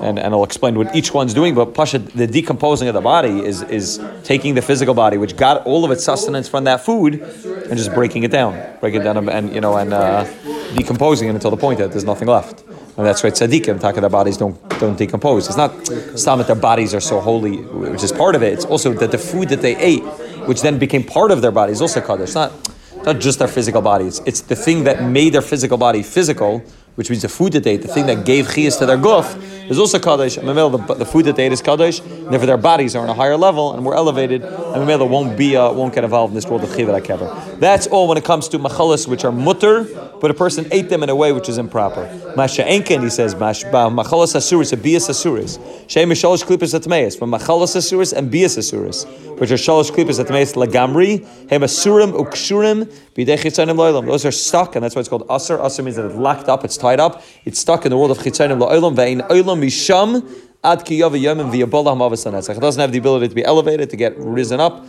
and, 0.00 0.18
and 0.18 0.34
I'll 0.34 0.44
explain 0.44 0.76
what 0.76 0.94
each 0.94 1.12
one's 1.12 1.34
doing. 1.34 1.54
But 1.54 1.74
pashit, 1.74 2.12
the 2.12 2.26
decomposing 2.26 2.88
of 2.88 2.94
the 2.94 3.00
body 3.00 3.44
is 3.44 3.62
is 3.62 4.00
taking 4.24 4.54
the 4.54 4.62
physical 4.62 4.94
body, 4.94 5.18
which 5.18 5.36
got 5.36 5.64
all 5.66 5.84
of 5.84 5.90
its 5.90 6.04
sustenance 6.04 6.48
from 6.48 6.64
that 6.64 6.84
food, 6.84 7.20
and 7.68 7.76
just 7.76 7.92
breaking 7.94 8.22
it 8.24 8.30
down, 8.30 8.52
breaking 8.80 9.00
it 9.02 9.04
down, 9.04 9.28
and, 9.28 9.54
you 9.54 9.60
know, 9.60 9.76
and 9.76 9.92
uh, 9.92 10.24
decomposing 10.74 11.28
it 11.28 11.34
until 11.34 11.50
the 11.50 11.56
point 11.56 11.78
that 11.78 11.90
there's 11.90 12.04
nothing 12.04 12.28
left. 12.28 12.64
And 12.96 13.06
that's 13.06 13.22
why 13.22 13.30
tzaddikim, 13.30 13.80
talking 13.80 14.00
their 14.00 14.10
bodies 14.10 14.36
don't 14.36 14.56
don't 14.80 14.98
decompose. 14.98 15.46
It's 15.46 15.56
not 15.56 15.72
some 16.18 16.38
that 16.38 16.46
their 16.46 16.56
bodies 16.56 16.94
are 16.94 17.00
so 17.00 17.20
holy, 17.20 17.58
which 17.58 18.02
is 18.02 18.12
part 18.12 18.34
of 18.34 18.42
it. 18.42 18.52
It's 18.52 18.64
also 18.64 18.92
that 18.94 19.10
the 19.10 19.18
food 19.18 19.48
that 19.50 19.62
they 19.62 19.76
ate, 19.76 20.04
which 20.48 20.62
then 20.62 20.78
became 20.78 21.04
part 21.04 21.30
of 21.30 21.40
their 21.42 21.52
bodies, 21.52 21.80
also 21.80 22.00
kaddish. 22.00 22.30
It's 22.30 22.34
not 22.34 22.52
not 23.04 23.20
just 23.20 23.38
their 23.38 23.48
physical 23.48 23.80
bodies. 23.80 24.20
It's 24.26 24.40
the 24.40 24.56
thing 24.56 24.84
that 24.84 25.02
made 25.02 25.32
their 25.32 25.42
physical 25.42 25.78
body 25.78 26.02
physical, 26.02 26.62
which 26.96 27.08
means 27.10 27.22
the 27.22 27.28
food 27.28 27.52
that 27.52 27.62
they 27.62 27.74
ate, 27.74 27.82
the 27.82 27.88
thing 27.88 28.06
that 28.06 28.24
gave 28.24 28.48
chiyas 28.48 28.78
to 28.80 28.86
their 28.86 28.98
guf, 28.98 29.26
is 29.70 29.78
also 29.78 29.98
kaddish. 29.98 30.36
And 30.36 30.48
the, 30.48 30.94
the 30.94 31.04
food 31.04 31.24
that 31.26 31.36
they 31.36 31.46
ate 31.46 31.52
is 31.52 31.62
kaddish. 31.62 32.00
And 32.00 32.28
therefore, 32.28 32.46
their 32.46 32.56
bodies 32.56 32.96
are 32.96 33.02
on 33.02 33.08
a 33.08 33.14
higher 33.14 33.36
level 33.36 33.74
and 33.74 33.82
more 33.82 33.94
elevated. 33.94 34.42
And 34.42 34.52
mamela 34.52 35.08
won't 35.08 35.36
be 35.36 35.56
uh, 35.56 35.72
won't 35.72 35.94
get 35.94 36.04
involved 36.04 36.32
in 36.32 36.34
this 36.34 36.46
world 36.46 36.64
of 36.64 36.70
chiyah 36.70 37.00
kever. 37.02 37.58
That's 37.60 37.86
all 37.86 38.08
when 38.08 38.18
it 38.18 38.24
comes 38.24 38.48
to 38.48 38.58
machalas, 38.58 39.06
which 39.06 39.24
are 39.24 39.32
mutter, 39.32 39.84
but 40.20 40.30
a 40.30 40.34
person 40.34 40.66
ate 40.72 40.88
them 40.88 41.02
in 41.02 41.08
a 41.08 41.16
way 41.16 41.32
which 41.32 41.48
is 41.48 41.58
improper. 41.58 42.04
Masha 42.36 42.62
enken, 42.62 43.02
he 43.02 43.10
says, 43.10 43.34
machalas 43.34 44.34
asuris, 44.34 44.72
a 44.72 44.76
bias 44.76 45.08
asuris. 45.08 45.58
Shem 45.88 46.10
shalosh 46.10 46.44
klipas 46.44 46.78
atmeis, 46.78 47.18
from 47.18 47.30
machalas 47.30 47.76
asuris 47.76 48.12
and 48.12 48.30
bias 48.30 48.56
asuris, 48.56 49.06
which 49.38 49.50
are 49.50 49.54
shalosh 49.54 49.90
klipas 49.90 50.22
atmeis 50.22 50.54
lagamri, 50.54 51.20
hem 51.50 51.62
asurim 51.62 52.12
ukshurim 52.12 52.90
those 53.18 54.24
are 54.24 54.30
stuck, 54.30 54.76
and 54.76 54.84
that's 54.84 54.94
why 54.94 55.00
it's 55.00 55.08
called 55.08 55.26
aser. 55.28 55.60
Aser 55.60 55.82
means 55.82 55.96
that 55.96 56.06
it's 56.06 56.14
locked 56.14 56.48
up, 56.48 56.64
it's 56.64 56.76
tied 56.76 57.00
up, 57.00 57.24
it's 57.44 57.58
stuck 57.58 57.84
in 57.84 57.90
the 57.90 57.98
world 57.98 58.12
of 58.12 58.18
chitzanim 58.18 58.60
la'olam 58.60 58.94
ve'in 58.94 59.26
olam 59.26 59.57
misham 59.58 60.28
ad 60.64 60.84
ki 60.84 60.96
yom 60.96 61.12
v'yabolah 61.12 61.96
hamavis 61.96 62.56
It 62.56 62.60
doesn't 62.60 62.80
have 62.80 62.92
the 62.92 62.98
ability 62.98 63.28
to 63.28 63.34
be 63.34 63.44
elevated, 63.44 63.90
to 63.90 63.96
get 63.96 64.16
risen 64.18 64.60
up, 64.60 64.84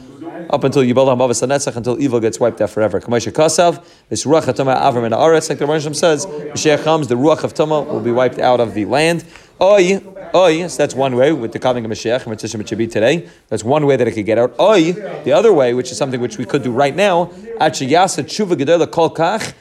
up 0.49 0.63
until 0.63 0.81
Yibolah 0.81 1.15
hamavis 1.15 1.45
hanetzach, 1.45 1.75
until 1.75 2.01
evil 2.01 2.19
gets 2.19 2.39
wiped 2.39 2.59
out 2.61 2.69
forever. 2.69 2.99
Kamasha 2.99 3.31
kasav, 3.31 3.83
this 4.09 4.25
ruach 4.25 4.43
hatama 4.43 4.79
avram 4.79 5.09
the 5.09 5.15
aretz, 5.15 5.49
like 5.49 5.59
the 5.59 5.65
Rosh 5.65 5.85
says, 5.97 6.25
Mashiach 6.25 6.83
comes, 6.83 7.07
the 7.07 7.15
ruach 7.15 7.43
of 7.43 7.53
tama 7.53 7.81
will 7.81 7.99
be 7.99 8.11
wiped 8.11 8.39
out 8.39 8.59
of 8.59 8.73
the 8.73 8.85
land. 8.85 9.23
Oy, 9.61 10.01
oy, 10.33 10.47
yes, 10.47 10.77
that's 10.77 10.95
one 10.95 11.15
way 11.17 11.33
with 11.33 11.51
the 11.51 11.59
coming 11.59 11.83
of 11.83 11.91
Mashiach, 11.91 12.21
and 12.21 12.29
Mitzvah 12.29 12.65
should 12.65 12.77
be 12.77 12.87
today. 12.87 13.29
That's 13.49 13.63
one 13.63 13.85
way 13.85 13.97
that 13.97 14.07
it 14.07 14.11
could 14.11 14.25
get 14.25 14.37
out. 14.37 14.55
Oy, 14.59 14.93
the 14.93 15.33
other 15.33 15.53
way, 15.53 15.73
which 15.73 15.91
is 15.91 15.97
something 15.97 16.21
which 16.21 16.37
we 16.37 16.45
could 16.45 16.63
do 16.63 16.71
right 16.71 16.95
now, 16.95 17.25
Achiyasa 17.59 18.23
tshuva 18.23 18.89
kol 18.89 19.13
kach, 19.13 19.53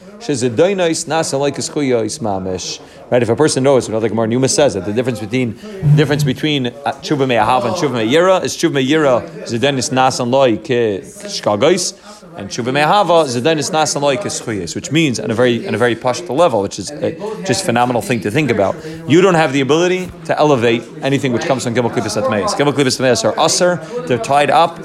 Right, 3.11 3.23
if 3.23 3.29
a 3.31 3.37
person 3.37 3.63
knows, 3.63 3.89
like 3.89 4.13
Mar 4.13 4.27
Numa 4.27 4.49
says 4.49 4.75
that 4.75 4.85
the 4.85 4.93
difference 4.93 5.21
between 5.21 5.53
difference 5.97 6.25
between 6.25 6.67
uh, 6.67 6.93
tshuva 7.01 7.27
me'ahav 7.27 7.65
and 7.65 7.75
tshuva 7.75 8.05
me'yira 8.05 8.43
is 8.45 8.55
tshuva 8.55 8.75
me'yira 8.75 9.23
zedenis 9.47 9.91
nasan 9.91 10.31
loy 10.31 10.59
ke 10.59 11.03
shkagos, 11.03 11.95
and 12.37 12.51
tshuva 12.51 12.73
me'ahava 12.75 13.25
zedenis 13.27 13.71
nasan 13.71 14.03
loy 14.03 14.17
ke 14.17 14.27
schuyes, 14.27 14.75
which 14.75 14.93
means 14.93 15.19
on 15.19 15.31
a 15.31 15.35
very 15.35 15.67
on 15.67 15.75
a 15.75 15.79
very 15.79 15.97
pashta 15.97 16.37
level, 16.37 16.61
which 16.61 16.79
is 16.79 16.91
a 16.91 17.13
just 17.45 17.65
phenomenal 17.65 18.03
thing 18.03 18.21
to 18.21 18.31
think 18.31 18.51
about. 18.51 18.77
You 19.09 19.23
don't 19.23 19.37
have 19.37 19.55
the 19.55 19.63
ability 19.63 20.11
to 20.27 20.39
elevate 20.39 20.83
anything 21.01 21.33
which 21.33 21.47
comes 21.47 21.65
from 21.65 21.75
gimel 21.75 21.91
klippus 21.91 22.21
atmeis. 22.21 22.51
Gimel 22.51 22.75
klippus 22.75 23.01
atmeis 23.01 23.25
are 23.25 23.39
usher; 23.39 23.77
they're 24.07 24.19
tied 24.19 24.51
up 24.51 24.79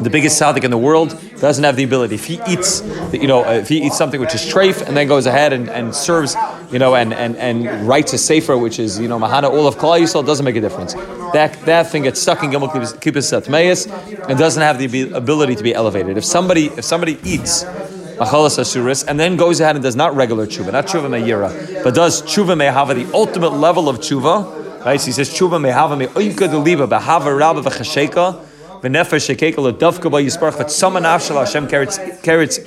the 0.00 0.10
biggest 0.10 0.40
tzaddik 0.40 0.62
in 0.64 0.70
the 0.70 0.78
world 0.78 1.18
doesn't 1.38 1.64
have 1.64 1.74
the 1.74 1.84
ability. 1.84 2.14
If 2.14 2.26
he 2.26 2.38
eats, 2.46 2.82
you 3.14 3.26
know, 3.26 3.48
if 3.48 3.68
he 3.68 3.78
eats 3.78 3.96
something 3.96 4.20
which 4.20 4.34
is 4.34 4.42
treif 4.42 4.86
and 4.86 4.94
then 4.94 5.08
goes 5.08 5.24
ahead 5.24 5.54
and, 5.54 5.70
and 5.70 5.94
serves, 5.94 6.36
you 6.70 6.78
know, 6.78 6.94
and, 6.94 7.14
and, 7.14 7.34
and 7.36 7.88
writes 7.88 8.12
a 8.12 8.18
sefer 8.18 8.58
which 8.58 8.78
is, 8.78 9.00
you 9.00 9.08
know, 9.08 9.18
mahana 9.18 9.48
all 9.48 9.66
of 9.66 9.76
Klal 9.76 9.98
Yisrael, 9.98 10.24
doesn't 10.24 10.44
make 10.44 10.56
a 10.56 10.60
difference. 10.60 10.92
That 11.32 11.58
that 11.64 11.90
thing 11.90 12.02
gets 12.02 12.20
stuck 12.20 12.42
in 12.42 12.50
Gimel 12.50 12.68
Kippus 12.70 13.32
Satmeis 13.32 13.88
and 14.28 14.38
doesn't 14.38 14.62
have 14.62 14.78
the 14.78 15.12
ability 15.12 15.54
to 15.54 15.62
be 15.62 15.74
elevated. 15.74 16.18
If 16.18 16.26
somebody 16.26 16.66
if 16.66 16.84
somebody 16.84 17.18
eats 17.24 17.64
achalas 17.64 18.58
asuris 18.58 19.06
and 19.08 19.18
then 19.18 19.36
goes 19.36 19.60
ahead 19.60 19.76
and 19.76 19.82
does 19.82 19.96
not 19.96 20.14
regular 20.14 20.46
tshuva, 20.46 20.72
not 20.72 20.88
tshuva 20.88 21.10
me'yira, 21.10 21.82
but 21.82 21.94
does 21.94 22.20
tshuva 22.22 22.54
me'hava, 22.54 22.94
the 22.94 23.10
ultimate 23.14 23.54
level 23.54 23.88
of 23.88 23.98
tshuva, 24.00 24.84
right? 24.84 25.00
So 25.00 25.06
he 25.06 25.12
says 25.12 25.30
tshuva 25.30 25.58
me'hava 25.58 25.96
me'oyka 25.96 26.48
deliba 26.48 26.86
b'hava 26.86 27.38
rabba 27.38 27.62
v'chasheka 27.62 28.49
v'nefesh 28.82 29.26
shekekel 29.28 29.72
dafka 29.78 30.10
ba 30.10 30.20
yisparach 30.20 30.58
v'tzama 30.60 31.00
nafshel 31.00 31.36
Hashem 31.36 31.68
keretz 31.68 31.98
keretz 32.22 32.60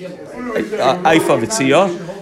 aifa 1.14 1.38
v'tziyah. 1.42 2.13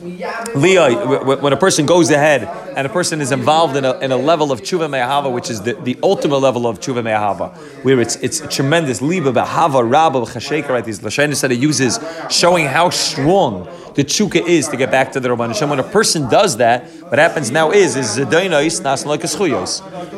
Leah, 0.00 1.06
when 1.40 1.52
a 1.52 1.56
person 1.56 1.86
goes 1.86 2.10
ahead 2.10 2.44
and 2.76 2.86
a 2.86 2.90
person 2.90 3.20
is 3.20 3.32
involved 3.32 3.76
in 3.76 3.84
a, 3.84 3.98
in 3.98 4.12
a 4.12 4.16
level 4.16 4.52
of 4.52 4.60
tshuva 4.60 4.88
me'ahava, 4.88 5.32
which 5.32 5.50
is 5.50 5.62
the, 5.62 5.74
the 5.74 5.98
ultimate 6.02 6.38
level 6.38 6.66
of 6.66 6.78
tshuva 6.78 7.02
me'ahava, 7.02 7.56
where 7.84 8.00
it's 8.00 8.16
it's 8.16 8.40
tremendous 8.54 9.02
liba 9.02 9.32
b'ahava 9.32 9.88
rabba 9.88 10.20
b'chasheka, 10.20 10.68
right? 10.68 10.84
These 10.84 11.00
lashenis 11.00 11.40
that 11.42 11.50
it 11.50 11.58
uses, 11.58 11.98
showing 12.30 12.66
how 12.66 12.90
strong 12.90 13.64
the 13.94 14.04
tshuka 14.04 14.46
is 14.46 14.68
to 14.68 14.76
get 14.76 14.90
back 14.90 15.10
to 15.12 15.20
the 15.20 15.28
Rabban 15.28 15.48
Hashem. 15.48 15.68
When 15.68 15.80
a 15.80 15.82
person 15.82 16.28
does 16.28 16.58
that, 16.58 16.88
what 17.02 17.18
happens 17.18 17.50
now 17.50 17.72
is 17.72 17.96
is 17.96 18.16
zedainais 18.16 18.82
nas 18.84 19.04
like 19.04 19.22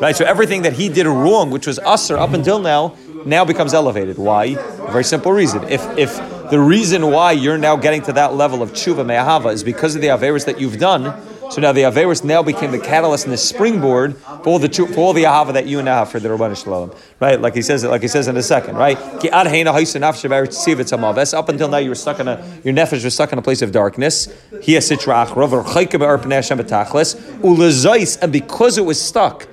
right? 0.01 0.14
So 0.14 0.25
everything 0.27 0.62
that 0.62 0.75
he 0.75 0.90
did 0.90 1.07
wrong, 1.07 1.51
which 1.51 1.66
was 1.66 1.79
usher 1.79 2.19
up 2.19 2.35
until 2.35 2.59
now, 2.59 2.97
now 3.25 3.45
becomes 3.45 3.73
elevated. 3.73 4.19
Why? 4.19 4.55
Very 4.90 5.05
simple 5.05 5.33
reason. 5.33 5.64
If 5.64 5.83
if 5.97 6.39
the 6.51 6.61
reason 6.61 7.11
why 7.11 7.33
you're 7.33 7.59
now 7.59 7.77
getting 7.77 8.03
to 8.03 8.13
that 8.15 8.35
level 8.35 8.63
of 8.63 8.73
tshuva 8.73 9.07
me'ahava 9.07 9.53
is 9.53 9.63
because 9.63 9.95
of 9.95 10.03
the 10.03 10.09
averis 10.09 10.47
that 10.47 10.61
you've 10.61 10.79
done. 10.79 11.15
So 11.51 11.61
now 11.61 11.73
the 11.73 11.83
averis 11.83 12.25
now 12.25 12.43
became 12.43 12.71
the 12.71 12.79
catalyst 12.79 13.25
and 13.25 13.33
the 13.33 13.37
springboard 13.37 14.17
for 14.17 14.47
all 14.47 14.59
the 14.59 14.69
for 14.69 14.99
all 14.99 15.13
the 15.13 15.25
ahava 15.25 15.53
that 15.53 15.67
you 15.67 15.83
now 15.83 15.99
have 16.01 16.11
for 16.11 16.21
the 16.21 16.29
Rabban 16.29 16.61
Shalom, 16.61 16.93
right? 17.19 17.41
Like 17.41 17.55
he 17.55 17.63
says, 17.63 17.85
like 17.85 18.03
he 18.03 18.09
says 18.09 18.29
in 18.29 18.37
a 18.37 18.43
second, 18.43 18.77
right? 18.77 18.99
Up 18.99 19.25
until 21.49 21.69
now, 21.69 21.79
you 21.79 21.89
were 21.89 21.95
stuck 21.95 22.21
in 22.21 22.29
a 22.29 22.61
your 22.65 22.75
nefesh 22.75 23.05
was 23.05 23.15
stuck 23.15 23.33
in 23.33 23.39
a 23.39 23.43
place 23.43 23.63
of 23.63 23.73
darkness. 23.73 24.29
and 28.17 28.33
because 28.33 28.79
it 28.79 28.85
was 28.85 29.01
stuck 29.01 29.49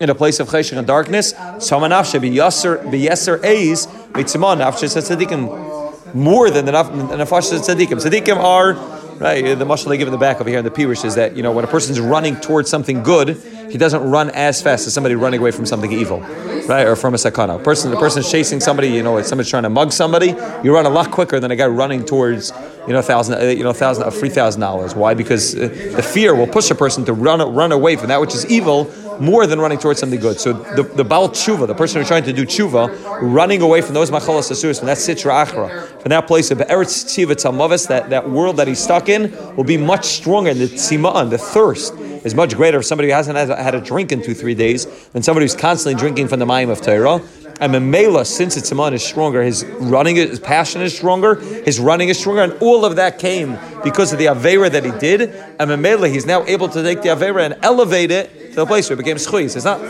in 0.00 0.10
a 0.10 0.14
place 0.14 0.40
of 0.40 0.50
cheshire 0.50 0.78
and 0.78 0.86
darkness, 0.86 1.34
samanafshe 1.34 2.20
be 2.20 2.30
yaser 2.30 2.90
be 2.90 3.06
yeser 3.06 3.42
eis 3.44 3.86
mitzimah 3.86 4.56
nafshe 4.56 4.88
tzadikim 4.88 5.71
more 6.14 6.50
than 6.50 6.64
the 6.64 6.72
the 6.72 7.16
nafashas 7.16 7.60
tzaddikim. 7.60 8.02
Tzaddikim 8.02 8.36
are 8.36 8.74
right. 9.18 9.42
The 9.58 9.64
mashal 9.64 9.88
they 9.88 9.96
give 9.96 10.08
in 10.08 10.12
the 10.12 10.18
back 10.18 10.40
over 10.40 10.48
here 10.48 10.58
in 10.58 10.64
the 10.64 10.70
pirush 10.70 11.04
is 11.04 11.14
that 11.14 11.36
you 11.36 11.42
know 11.42 11.52
when 11.52 11.64
a 11.64 11.68
person's 11.68 12.00
running 12.00 12.36
towards 12.36 12.68
something 12.68 13.02
good, 13.02 13.36
he 13.70 13.78
doesn't 13.78 14.02
run 14.02 14.30
as 14.30 14.60
fast 14.60 14.86
as 14.86 14.94
somebody 14.94 15.14
running 15.14 15.40
away 15.40 15.50
from 15.50 15.66
something 15.66 15.92
evil, 15.92 16.20
right, 16.68 16.86
or 16.86 16.96
from 16.96 17.14
a 17.14 17.16
sakana. 17.16 17.60
A 17.60 17.62
person, 17.62 17.90
the 17.90 17.96
person's 17.96 18.30
chasing 18.30 18.60
somebody, 18.60 18.88
you 18.88 19.02
know, 19.02 19.16
if 19.18 19.26
somebody's 19.26 19.50
trying 19.50 19.62
to 19.62 19.70
mug 19.70 19.92
somebody. 19.92 20.34
You 20.62 20.74
run 20.74 20.86
a 20.86 20.90
lot 20.90 21.10
quicker 21.10 21.40
than 21.40 21.50
a 21.50 21.56
guy 21.56 21.66
running 21.66 22.04
towards 22.04 22.52
you 22.86 22.92
know 22.92 23.02
thousand, 23.02 23.40
uh, 23.40 23.44
you 23.46 23.62
know 23.62 23.72
thousand, 23.72 24.04
uh, 24.04 24.10
three 24.10 24.28
thousand 24.28 24.60
dollars. 24.60 24.94
Why? 24.94 25.14
Because 25.14 25.54
uh, 25.54 25.68
the 25.96 26.02
fear 26.02 26.34
will 26.34 26.46
push 26.46 26.70
a 26.70 26.74
person 26.74 27.04
to 27.04 27.12
run 27.12 27.40
run 27.54 27.72
away 27.72 27.96
from 27.96 28.08
that 28.08 28.20
which 28.20 28.34
is 28.34 28.46
evil 28.46 28.90
more 29.20 29.46
than 29.46 29.60
running 29.60 29.78
towards 29.78 30.00
something 30.00 30.18
good. 30.18 30.40
So 30.40 30.52
the, 30.52 30.82
the 30.82 31.04
Baal 31.04 31.28
Tshuva, 31.28 31.66
the 31.66 31.74
person 31.74 32.00
who's 32.00 32.08
trying 32.08 32.24
to 32.24 32.32
do 32.32 32.44
Tshuva, 32.44 33.22
running 33.22 33.62
away 33.62 33.80
from 33.80 33.94
those 33.94 34.10
Machalas 34.10 34.50
Asuris, 34.50 34.78
from 34.78 34.86
that 34.86 34.98
Sitra 34.98 35.46
Achra, 35.46 36.00
from 36.00 36.08
that 36.10 36.26
place 36.26 36.50
of 36.50 36.58
Eretz 36.58 37.04
Tziva 37.04 37.34
Tzalmavis, 37.34 37.88
that, 37.88 38.10
that 38.10 38.28
world 38.28 38.56
that 38.56 38.66
he's 38.66 38.82
stuck 38.82 39.08
in, 39.08 39.30
will 39.56 39.64
be 39.64 39.76
much 39.76 40.06
stronger. 40.06 40.54
The 40.54 40.66
Tzima'an, 40.66 41.30
the 41.30 41.38
thirst, 41.38 41.94
is 42.24 42.34
much 42.34 42.56
greater 42.56 42.78
if 42.78 42.86
somebody 42.86 43.08
who 43.08 43.14
hasn't 43.14 43.36
had 43.36 43.74
a 43.74 43.80
drink 43.80 44.12
in 44.12 44.22
two, 44.22 44.34
three 44.34 44.54
days 44.54 44.86
than 45.10 45.22
somebody 45.22 45.44
who's 45.44 45.56
constantly 45.56 45.98
drinking 45.98 46.28
from 46.28 46.38
the 46.38 46.46
Mayim 46.46 46.70
of 46.70 46.80
Torah. 46.80 47.20
And 47.62 47.72
Memela, 47.72 48.26
since 48.26 48.56
its 48.56 48.72
Iman 48.72 48.92
is 48.92 49.04
stronger, 49.04 49.40
his 49.40 49.64
running, 49.64 50.16
his 50.16 50.40
passion 50.40 50.82
is 50.82 50.96
stronger, 50.96 51.36
his 51.36 51.78
running 51.78 52.08
is 52.08 52.18
stronger, 52.18 52.42
and 52.42 52.52
all 52.54 52.84
of 52.84 52.96
that 52.96 53.20
came 53.20 53.56
because 53.84 54.12
of 54.12 54.18
the 54.18 54.26
Avera 54.26 54.68
that 54.68 54.84
he 54.84 54.90
did. 54.98 55.30
And 55.60 55.70
Memela, 55.70 56.10
he's 56.10 56.26
now 56.26 56.44
able 56.46 56.68
to 56.70 56.82
take 56.82 57.02
the 57.02 57.10
Avera 57.10 57.44
and 57.44 57.56
elevate 57.62 58.10
it 58.10 58.50
to 58.50 58.56
the 58.56 58.66
place 58.66 58.90
where 58.90 58.94
it 58.94 58.98
became 58.98 59.16
squeeze. 59.16 59.54
It's 59.54 59.64
not 59.64 59.80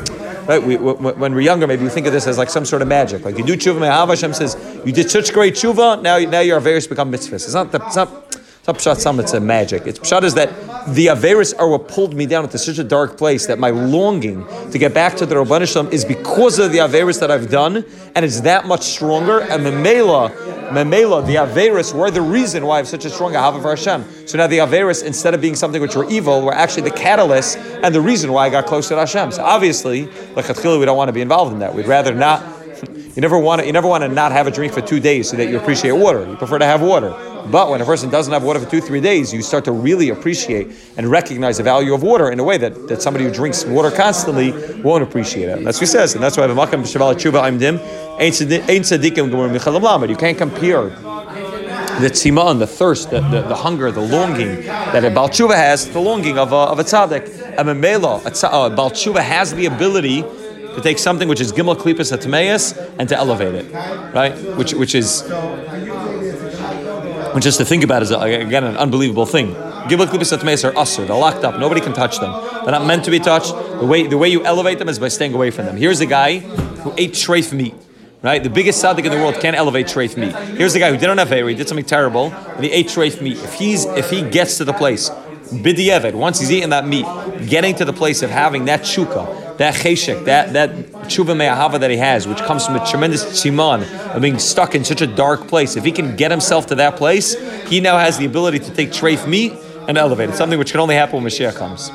right. 0.46 0.62
We, 0.62 0.76
when 0.76 1.35
we're 1.35 1.40
younger, 1.40 1.66
maybe 1.66 1.82
we 1.82 1.88
think 1.88 2.06
of 2.06 2.12
this 2.12 2.26
as 2.26 2.37
like 2.37 2.50
some 2.50 2.66
sort 2.66 2.82
of 2.82 2.88
magic. 2.88 3.24
Like 3.24 3.38
you 3.38 3.44
do 3.44 3.56
tshuva, 3.56 4.06
Hashem 4.06 4.35
says 4.35 4.54
you 4.85 4.92
did 4.92 5.11
such 5.11 5.32
great 5.32 5.54
tshuva. 5.54 6.02
Now, 6.02 6.18
now 6.18 6.40
your 6.40 6.61
Averis 6.61 6.87
become 6.87 7.11
mitzvahs. 7.11 7.46
It's 7.46 7.54
not. 7.54 7.72
The, 7.72 7.82
it's 7.87 7.96
not. 7.96 8.21
It's 8.64 8.68
not 8.68 8.77
pshat 8.77 9.01
some, 9.01 9.18
it's 9.18 9.33
a 9.33 9.40
magic. 9.40 9.88
It's 9.88 9.98
pshat 9.98 10.22
is 10.22 10.35
that 10.35 10.48
the 10.87 11.07
Averis 11.07 11.53
are 11.59 11.68
what 11.68 11.88
pulled 11.88 12.14
me 12.14 12.27
down 12.27 12.44
into 12.44 12.59
such 12.59 12.79
a 12.79 12.85
dark 12.85 13.18
place 13.18 13.46
that 13.46 13.59
my 13.59 13.70
longing 13.70 14.46
to 14.70 14.79
get 14.79 14.94
back 14.94 15.16
to 15.16 15.27
the 15.27 15.35
Rabban 15.35 15.66
Shalom 15.66 15.92
is 15.92 16.05
because 16.05 16.61
of 16.61 16.70
the 16.70 16.79
Averis 16.79 17.18
that 17.18 17.29
I've 17.29 17.51
done, 17.51 17.85
and 18.14 18.25
it's 18.25 18.42
that 18.42 18.66
much 18.66 18.83
stronger. 18.83 19.40
And 19.40 19.64
Memela, 19.64 20.31
Memela, 20.68 21.27
the 21.27 21.35
Averis 21.35 21.92
were 21.92 22.12
the 22.12 22.22
reason 22.22 22.64
why 22.64 22.75
I 22.75 22.77
have 22.79 22.87
such 22.87 23.05
a 23.05 23.11
strong 23.11 23.33
Ahava 23.33 23.61
for 23.61 23.70
Hashem. 23.70 24.29
So 24.29 24.38
now 24.38 24.46
the 24.46 24.59
Averis, 24.59 25.05
instead 25.05 25.35
of 25.35 25.40
being 25.40 25.57
something 25.57 25.83
which 25.83 25.96
were 25.96 26.09
evil, 26.09 26.42
were 26.42 26.55
actually 26.55 26.88
the 26.88 26.96
catalyst 26.96 27.59
and 27.59 27.92
the 27.92 28.01
reason 28.01 28.31
why 28.31 28.46
I 28.46 28.51
got 28.51 28.66
close 28.66 28.87
to 28.88 28.96
Hashem. 28.96 29.33
So 29.33 29.42
obviously, 29.42 30.07
like 30.37 30.46
we 30.46 30.85
don't 30.85 30.96
want 30.96 31.09
to 31.09 31.12
be 31.12 31.20
involved 31.20 31.53
in 31.53 31.59
that. 31.59 31.75
We'd 31.75 31.88
rather 31.88 32.14
not 32.14 32.62
you 33.14 33.20
never 33.20 33.38
want 33.38 33.61
to, 33.61 33.66
you 33.66 33.72
never 33.72 33.88
want 33.88 34.03
to 34.03 34.09
not 34.09 34.33
have 34.33 34.46
a 34.46 34.51
drink 34.51 34.72
for 34.72 34.81
two 34.81 34.98
days 34.98 35.29
so 35.29 35.37
that 35.37 35.48
you 35.48 35.59
appreciate 35.59 35.92
water. 35.92 36.27
You 36.27 36.37
prefer 36.37 36.59
to 36.59 36.64
have 36.64 36.81
water. 36.81 37.11
But 37.51 37.68
when 37.68 37.81
a 37.81 37.85
person 37.85 38.09
doesn't 38.09 38.33
have 38.33 38.42
water 38.42 38.61
for 38.61 38.70
two, 38.70 38.81
three 38.81 39.01
days, 39.01 39.35
you 39.35 39.42
start 39.42 39.64
to 39.66 39.72
really 39.72 40.11
appreciate 40.11 40.68
and 40.96 41.11
recognize 41.11 41.59
the 41.59 41.62
value 41.62 41.92
of 41.92 42.03
water 42.03 42.31
in 42.31 42.38
a 42.40 42.44
way 42.44 42.57
that, 42.59 42.88
that 42.88 43.03
somebody 43.03 43.25
who 43.25 43.33
drinks 43.33 43.64
water 43.64 43.90
constantly 43.90 44.53
won't 44.83 45.03
appreciate 45.03 45.48
it. 45.48 45.59
And 45.59 45.66
that's 45.66 45.77
what 45.77 45.88
he 45.88 45.92
says, 45.92 46.14
and 46.14 46.22
that's 46.22 46.37
why 46.37 46.46
Makam 46.46 46.83
Shaval 46.83 47.14
Tshuva 47.14 47.42
Aimdim 47.42 47.79
ain't 48.18 48.35
tzaddikim 48.35 49.31
gemur 49.31 50.09
You 50.09 50.16
can't 50.16 50.38
compare 50.38 50.85
the 52.01 52.09
tziman, 52.09 52.59
the 52.59 52.66
thirst, 52.66 53.11
the, 53.11 53.20
the, 53.20 53.42
the, 53.42 53.55
hunger, 53.55 53.90
the 53.90 54.01
longing 54.01 54.62
that 54.62 55.05
a 55.05 55.11
Baal 55.11 55.29
Tshuva 55.29 55.55
has, 55.55 55.88
the 55.90 56.01
longing 56.01 56.38
of 56.38 56.53
a, 56.53 56.57
of 56.57 56.79
a 56.79 56.85
tzaddik. 56.85 57.59
A 57.59 57.75
Mela, 57.75 58.22
a, 58.25 58.29
a 58.29 58.70
Baal 58.70 58.90
Tshuva 58.90 59.20
has 59.20 59.53
the 59.55 59.66
ability 59.66 60.25
to 60.74 60.80
take 60.80 60.98
something 60.98 61.28
which 61.28 61.40
is 61.40 61.52
gimel 61.52 61.76
klipas 61.76 62.16
atmeis 62.16 62.76
and 62.98 63.08
to 63.08 63.16
elevate 63.16 63.54
it, 63.54 63.72
right? 64.14 64.35
Which 64.56 64.74
which 64.74 64.94
is 64.94 65.22
Which 67.35 67.44
just 67.44 67.58
to 67.58 67.64
think 67.64 67.82
about 67.82 68.02
is 68.02 68.12
uh, 68.12 68.20
again 68.20 68.64
an 68.64 68.76
unbelievable 68.76 69.24
thing. 69.24 69.54
Gimel 69.88 70.06
klipas 70.06 70.37
atmeis 70.37 70.68
are 70.68 70.76
usher. 70.78 71.04
They're 71.04 71.16
locked 71.16 71.44
up. 71.44 71.58
Nobody 71.58 71.80
can 71.80 71.94
touch 71.94 72.18
them. 72.20 72.32
They're 72.62 72.72
not 72.72 72.87
meant 72.87 73.04
to 73.06 73.11
be 73.11 73.18
touched. 73.18 73.52
The 73.80 73.87
way 73.87 74.06
the 74.06 74.18
way 74.18 74.28
you 74.28 74.44
elevate 74.44 74.78
them 74.78 74.88
is 74.88 74.98
by 74.98 75.08
staying 75.08 75.35
away 75.35 75.50
from 75.50 75.64
them. 75.66 75.76
Here's 75.76 76.00
a 76.00 76.06
guy 76.06 76.38
who 76.82 76.92
ate 76.98 77.12
treif 77.12 77.52
meat. 77.52 77.74
Right? 78.22 78.40
The 78.40 78.50
biggest 78.50 78.85
tzaddik 78.85 79.04
in 79.04 79.11
the 79.11 79.16
world 79.16 79.40
can't 79.40 79.56
elevate 79.56 79.87
treif 79.87 80.16
meat. 80.16 80.35
Here's 80.56 80.74
the 80.74 80.78
guy 80.78 80.90
who 80.92 80.96
did 80.96 81.11
an 81.11 81.18
affair, 81.18 81.48
he 81.48 81.56
did 81.56 81.66
something 81.66 81.85
terrible, 81.85 82.30
and 82.32 82.64
he 82.64 82.70
ate 82.70 82.87
treif 82.87 83.20
meat. 83.20 83.37
If 83.38 83.54
he's 83.54 83.85
if 83.85 84.11
he 84.11 84.22
gets 84.22 84.58
to 84.58 84.64
the 84.64 84.72
place, 84.72 85.11
bidiyeved, 85.11 86.14
once 86.14 86.38
he's 86.38 86.52
eaten 86.52 86.70
that 86.70 86.87
meat, 86.87 87.06
getting 87.48 87.74
to 87.76 87.85
the 87.85 87.92
place 87.92 88.22
of 88.22 88.30
having 88.30 88.66
that 88.66 88.82
shuka, 88.82 89.51
that 89.62 89.75
cheshek, 89.75 90.25
that 90.25 90.53
that 90.53 90.70
tshuva 91.07 91.37
me'ahava 91.37 91.79
that 91.81 91.90
he 91.90 91.96
has, 91.96 92.27
which 92.27 92.38
comes 92.38 92.66
from 92.66 92.77
a 92.77 92.85
tremendous 92.87 93.25
tziman 93.25 93.83
of 94.14 94.20
being 94.20 94.38
stuck 94.38 94.75
in 94.75 94.85
such 94.85 95.01
a 95.01 95.07
dark 95.07 95.46
place. 95.46 95.77
If 95.77 95.85
he 95.85 95.92
can 95.92 96.16
get 96.16 96.31
himself 96.31 96.66
to 96.66 96.75
that 96.77 96.96
place, 96.96 97.37
he 97.68 97.81
now 97.81 97.96
has 97.98 98.18
the 98.18 98.27
ability 98.27 98.59
to 98.61 98.70
take 98.75 98.90
treif 98.90 99.27
meat 99.27 99.53
and 99.88 99.96
elevate 99.96 100.31
it. 100.31 100.35
Something 100.35 100.59
which 100.59 100.72
can 100.72 100.81
only 100.81 100.96
happen 100.96 101.16
when 101.16 101.25
Mashiach 101.25 101.55
comes. 101.55 101.90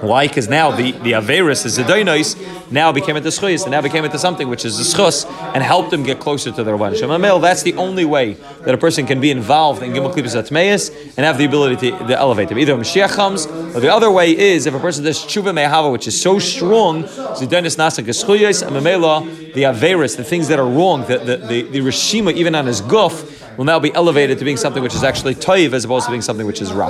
Why? 0.00 0.28
Because 0.28 0.48
now 0.48 0.70
the, 0.70 0.92
the 0.92 1.12
Averis, 1.12 1.62
the 1.62 1.68
Zedoinois, 1.68 2.70
now 2.70 2.90
became 2.90 3.16
into 3.16 3.28
Schus, 3.28 3.62
and 3.62 3.70
now 3.70 3.82
became 3.82 4.04
into 4.04 4.18
something 4.18 4.48
which 4.48 4.64
is 4.64 4.78
the 4.78 4.84
Schus, 4.84 5.26
and 5.54 5.62
helped 5.62 5.90
them 5.90 6.02
get 6.02 6.20
closer 6.20 6.50
to 6.50 6.64
the 6.64 6.70
Rabban 6.70 6.98
Shem 6.98 7.40
That's 7.40 7.62
the 7.62 7.74
only 7.74 8.04
way 8.04 8.34
that 8.64 8.74
a 8.74 8.78
person 8.78 9.06
can 9.06 9.20
be 9.20 9.30
involved 9.30 9.82
in 9.82 9.92
Gimel 9.92 10.12
Klippus 10.12 10.40
Atmeis 10.40 10.90
and 11.16 11.26
have 11.26 11.36
the 11.36 11.44
ability 11.44 11.90
to, 11.90 11.98
to 12.06 12.18
elevate 12.18 12.48
them. 12.48 12.58
Either 12.58 12.74
Mashiach 12.74 13.10
comes, 13.14 13.46
or 13.46 13.80
the 13.80 13.92
other 13.92 14.10
way 14.10 14.36
is 14.36 14.66
if 14.66 14.74
a 14.74 14.80
person 14.80 15.04
does 15.04 15.18
Tshuva 15.18 15.54
Me'ahava, 15.54 15.92
which 15.92 16.06
is 16.06 16.20
so 16.20 16.38
strong, 16.38 17.04
Zedoinos 17.04 17.76
Nasak 17.76 18.04
Eschuyas, 18.04 18.66
and 18.66 18.74
Mamela, 18.74 19.52
the 19.54 19.64
Averis, 19.64 20.16
the 20.16 20.24
things 20.24 20.48
that 20.48 20.58
are 20.58 20.66
wrong, 20.66 21.04
the, 21.06 21.18
the, 21.18 21.36
the, 21.36 21.62
the 21.62 21.78
Rishima, 21.80 22.32
even 22.34 22.54
on 22.54 22.66
his 22.66 22.80
guf, 22.80 23.36
will 23.58 23.64
now 23.66 23.78
be 23.78 23.92
elevated 23.94 24.38
to 24.38 24.44
being 24.44 24.56
something 24.56 24.82
which 24.82 24.94
is 24.94 25.04
actually 25.04 25.34
toiv 25.34 25.74
as 25.74 25.84
opposed 25.84 26.06
to 26.06 26.10
being 26.10 26.22
something 26.22 26.46
which 26.46 26.62
is 26.62 26.72
ra. 26.72 26.88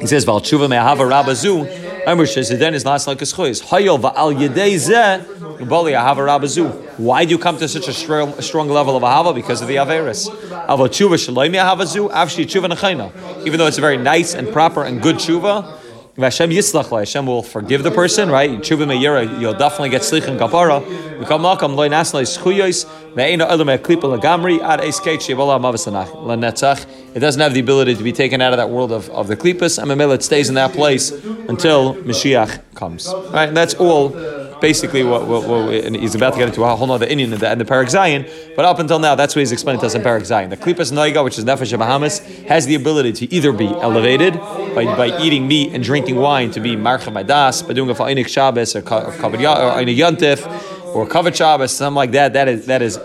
He 0.00 0.06
says, 0.06 0.24
"Val 0.24 0.40
tshuva 0.40 0.68
me'ahava 0.68 1.04
rabazu." 1.08 1.66
Amr 2.06 2.26
"Then 2.56 2.74
is 2.74 2.84
not 2.84 3.06
like 3.06 3.22
a 3.22 3.24
schois. 3.24 3.62
Hayol 3.62 3.98
va'al 4.00 4.36
yedei 4.36 4.74
zeh 4.74 5.68
bali 5.68 5.92
ahava 5.92 6.26
rabazu." 6.26 6.70
Why 6.98 7.24
do 7.24 7.30
you 7.30 7.38
come 7.38 7.56
to 7.58 7.68
such 7.68 7.88
a 7.88 7.92
strong, 7.92 8.40
strong 8.40 8.68
level 8.68 8.96
of 8.96 9.02
ahava? 9.02 9.34
Because 9.34 9.62
of 9.62 9.68
the 9.68 9.76
averis. 9.76 10.28
Aval 10.66 10.88
tshuva 10.88 11.16
shaloi 11.16 11.50
me'ahavazu 11.50 12.10
avshi 12.10 12.44
tshuva 12.44 12.68
nechayna. 12.70 13.10
Even 13.46 13.58
though 13.58 13.66
it's 13.66 13.78
a 13.78 13.80
very 13.80 13.96
nice 13.96 14.34
and 14.34 14.52
proper 14.52 14.84
and 14.84 15.00
good 15.02 15.16
tshuva, 15.16 15.64
Hashem 16.18 16.48
yislach 16.48 16.98
Hashem 16.98 17.26
will 17.26 17.42
forgive 17.42 17.82
the 17.82 17.90
person, 17.90 18.30
right? 18.30 18.50
Tshuva 18.50 18.86
me'yira, 18.88 19.38
you'll 19.38 19.52
definitely 19.52 19.90
get 19.90 20.00
slich 20.00 20.26
and 20.26 20.40
kapara. 20.40 20.82
V'kam 21.20 21.40
makam 21.40 21.74
loy 21.74 21.88
nasla 21.90 22.22
ischuyos 22.22 22.86
me'ena 23.14 23.46
olam 23.46 23.66
me'klipa 23.66 24.18
lagamri 24.18 24.60
ad 24.60 24.80
eskeit 24.80 25.18
shevola 25.18 25.60
mavasanach 25.60 26.08
lenetzach. 26.24 26.86
It 27.16 27.20
doesn't 27.20 27.40
have 27.40 27.54
the 27.54 27.60
ability 27.60 27.94
to 27.94 28.02
be 28.02 28.12
taken 28.12 28.42
out 28.42 28.52
of 28.52 28.58
that 28.58 28.68
world 28.68 28.92
of, 28.92 29.08
of 29.08 29.26
the 29.26 29.38
klipas, 29.38 29.82
and 29.82 29.90
it 30.12 30.22
stays 30.22 30.50
in 30.50 30.54
that 30.56 30.74
place 30.74 31.10
until 31.48 31.94
Mashiach 31.94 32.60
comes. 32.74 33.08
Right? 33.30 33.48
And 33.48 33.56
that's 33.56 33.72
all 33.72 34.10
basically 34.60 35.02
what, 35.02 35.26
what, 35.26 35.48
what, 35.48 35.72
and 35.72 35.96
he's 35.96 36.14
about 36.14 36.34
to 36.34 36.38
get 36.38 36.48
into 36.48 36.62
a 36.62 36.76
whole 36.76 36.92
other 36.92 37.06
inyan 37.06 37.32
in 37.32 37.38
the, 37.38 37.52
in 37.52 37.58
Zayin, 37.60 38.54
but 38.54 38.66
up 38.66 38.80
until 38.80 38.98
now, 38.98 39.14
that's 39.14 39.34
what 39.34 39.40
he's 39.40 39.50
explaining 39.50 39.80
to 39.80 39.86
us 39.86 39.94
in 39.94 40.02
Parak 40.02 40.22
Zayin. 40.22 40.50
The 40.50 40.58
Klipas 40.58 40.92
Noiga, 40.92 41.24
which 41.24 41.38
is 41.38 41.46
Nefesh 41.46 41.78
Bahamas, 41.78 42.18
has 42.48 42.66
the 42.66 42.74
ability 42.74 43.14
to 43.14 43.34
either 43.34 43.50
be 43.50 43.66
elevated 43.66 44.34
by, 44.74 44.84
by 44.84 45.18
eating 45.18 45.48
meat 45.48 45.72
and 45.72 45.82
drinking 45.82 46.16
wine 46.16 46.50
to 46.50 46.60
be 46.60 46.76
Marcha 46.76 47.10
Madas, 47.10 47.66
by 47.66 47.72
doing 47.72 47.88
a 47.88 47.94
Fa'inik 47.94 48.28
Shabbos 48.28 48.76
or 48.76 48.80
Aina 48.80 49.90
Yantif, 49.90 50.44
or 50.94 51.06
Kavod 51.06 51.34
Shabbos, 51.34 51.72
something 51.72 51.96
like 51.96 52.10
that. 52.12 52.34
That 52.34 52.48
is 52.48 52.66
that 52.66 52.82
is 52.82 52.98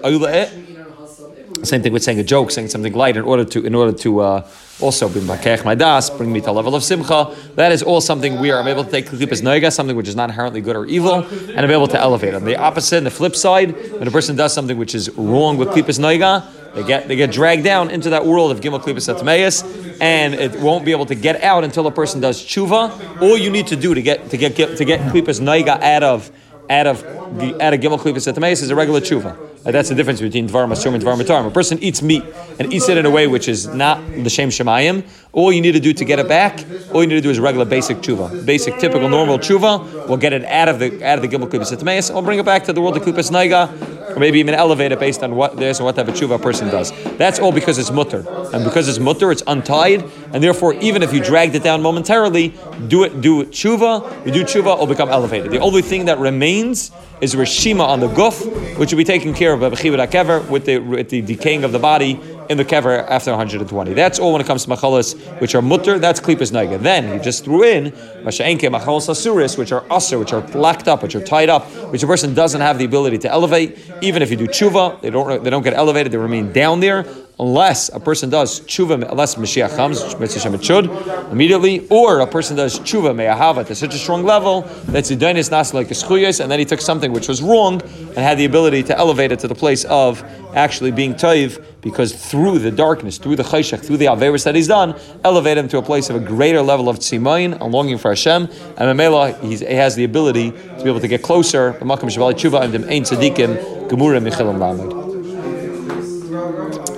Same 1.64 1.82
thing 1.84 1.94
with 1.94 2.04
saying 2.04 2.20
a 2.20 2.24
joke, 2.24 2.52
saying 2.52 2.70
something 2.70 2.94
light 2.94 3.18
in 3.18 3.24
order 3.24 3.46
to 3.46 3.66
in 3.66 3.76
order 3.76 3.92
to 4.00 4.20
uh, 4.22 4.48
also 4.80 5.08
bring 5.08 5.26
my 5.26 5.76
das, 5.76 6.10
bring 6.10 6.32
me 6.34 6.42
to 6.42 6.50
a 6.50 6.52
level 6.52 6.76
of 6.76 6.84
simcha. 6.84 7.36
That 7.56 7.72
is 7.72 7.84
all 7.84 8.02
something 8.02 8.40
we 8.40 8.52
are 8.52 8.60
I'm 8.60 8.68
able 8.68 8.84
to 8.84 8.90
take 8.90 9.06
klipas 9.06 9.42
noiga, 9.42 9.72
something 9.72 9.96
which 9.96 10.08
is 10.08 10.16
not 10.16 10.30
inherently 10.30 10.62
good 10.62 10.76
or 10.76 10.86
evil, 10.86 11.24
and 11.24 11.60
I'm 11.60 11.72
able 11.72 11.88
to 11.88 12.00
elevate. 12.00 12.34
On 12.34 12.46
the 12.46 12.56
opposite, 12.56 13.04
the 13.04 13.12
flip 13.12 13.36
side, 13.36 13.76
when 13.92 14.08
a 14.08 14.12
person 14.12 14.36
does 14.36 14.54
something 14.54 14.78
which 14.78 14.96
is 14.96 15.10
wrong 15.18 15.58
with 15.58 15.70
klipas 15.70 16.00
noiga, 16.00 16.46
they 16.74 16.84
get 16.84 17.08
they 17.08 17.16
get 17.16 17.32
dragged 17.32 17.64
down 17.64 17.92
into 17.92 18.10
that 18.10 18.26
world 18.26 18.52
of 18.52 18.60
gimel 18.62 18.82
klipas 18.82 19.14
atmeis, 19.14 19.64
and 20.02 20.34
it 20.34 20.60
won't 20.60 20.84
be 20.84 20.92
able 20.92 21.06
to 21.06 21.16
get 21.16 21.44
out 21.44 21.64
until 21.64 21.86
a 21.86 21.92
person 21.92 22.22
does 22.22 22.42
tshuva. 22.42 23.22
All 23.22 23.38
you 23.38 23.52
need 23.52 23.68
to 23.68 23.76
do 23.76 23.94
to 23.94 24.02
get 24.02 24.30
to 24.32 24.38
get, 24.38 24.56
to 24.56 24.86
get 24.86 25.00
klipas 25.12 25.40
noiga 25.40 25.80
out 25.82 26.04
of 26.04 26.32
out 26.70 26.88
of 26.88 27.02
the 27.38 27.62
out 27.62 27.74
of 27.74 27.80
gimel 27.80 28.00
klipas 28.00 28.52
is 28.52 28.70
a 28.70 28.76
regular 28.76 29.02
tshuva. 29.02 29.51
Uh, 29.64 29.70
that's 29.70 29.90
the 29.90 29.96
difference 29.96 30.20
between 30.20 30.48
Dvar 30.48 30.68
Masur 30.68 30.92
and 30.94 31.04
Dvar 31.04 31.16
Matar. 31.16 31.46
A 31.46 31.52
person 31.52 31.78
eats 31.84 32.02
meat 32.02 32.24
and 32.60 32.74
eats 32.74 32.90
it 32.90 32.98
in 32.98 33.06
a 33.06 33.12
way 33.12 33.28
which 33.28 33.48
is 33.48 33.68
not 33.68 34.00
the 34.24 34.30
Shem 34.30 34.50
Shemayim. 34.50 35.08
All 35.34 35.54
you 35.54 35.62
need 35.62 35.74
to 35.74 35.80
do 35.80 35.94
to 35.94 36.04
get 36.04 36.18
it 36.18 36.28
back, 36.28 36.66
all 36.92 37.04
you 37.04 37.08
need 37.08 37.16
to 37.16 37.22
do 37.22 37.30
is 37.30 37.40
regular 37.40 37.66
basic 37.66 37.98
tshuva. 37.98 38.44
Basic, 38.46 38.80
typical, 38.80 39.08
normal 39.08 39.38
tshuva. 39.38 40.08
We'll 40.08 40.18
get 40.18 40.34
it 40.34 40.44
out 40.46 40.68
of 40.68 40.80
the 40.80 41.06
out 41.06 41.20
of 41.20 41.22
the 41.22 41.28
Gimel 41.28 41.48
Klippus 41.48 41.72
Etmeis. 41.72 42.12
We'll 42.12 42.24
bring 42.24 42.40
it 42.40 42.46
back 42.46 42.64
to 42.66 42.74
the 42.74 42.82
world 42.82 42.98
of 42.98 43.04
Klippus 43.04 43.30
Naiga, 43.30 44.16
or 44.16 44.20
maybe 44.20 44.40
even 44.40 44.56
elevate 44.56 44.92
it 44.92 45.00
based 45.00 45.22
on 45.22 45.36
what 45.36 45.58
there's 45.58 45.78
and 45.78 45.86
what 45.86 45.96
type 45.96 46.08
of 46.08 46.16
tshuva 46.16 46.36
a 46.36 46.40
person 46.40 46.68
does. 46.70 46.92
That's 47.18 47.40
all 47.40 47.52
because 47.52 47.78
it's 47.78 47.92
mutter. 47.92 48.26
And 48.54 48.64
because 48.66 48.90
it's 48.90 49.00
mutter, 49.00 49.32
it's 49.32 49.44
untied, 49.46 50.04
and 50.34 50.44
therefore, 50.44 50.74
even 50.76 51.04
if 51.04 51.14
you 51.14 51.22
dragged 51.22 51.56
it 51.56 51.64
down 51.64 51.82
momentarily, 51.82 52.54
do 52.88 53.04
it, 53.04 53.22
do 53.22 53.46
tshuva, 53.46 54.26
you 54.26 54.32
do 54.32 54.44
tshuva, 54.44 54.74
it'll 54.74 54.88
become 54.88 55.10
elevated. 55.10 55.52
The 55.52 55.60
only 55.60 55.82
thing 55.82 56.06
that 56.06 56.20
remains 56.20 56.92
is 57.22 57.36
Rishima 57.36 57.86
on 57.88 58.00
the 58.00 58.08
guf, 58.08 58.78
which 58.78 58.92
will 58.92 58.98
be 58.98 59.04
taken 59.04 59.34
care 59.34 59.54
of 59.54 59.60
by 59.60 59.70
Bechibud 59.70 60.08
HaKever 60.08 60.50
with 60.50 60.66
the, 60.66 60.80
with 60.80 61.10
the 61.10 61.22
decaying 61.22 61.64
of 61.64 61.72
the 61.72 61.80
body 61.80 62.20
in 62.50 62.58
the 62.58 62.66
kever 62.66 63.08
after 63.08 63.32
120. 63.32 63.94
That's 63.94 64.20
all 64.20 64.34
when 64.34 64.42
it 64.42 64.48
comes 64.48 64.66
to 64.66 64.72
machalas, 64.72 65.16
which 65.40 65.54
are 65.54 65.62
mutter, 65.62 66.00
that's 66.00 66.20
klipas 66.20 66.52
naiga. 66.52 66.80
Then 66.82 67.14
he 67.14 67.24
just 67.24 67.46
threw 67.46 67.64
in 67.64 67.92
masha'enke 68.24 68.62
machalas 68.62 69.08
asuris, 69.08 69.58
which 69.58 69.72
are 69.72 69.82
usr, 69.86 70.20
which 70.20 70.34
are 70.34 70.42
locked 70.50 70.88
up, 70.88 71.04
which 71.04 71.16
are 71.16 71.24
tied 71.24 71.50
up, 71.50 71.66
which 71.92 72.02
a 72.04 72.08
person 72.08 72.34
doesn't 72.34 72.62
have 72.62 72.80
the 72.80 72.86
ability 72.86 73.20
to 73.20 73.32
elevate. 73.32 73.78
Even 74.02 74.22
if 74.22 74.32
you 74.32 74.38
do 74.38 74.48
tshuva, 74.48 75.00
they 75.02 75.10
don't, 75.12 75.44
they 75.44 75.50
don't 75.50 75.64
get 75.64 75.74
elevated, 75.74 76.12
they 76.12 76.18
remain 76.18 76.52
down 76.52 76.80
there 76.80 77.06
unless 77.40 77.90
a 77.90 78.00
person 78.00 78.30
does 78.30 78.62
tshuva, 78.62 79.10
unless 79.10 79.36
Mashiach 79.36 79.76
comes, 79.76 80.14
which 80.16 80.36
it 80.36 80.64
should, 80.64 80.86
immediately, 81.32 81.88
or 81.90 82.20
a 82.20 82.28
person 82.28 82.56
does 82.56 82.80
tshuva 82.80 83.16
me'ahava 83.16 83.66
to 83.66 83.76
such 83.76 83.96
a 83.96 83.98
strong 83.98 84.24
level 84.24 84.62
that 84.88 85.06
Zidonis 85.06 85.50
nas 85.52 85.74
like 85.74 86.40
and 86.40 86.52
then 86.52 86.60
he 86.60 86.66
took 86.66 86.82
something 86.82 87.12
which 87.12 87.28
was 87.28 87.42
wrong 87.42 87.82
and 87.82 88.18
had 88.18 88.38
the 88.38 88.46
ability 88.46 88.84
to 88.84 88.98
elevate 88.98 89.32
it 89.32 89.40
to 89.40 89.48
the 89.48 89.56
place 89.56 89.86
of 89.86 90.24
actually 90.56 90.92
being 90.92 91.14
toiv, 91.14 91.64
because 91.82 92.14
through 92.14 92.60
the 92.60 92.72
darkness, 92.72 93.18
through 93.18 93.36
the 93.36 93.44
chayshach, 93.44 93.84
through 93.84 93.98
the 93.98 94.06
averis 94.06 94.44
that 94.44 94.54
he's 94.54 94.68
done, 94.68 94.94
elevate 95.24 95.58
him 95.58 95.68
to 95.68 95.78
a 95.78 95.82
place 95.82 96.10
of 96.10 96.16
a 96.16 96.20
greater 96.20 96.62
level 96.62 96.90
of 96.90 97.00
tzimayin 97.00 97.60
and 97.60 97.74
longing 97.74 97.98
for 97.98 98.10
Hashem, 98.10 98.44
and 98.44 99.00
Mamela, 99.00 99.40
he 99.42 99.64
has 99.76 99.96
the 99.96 100.04
ability 100.04 100.52
to 100.52 100.84
be 100.84 100.90
able 100.90 101.00
to 101.00 101.08
get 101.08 101.24
closer, 101.24 101.76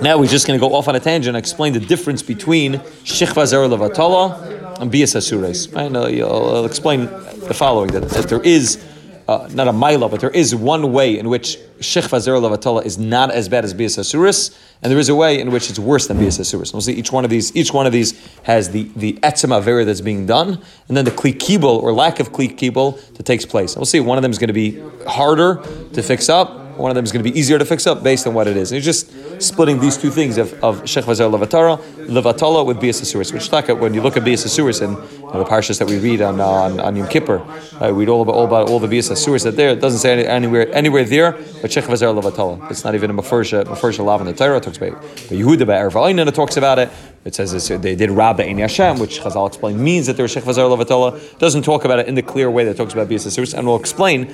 now 0.04 0.18
we're 0.18 0.26
just 0.26 0.46
going 0.46 0.58
to 0.58 0.64
go 0.64 0.74
off 0.74 0.86
on 0.86 0.94
a 0.94 1.00
tangent 1.00 1.34
and 1.34 1.36
explain 1.36 1.72
the 1.72 1.80
difference 1.80 2.22
between 2.22 2.74
Shechva 3.04 3.46
Zer 3.46 3.66
Levatala 3.66 4.80
and 4.80 4.92
Bias 4.92 5.14
Asures. 5.14 5.74
Right? 5.74 5.94
I'll, 5.94 6.56
I'll 6.56 6.64
explain 6.66 7.06
the 7.06 7.54
following 7.54 7.90
that, 7.92 8.08
that 8.10 8.28
there 8.28 8.42
is, 8.42 8.84
uh, 9.26 9.48
not 9.52 9.66
a 9.66 9.72
Maila, 9.72 10.10
but 10.10 10.20
there 10.20 10.30
is 10.30 10.54
one 10.54 10.92
way 10.92 11.18
in 11.18 11.28
which 11.28 11.58
Shechva 11.78 12.20
Zer 12.20 12.32
Levatala 12.32 12.84
is 12.84 12.98
not 12.98 13.30
as 13.30 13.48
bad 13.48 13.64
as 13.64 13.72
Bias 13.72 13.96
Asuris, 13.96 14.56
and 14.82 14.92
there 14.92 14.98
is 14.98 15.08
a 15.08 15.14
way 15.14 15.40
in 15.40 15.50
which 15.50 15.70
it's 15.70 15.78
worse 15.78 16.06
than 16.06 16.18
Bias 16.18 16.38
Asuris. 16.38 16.72
We'll 16.72 16.82
see 16.82 16.92
each 16.92 17.10
one 17.10 17.24
of 17.24 17.30
these, 17.30 17.54
each 17.56 17.72
one 17.72 17.86
of 17.86 17.92
these 17.92 18.12
has 18.42 18.70
the, 18.70 18.90
the 18.96 19.14
Etzema 19.14 19.62
Avera 19.62 19.86
that's 19.86 20.02
being 20.02 20.26
done, 20.26 20.60
and 20.88 20.96
then 20.96 21.04
the 21.04 21.12
Kli 21.12 21.62
or 21.62 21.92
lack 21.92 22.20
of 22.20 22.32
Kli 22.32 23.16
that 23.16 23.24
takes 23.24 23.46
place. 23.46 23.72
And 23.72 23.80
we'll 23.80 23.86
see 23.86 24.00
one 24.00 24.18
of 24.18 24.22
them 24.22 24.30
is 24.30 24.38
going 24.38 24.48
to 24.48 24.54
be 24.54 24.82
harder 25.06 25.62
to 25.92 26.02
fix 26.02 26.28
up, 26.28 26.63
one 26.76 26.90
of 26.90 26.94
them 26.94 27.04
is 27.04 27.12
going 27.12 27.24
to 27.24 27.30
be 27.30 27.38
easier 27.38 27.58
to 27.58 27.64
fix 27.64 27.86
up 27.86 28.02
based 28.02 28.26
on 28.26 28.34
what 28.34 28.46
it 28.46 28.56
is. 28.56 28.72
And 28.72 28.76
you're 28.76 28.84
just 28.84 29.42
splitting 29.42 29.80
these 29.80 29.96
two 29.96 30.10
things 30.10 30.38
of, 30.38 30.52
of 30.62 30.88
Sheikh 30.88 31.04
Vazer 31.04 31.30
Levatara, 31.30 31.80
Levatala 32.06 32.64
with 32.64 32.80
Bias 32.80 33.00
Asuris, 33.00 33.32
which 33.32 33.50
like 33.52 33.68
when 33.68 33.94
you 33.94 34.02
look 34.02 34.16
at 34.16 34.24
Bias 34.24 34.44
Asuris 34.44 34.82
and 34.82 34.96
the 34.96 35.44
parshas 35.44 35.78
that 35.78 35.88
we 35.88 35.98
read 35.98 36.22
on, 36.22 36.40
on, 36.40 36.80
on 36.80 36.96
Yom 36.96 37.08
Kippur, 37.08 37.42
we 37.80 37.90
read 37.90 38.08
all 38.08 38.22
about, 38.22 38.34
all 38.34 38.44
about 38.44 38.68
all 38.68 38.78
the 38.78 38.88
Bias 38.88 39.08
Asuris 39.08 39.44
that 39.44 39.56
there. 39.56 39.70
It 39.70 39.80
doesn't 39.80 40.00
say 40.00 40.12
any, 40.12 40.26
anywhere 40.26 40.72
anywhere 40.72 41.04
there, 41.04 41.32
but 41.32 41.70
Vazer 41.70 42.20
Levatala. 42.20 42.70
It's 42.70 42.84
not 42.84 42.94
even 42.94 43.10
a 43.10 43.14
Mefersha, 43.14 43.64
Mefersha 43.64 44.04
Lav 44.04 44.20
in 44.20 44.26
the 44.26 44.32
Torah 44.32 44.60
talks 44.60 44.76
about 44.76 44.88
it. 44.88 44.94
But 45.00 45.38
Yehuda 45.38 45.66
by 45.66 46.28
it 46.28 46.34
talks 46.34 46.56
about 46.56 46.78
it. 46.78 46.90
It 47.24 47.34
says 47.34 47.68
they 47.80 47.94
did 47.94 48.10
Rabba 48.10 48.44
Ein 48.44 48.58
Hashem, 48.58 48.98
which 48.98 49.20
Chazal 49.20 49.48
explained 49.48 49.80
means 49.80 50.06
that 50.08 50.16
there 50.16 50.24
was 50.24 50.32
Sheikh 50.32 50.44
Vazar 50.44 50.68
Levatala. 50.68 51.38
Doesn't 51.38 51.62
talk 51.62 51.86
about 51.86 51.98
it 51.98 52.06
in 52.06 52.14
the 52.14 52.22
clear 52.22 52.50
way 52.50 52.64
that 52.64 52.76
talks 52.76 52.92
about 52.92 53.08
Bias 53.08 53.26
Asuris, 53.26 53.54
and 53.56 53.66
we'll 53.66 53.80
explain. 53.80 54.26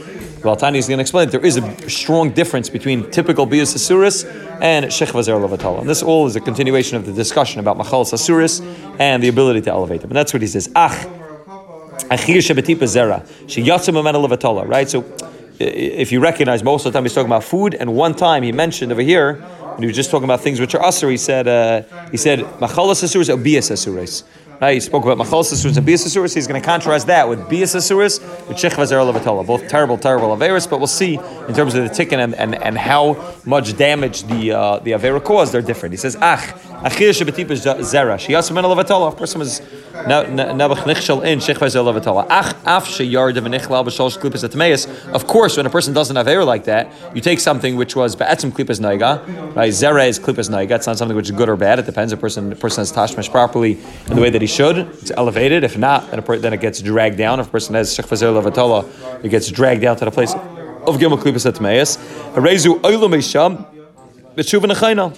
Well, 0.43 0.57
Tani 0.57 0.79
is 0.79 0.89
going 0.89 0.99
to 0.99 1.03
explain 1.03 1.29
that 1.29 1.33
there 1.33 1.47
is 1.47 1.57
a 1.57 1.91
strong 1.91 2.31
difference 2.31 2.69
between 2.69 3.09
typical 3.13 3.47
Bias 3.47 3.75
Asuris 3.75 4.25
and 4.61 4.93
Sheikh 4.93 5.11
Vazar 5.11 5.39
Levatala. 5.39 5.81
And 5.81 5.89
this 5.89 6.03
all 6.03 6.27
is 6.27 6.35
a 6.35 6.41
continuation 6.41 6.97
of 6.97 7.07
the 7.07 7.13
discussion 7.13 7.60
about 7.61 7.77
Machal 7.77 8.05
Asuris 8.05 8.61
and 8.99 9.23
the 9.23 9.29
ability 9.29 9.61
to 9.63 9.71
elevate 9.71 10.01
them. 10.01 10.11
And 10.11 10.17
that's 10.17 10.33
what 10.33 10.43
he 10.43 10.49
says. 10.49 10.71
Ach, 10.75 10.93
Achir 12.11 12.39
Shebetipa 12.39 12.87
Zera, 12.89 13.27
Sheyatzim 13.47 13.95
Levatala, 13.95 14.67
right? 14.67 14.89
So 14.89 15.05
if 15.61 16.11
you 16.11 16.21
recognize, 16.21 16.63
most 16.65 16.87
of 16.87 16.93
the 16.93 16.97
time 16.97 17.05
he's 17.05 17.15
talking 17.15 17.29
about 17.29 17.45
food, 17.45 17.75
and 17.75 17.95
one 17.95 18.15
time 18.15 18.43
he 18.43 18.51
mentioned 18.51 18.91
over 18.91 19.03
here 19.03 19.35
when 19.35 19.83
he 19.83 19.87
was 19.87 19.97
just 19.97 20.11
talking 20.11 20.25
about 20.25 20.41
things 20.41 20.59
which 20.59 20.75
are 20.75 20.83
usher, 20.83 21.11
he 21.11 21.17
said, 21.17 21.47
uh, 21.47 21.83
he 22.11 22.17
said, 22.17 22.41
machalas 22.61 23.05
asuras, 23.05 23.29
obias 23.29 23.71
asuras. 23.71 24.25
Right, 24.61 24.75
he 24.75 24.81
spoke 24.81 25.05
about 25.05 25.17
machalas 25.17 25.53
asuras 25.53 25.79
and 25.79 25.87
bias 25.87 26.05
asuras. 26.05 26.35
He's 26.35 26.47
going 26.47 26.61
to 26.61 26.67
contrast 26.67 27.07
that 27.07 27.27
with 27.29 27.49
bias 27.49 27.75
asuras, 27.75 28.21
with 28.21 28.59
shechva 28.59 28.85
zera 28.85 29.11
levatola. 29.11 29.47
Both 29.47 29.69
terrible, 29.69 29.97
terrible 29.97 30.37
averis, 30.37 30.69
but 30.69 30.79
we'll 30.79 30.87
see 30.87 31.15
in 31.15 31.55
terms 31.55 31.75
of 31.75 31.85
the 31.85 31.89
tikkun 31.89 32.23
and, 32.23 32.35
and, 32.35 32.55
and 32.63 32.77
how 32.77 33.35
much 33.47 33.75
damage 33.79 34.25
the 34.25 34.53
uh, 34.53 34.79
the 34.81 34.91
avera 34.91 35.25
caused. 35.25 35.55
They're 35.55 35.63
different. 35.63 35.95
He 35.95 35.97
says, 35.97 36.15
ach, 36.21 36.55
achir 36.83 37.11
shebetipa 37.11 37.53
zera. 37.81 38.19
She 38.19 38.33
him 38.33 38.41
levatola. 38.41 39.13
A 39.13 39.17
person 39.17 39.39
was 39.39 39.61
nabach 39.93 40.85
nichshel 40.85 41.25
in 41.25 41.39
shechva 41.39 41.69
zera 41.69 41.93
levatola. 41.93 42.27
Ach, 42.29 42.55
af 42.65 42.87
sheyard 42.87 43.37
of 43.37 43.45
nichlal 43.45 43.85
b'shol 43.85 44.17
klipas 44.19 44.49
atmeis. 44.49 44.89
Of 45.13 45.27
course, 45.27 45.57
when 45.57 45.67
a 45.67 45.71
person 45.71 45.95
doesn't 45.95 46.17
have 46.17 46.29
air 46.29 46.45
like 46.45 46.65
that, 46.65 46.93
you 47.15 47.21
take 47.21 47.41
something 47.41 47.77
which 47.77 47.95
was 47.95 48.17
be'etzim 48.17 48.53
klipas 48.53 48.81
naiga, 48.81 49.55
right? 49.55 49.73
Zera 49.73 50.09
is 50.09 50.19
klipas 50.19 50.49
naiga. 50.49 50.77
It's 50.77 50.87
not 50.87 50.99
something 50.99 51.17
which 51.17 51.27
is 51.27 51.37
good 51.37 51.49
or 51.49 51.57
bad. 51.57 51.79
It 51.79 51.87
depends. 51.87 52.13
A 52.13 52.17
person, 52.17 52.53
a 52.53 52.57
person 52.57 52.81
has 52.81 52.93
tashmish 52.93 53.31
properly 53.31 53.79
in 54.09 54.17
the 54.17 54.23
way 54.23 54.31
that 54.31 54.41
he 54.41 54.49
should. 54.49 54.79
It's 54.79 55.11
elevated. 55.11 55.65
If 55.65 55.77
not, 55.77 56.11
then, 56.11 56.23
per, 56.23 56.39
then 56.39 56.53
it 56.53 56.61
gets 56.61 56.81
dragged 56.81 57.19
down. 57.19 57.41
If 57.41 57.49
a 57.49 57.51
person 57.51 57.75
has 57.75 57.97
shechva 57.97 58.17
zera 58.17 58.43
levatola, 58.43 59.25
it 59.25 59.29
gets 59.29 59.49
dragged 59.49 59.83
down 59.83 59.97
to 59.97 60.05
the 60.05 60.11
place 60.11 60.33
of 60.35 60.97
gimel 60.97 61.19
klipas 61.19 61.51
atmeis. 61.51 61.99
Harezu 62.35 62.81
oilam 62.81 63.17
isham 63.19 63.67
b'tshuva 64.35 64.67
nechayna. 64.73 65.17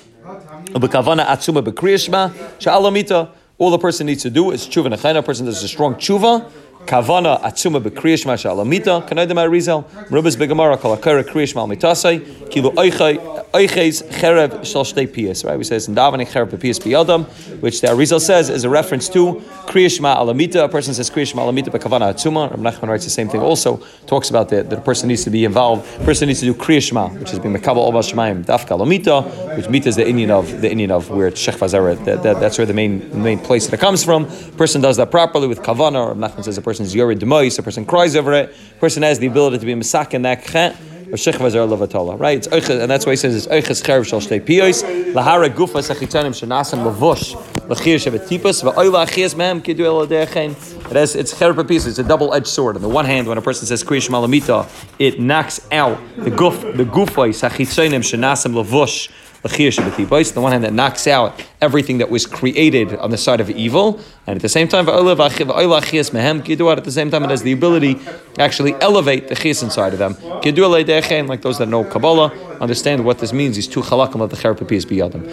All 3.58 3.70
the 3.70 3.78
person 3.78 4.06
needs 4.06 4.22
to 4.22 4.30
do 4.30 4.50
is 4.50 4.66
tshuva 4.66 4.92
nechayna. 4.92 5.18
A 5.18 5.22
person 5.22 5.46
does 5.46 5.62
a 5.62 5.68
strong 5.68 5.94
tshuva. 5.94 6.50
Kavana 6.86 7.40
atzuma 7.40 7.80
b'kriyash 7.82 8.26
ma 8.26 8.34
sha'alamita. 8.34 9.08
Kanaydem 9.08 9.36
ha'rizal. 9.36 9.84
Merubas 10.10 10.36
begamara 10.36 10.78
kol 10.78 10.96
akara 10.96 11.22
kriyash 11.24 11.54
ma 11.54 11.66
mitasai. 11.66 12.50
Kilo 12.50 12.70
oiches 12.72 14.02
cherev 14.10 14.64
shal 14.64 14.84
shtei 14.84 15.06
piyas. 15.06 15.44
Right? 15.44 15.56
We 15.56 15.64
say 15.64 15.76
it's 15.76 15.88
in 15.88 15.94
davening 15.94 16.26
cherev 16.28 16.50
piyas 16.50 16.80
biyadam, 16.80 17.26
which 17.60 17.80
the 17.80 17.88
Arizal 17.88 18.20
says 18.20 18.50
is 18.50 18.64
a 18.64 18.68
reference 18.68 19.08
to 19.10 19.42
kriyash 19.66 20.00
ma 20.00 20.16
alamita. 20.16 20.64
A 20.64 20.68
person 20.68 20.92
says 20.92 21.08
kriyash 21.08 21.34
ma 21.34 21.42
alamita 21.42 21.68
b'kavana 21.68 22.12
atzuma. 22.12 22.50
Rav 22.50 22.60
Nachman 22.60 22.88
writes 22.88 23.04
the 23.04 23.10
same 23.10 23.28
thing. 23.28 23.40
Also 23.40 23.80
talks 24.06 24.28
about 24.28 24.48
that 24.50 24.68
that 24.68 24.78
a 24.78 24.82
person 24.82 25.08
needs 25.08 25.24
to 25.24 25.30
be 25.30 25.44
involved. 25.44 25.86
A 26.00 26.04
person 26.04 26.28
needs 26.28 26.40
to 26.40 26.46
do 26.46 26.54
kriyash 26.54 26.92
ma, 26.92 27.08
which 27.08 27.32
is 27.32 27.38
being 27.38 27.54
mekabel 27.54 27.90
obal 27.90 28.02
shemayim 28.02 28.44
dafka 28.44 28.76
alamita, 28.76 29.56
which 29.56 29.68
mita 29.68 29.88
is 29.88 29.96
the 29.96 30.04
inyan 30.04 30.30
of 30.30 30.60
the 30.60 30.68
inyan 30.68 30.90
of 30.90 31.10
where 31.10 31.30
shech 31.30 31.56
vazeret. 31.56 32.04
That, 32.04 32.22
that, 32.22 32.40
that's 32.40 32.58
where 32.58 32.66
the 32.66 32.74
main 32.74 33.22
main 33.22 33.38
place 33.38 33.66
that 33.66 33.74
it 33.74 33.80
comes 33.80 34.04
from. 34.04 34.24
A 34.24 34.56
person 34.56 34.80
does 34.80 34.96
that 34.98 35.10
properly 35.10 35.46
with 35.46 35.60
kavana. 35.60 36.08
Rav 36.08 36.16
Nachman 36.16 36.44
says 36.44 36.58
a 36.58 36.62
person's 36.72 36.94
yored 36.94 37.18
demois. 37.18 37.58
A 37.58 37.62
person 37.62 37.84
cries 37.84 38.16
over 38.16 38.32
it. 38.32 38.54
A 38.76 38.80
person 38.80 39.02
has 39.02 39.18
the 39.18 39.26
ability 39.26 39.58
to 39.58 39.66
be 39.66 39.74
misak 39.74 40.14
in 40.14 40.22
that 40.22 40.44
chet 40.44 40.76
right? 41.12 42.38
It's 42.38 42.46
and 42.70 42.90
that's 42.90 43.04
why 43.04 43.12
he 43.12 43.16
says 43.16 43.36
it's 43.36 43.46
oiches 43.46 43.82
cherev 43.82 44.08
shal 44.08 44.20
shtei 44.20 44.40
piyos 44.40 44.82
lahara 45.12 45.50
gufa 45.50 45.82
sechitanim 45.82 46.32
shenasim 46.32 46.90
levush 46.90 47.34
lachir 47.68 47.96
shevetipus 47.96 48.62
va'oila 48.64 49.06
achias 49.06 49.34
mehem 49.34 49.60
kidu 49.60 49.84
el. 49.84 50.10
It 50.10 50.96
has 50.96 51.14
it's 51.14 51.34
cherev 51.34 51.56
piyos. 51.56 51.86
It's 51.86 51.98
a 51.98 52.02
double-edged 52.02 52.46
sword. 52.46 52.76
On 52.76 52.82
the 52.82 52.88
one 52.88 53.04
hand, 53.04 53.28
when 53.28 53.36
a 53.36 53.42
person 53.42 53.66
says 53.66 53.84
kriyish 53.84 54.08
malamita, 54.08 54.66
it 54.98 55.20
knocks 55.20 55.60
out 55.70 55.98
the 56.16 56.30
guf 56.30 56.62
the 56.78 56.84
gufa 56.84 57.28
sechitanim 57.28 58.00
shenasim 58.00 58.54
levush 58.54 59.10
on 59.44 59.50
the 59.50 60.40
one 60.40 60.52
hand, 60.52 60.64
that 60.64 60.72
knocks 60.72 61.06
out 61.06 61.44
everything 61.60 61.98
that 61.98 62.10
was 62.10 62.26
created 62.26 62.94
on 62.96 63.10
the 63.10 63.18
side 63.18 63.40
of 63.40 63.50
evil, 63.50 64.00
and 64.26 64.36
at 64.36 64.42
the 64.42 64.48
same 64.48 64.68
time, 64.68 64.88
at 64.88 64.94
the 64.94 66.90
same 66.90 67.10
time, 67.10 67.24
it 67.24 67.30
has 67.30 67.42
the 67.42 67.52
ability 67.52 67.94
to 67.94 68.40
actually 68.40 68.74
elevate 68.80 69.26
the 69.28 69.34
chis 69.34 69.62
inside 69.62 69.92
of 69.92 69.98
them. 69.98 70.16
Like 70.22 71.42
those 71.42 71.58
that 71.58 71.68
know 71.68 71.82
Kabbalah, 71.84 72.32
understand 72.60 73.04
what 73.04 73.18
this 73.18 73.32
means. 73.32 73.56
These 73.56 73.68
two 73.68 73.82
chalakim 73.82 74.20
of 74.20 74.30
the 74.30 74.36
cherapapis 74.36 74.86
biyadim. 74.86 75.26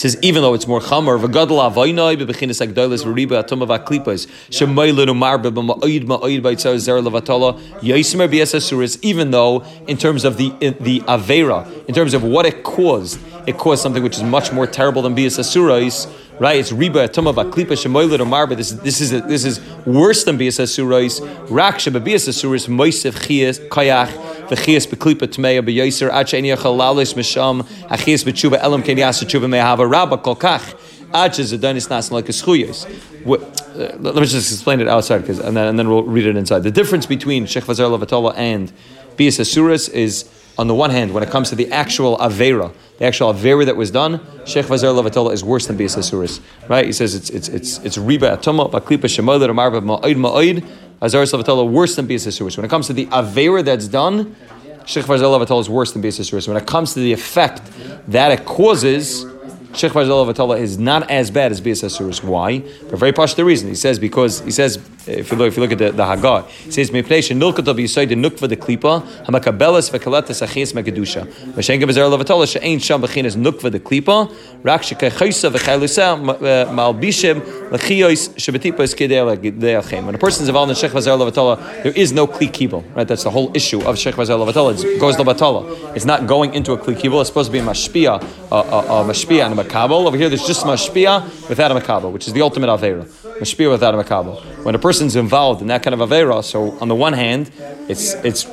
says, 0.00 0.16
even 0.22 0.40
though 0.40 0.54
it's 0.54 0.66
more 0.66 0.80
chamor, 0.80 1.22
v'gadol 1.22 1.60
avoynoi 1.70 2.16
bebechinas 2.16 2.66
agdolas 2.66 3.04
v'riba 3.04 3.44
atum 3.44 3.60
of 3.60 3.68
aklipas 3.68 4.26
shemoylu 4.48 5.04
numar 5.06 5.36
b'ma'oid 5.42 6.06
ma'oid 6.06 6.40
b'yitzar 6.40 6.78
zer 6.78 7.02
levatala 7.02 7.60
yismer 7.80 8.26
b'yesasuris. 8.26 8.98
Even 9.02 9.30
though, 9.30 9.62
in 9.86 9.98
terms 9.98 10.24
of 10.24 10.38
the 10.38 10.48
the 10.80 11.00
avera, 11.00 11.66
in 11.86 11.94
terms 11.94 12.14
of 12.14 12.22
what 12.22 12.46
it 12.46 12.62
caused, 12.62 13.20
it 13.46 13.58
caused 13.58 13.82
something 13.82 14.02
which 14.02 14.16
is 14.16 14.22
much 14.22 14.52
more 14.52 14.66
terrible 14.66 15.02
than 15.02 15.14
b'yesasuris 15.14 16.08
right? 16.40 16.58
It's 16.58 16.72
riba 16.72 17.06
tuma 17.08 17.34
baklipa 17.34 17.76
shemoilet 17.76 18.18
omar, 18.18 18.46
but 18.46 18.56
this 18.56 18.72
is 18.72 18.80
this 18.80 19.00
is 19.00 19.10
this 19.10 19.44
is 19.44 19.60
worse 19.86 20.24
than 20.24 20.38
bias 20.38 20.58
asurais. 20.58 21.20
Rak 21.50 21.78
sheba 21.78 22.00
bias 22.00 22.26
asurais 22.26 22.66
moisef 22.66 23.12
chias 23.26 23.60
kayach 23.68 24.08
v'chias 24.48 24.88
beklipa 24.88 25.28
tmeya 25.28 25.60
beyoser 25.62 26.10
ad 26.10 26.28
she'eni 26.28 26.48
chalalis 26.56 27.14
misham 27.14 27.62
achias 27.88 28.24
b'tshuva 28.24 28.58
elam 28.62 28.82
ken 28.82 28.96
yasa 28.96 29.24
tshuva 29.24 29.46
mehava 29.46 29.88
rabba 29.88 30.16
kol 30.16 30.34
kach 30.34 30.74
ad 31.12 31.34
she'zedonis 31.34 31.90
nas 31.90 32.10
like 32.10 32.28
a 32.28 32.32
schuyos. 32.32 32.86
Uh, 33.26 33.96
let 34.00 34.14
me 34.14 34.26
just 34.26 34.50
explain 34.50 34.80
it 34.80 34.88
outside, 34.88 35.18
because 35.18 35.38
and 35.38 35.54
then 35.56 35.68
and 35.68 35.78
then 35.78 35.90
we'll 35.90 36.04
read 36.04 36.24
it 36.24 36.36
inside. 36.36 36.62
The 36.62 36.70
difference 36.70 37.04
between 37.04 37.44
Sheikh 37.44 37.64
Lavatola 37.64 38.34
and 38.34 38.72
bias 39.18 39.38
asuras 39.38 39.90
is 39.90 40.24
on 40.60 40.66
the 40.66 40.74
one 40.74 40.90
hand, 40.90 41.14
when 41.14 41.22
it 41.22 41.30
comes 41.30 41.48
to 41.48 41.54
the 41.54 41.72
actual 41.72 42.18
Avera, 42.18 42.70
the 42.98 43.06
actual 43.06 43.32
Avera 43.32 43.64
that 43.64 43.76
was 43.76 43.90
done, 43.90 44.20
Sheikh 44.44 44.66
Vazar 44.66 44.94
Lavatola 44.94 45.32
is 45.32 45.42
worse 45.42 45.66
than 45.66 45.78
Bias. 45.78 46.40
Right? 46.68 46.84
He 46.84 46.92
says 46.92 47.14
it's 47.14 47.30
it's 47.30 47.48
it's 47.48 47.78
it's 47.78 47.96
Riba 47.96 48.36
Atoma, 48.36 48.70
Baklipa 48.70 49.08
Shemoda, 49.08 49.48
Marba 49.54 49.80
Ma'id 49.80 50.16
Ma'id, 50.16 50.68
Azar 51.00 51.22
Lavatola 51.22 51.66
worse 51.66 51.96
than 51.96 52.06
Bias. 52.06 52.38
When 52.38 52.66
it 52.66 52.68
comes 52.68 52.88
to 52.88 52.92
the 52.92 53.06
Avera 53.06 53.64
that's 53.64 53.88
done, 53.88 54.36
Sheikh 54.84 55.06
Vazar 55.06 55.34
Lavatola 55.34 55.62
is 55.62 55.70
worse 55.70 55.92
than 55.92 56.02
Bias. 56.02 56.46
When 56.46 56.58
it 56.58 56.66
comes 56.66 56.92
to 56.92 57.00
the 57.00 57.14
effect 57.14 57.62
that 58.08 58.30
it 58.30 58.44
causes, 58.44 59.24
Sheikh 59.72 59.92
Vazal 59.92 60.58
is 60.58 60.78
not 60.78 61.08
as 61.10 61.30
bad 61.30 61.52
as 61.52 61.60
Bias 61.60 61.82
Asurus. 61.82 62.24
Why? 62.24 62.60
For 62.60 62.96
very 62.96 63.12
partial 63.12 63.36
the 63.36 63.44
reason. 63.44 63.68
He 63.68 63.76
says 63.76 63.98
because 64.00 64.40
he 64.40 64.50
says 64.50 64.78
if 65.06 65.30
you 65.30 65.38
look 65.38 65.48
if 65.48 65.56
you 65.56 65.62
look 65.62 65.72
at 65.72 65.78
the, 65.78 65.92
the 65.92 66.42
he 66.64 66.70
says 66.72 66.90
Mipnei 66.90 67.20
Shenilkatav 67.20 67.76
Yisoid 67.76 68.08
Nukva 68.08 68.48
the 68.48 68.56
Klipa 68.56 69.00
Hamakabelas 69.26 69.90
Vekaletas 69.90 70.44
Achias 70.44 70.72
Megadusha. 70.74 71.24
Mashenga 71.52 71.84
Vazar 71.84 72.10
Levatola 72.10 72.50
She'ain 72.50 72.80
Sham 72.80 73.00
Bechinas 73.00 73.36
Nukva 73.36 73.70
the 73.70 73.78
Klipa 73.78 74.34
Rak 74.64 74.82
Shekechaysa 74.82 75.52
Vechaylusa 75.52 76.38
Malbishim 76.68 77.40
uh, 77.40 77.78
Lechiyos 77.78 78.30
Shabbatipos 78.34 78.94
Kedeachem. 78.96 80.04
When 80.04 80.14
a 80.16 80.18
person 80.18 80.42
is 80.42 80.48
involved 80.48 80.70
in 80.70 80.76
Vazar 80.90 81.16
Levatola, 81.16 81.82
there 81.84 81.92
is 81.92 82.12
no 82.12 82.26
Kli 82.26 82.48
Kibel. 82.48 82.84
Right, 82.96 83.06
that's 83.06 83.22
the 83.22 83.30
whole 83.30 83.52
issue 83.54 83.80
of 83.82 83.96
Sheikh 83.96 84.16
Vazar 84.16 84.36
Levatola. 84.44 84.84
It 84.84 84.98
goes 84.98 85.16
Levatala. 85.16 85.94
It's 85.94 86.04
not 86.04 86.26
going 86.26 86.54
into 86.54 86.72
a 86.72 86.78
Kli 86.78 86.96
Kibel. 86.96 87.20
It's 87.20 87.30
supposed 87.30 87.48
to 87.48 87.52
be 87.52 87.60
a 87.60 87.62
Mashpia, 87.62 88.20
a, 88.50 88.54
a, 88.54 89.02
a 89.02 89.04
Mashpia 89.04 89.46
and 89.46 89.59
Makabel. 89.62 90.06
Over 90.06 90.16
here, 90.16 90.28
there's 90.28 90.46
just 90.46 90.64
Mashpia 90.64 91.48
without 91.48 91.70
a 91.70 91.74
Makabel, 91.74 92.12
which 92.12 92.26
is 92.26 92.32
the 92.32 92.42
ultimate 92.42 92.68
Avera. 92.68 93.04
Mashpia 93.38 93.70
without 93.70 93.94
a 93.94 93.98
Makabel. 93.98 94.64
When 94.64 94.74
a 94.74 94.78
person's 94.78 95.16
involved 95.16 95.60
in 95.62 95.68
that 95.68 95.82
kind 95.82 95.94
of 95.94 96.08
Avera, 96.08 96.42
so 96.44 96.78
on 96.80 96.88
the 96.88 96.94
one 96.94 97.12
hand, 97.12 97.50
it's, 97.88 98.14
it's, 98.24 98.46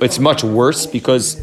it's 0.00 0.18
much 0.18 0.44
worse 0.44 0.86
because 0.86 1.36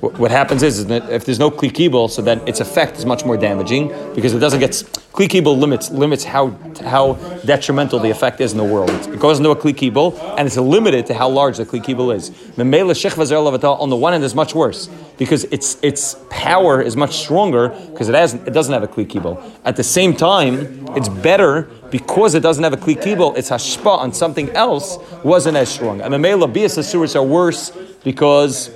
what 0.00 0.30
happens 0.30 0.62
is, 0.62 0.78
is 0.78 0.86
that 0.86 1.10
if 1.10 1.24
there's 1.24 1.40
no 1.40 1.50
klikibel, 1.50 2.08
so 2.08 2.22
then 2.22 2.46
its 2.46 2.60
effect 2.60 2.96
is 2.98 3.04
much 3.04 3.24
more 3.24 3.36
damaging 3.36 3.88
because 4.14 4.32
it 4.32 4.38
doesn't 4.38 4.60
get 4.60 4.70
klikibel 5.12 5.58
limits 5.58 5.90
limits 5.90 6.22
how 6.22 6.50
how 6.84 7.14
detrimental 7.44 7.98
the 7.98 8.08
effect 8.08 8.40
is 8.40 8.52
in 8.52 8.58
the 8.58 8.64
world. 8.64 8.90
It 8.90 9.18
goes 9.18 9.38
into 9.38 9.50
a 9.50 9.56
klikibel 9.56 10.16
and 10.38 10.46
it's 10.46 10.56
limited 10.56 11.06
to 11.06 11.14
how 11.14 11.28
large 11.28 11.56
the 11.56 11.66
klikibel 11.66 12.14
is. 12.14 12.30
The 12.54 12.64
mele 12.64 12.90
on 12.90 13.90
the 13.90 13.96
one 13.96 14.12
hand 14.12 14.22
is 14.22 14.36
much 14.36 14.54
worse 14.54 14.88
because 15.16 15.44
its 15.44 15.76
its 15.82 16.16
power 16.30 16.80
is 16.80 16.96
much 16.96 17.16
stronger 17.16 17.70
because 17.90 18.08
it 18.08 18.14
has 18.14 18.34
it 18.34 18.52
doesn't 18.52 18.72
have 18.72 18.84
a 18.84 18.88
klikibel. 18.88 19.42
At 19.64 19.74
the 19.74 19.84
same 19.84 20.14
time, 20.14 20.86
it's 20.96 21.08
better 21.08 21.62
because 21.90 22.36
it 22.36 22.40
doesn't 22.40 22.62
have 22.62 22.72
a 22.72 22.76
klikibel. 22.76 23.36
Its 23.36 23.50
hashpa 23.50 23.98
on 23.98 24.12
something 24.12 24.50
else 24.50 24.98
wasn't 25.24 25.56
as 25.56 25.68
strong. 25.68 26.00
And 26.00 26.14
the 26.14 26.18
mele 26.18 26.46
bias 26.46 27.16
are 27.16 27.22
worse 27.22 27.72
because 28.04 28.70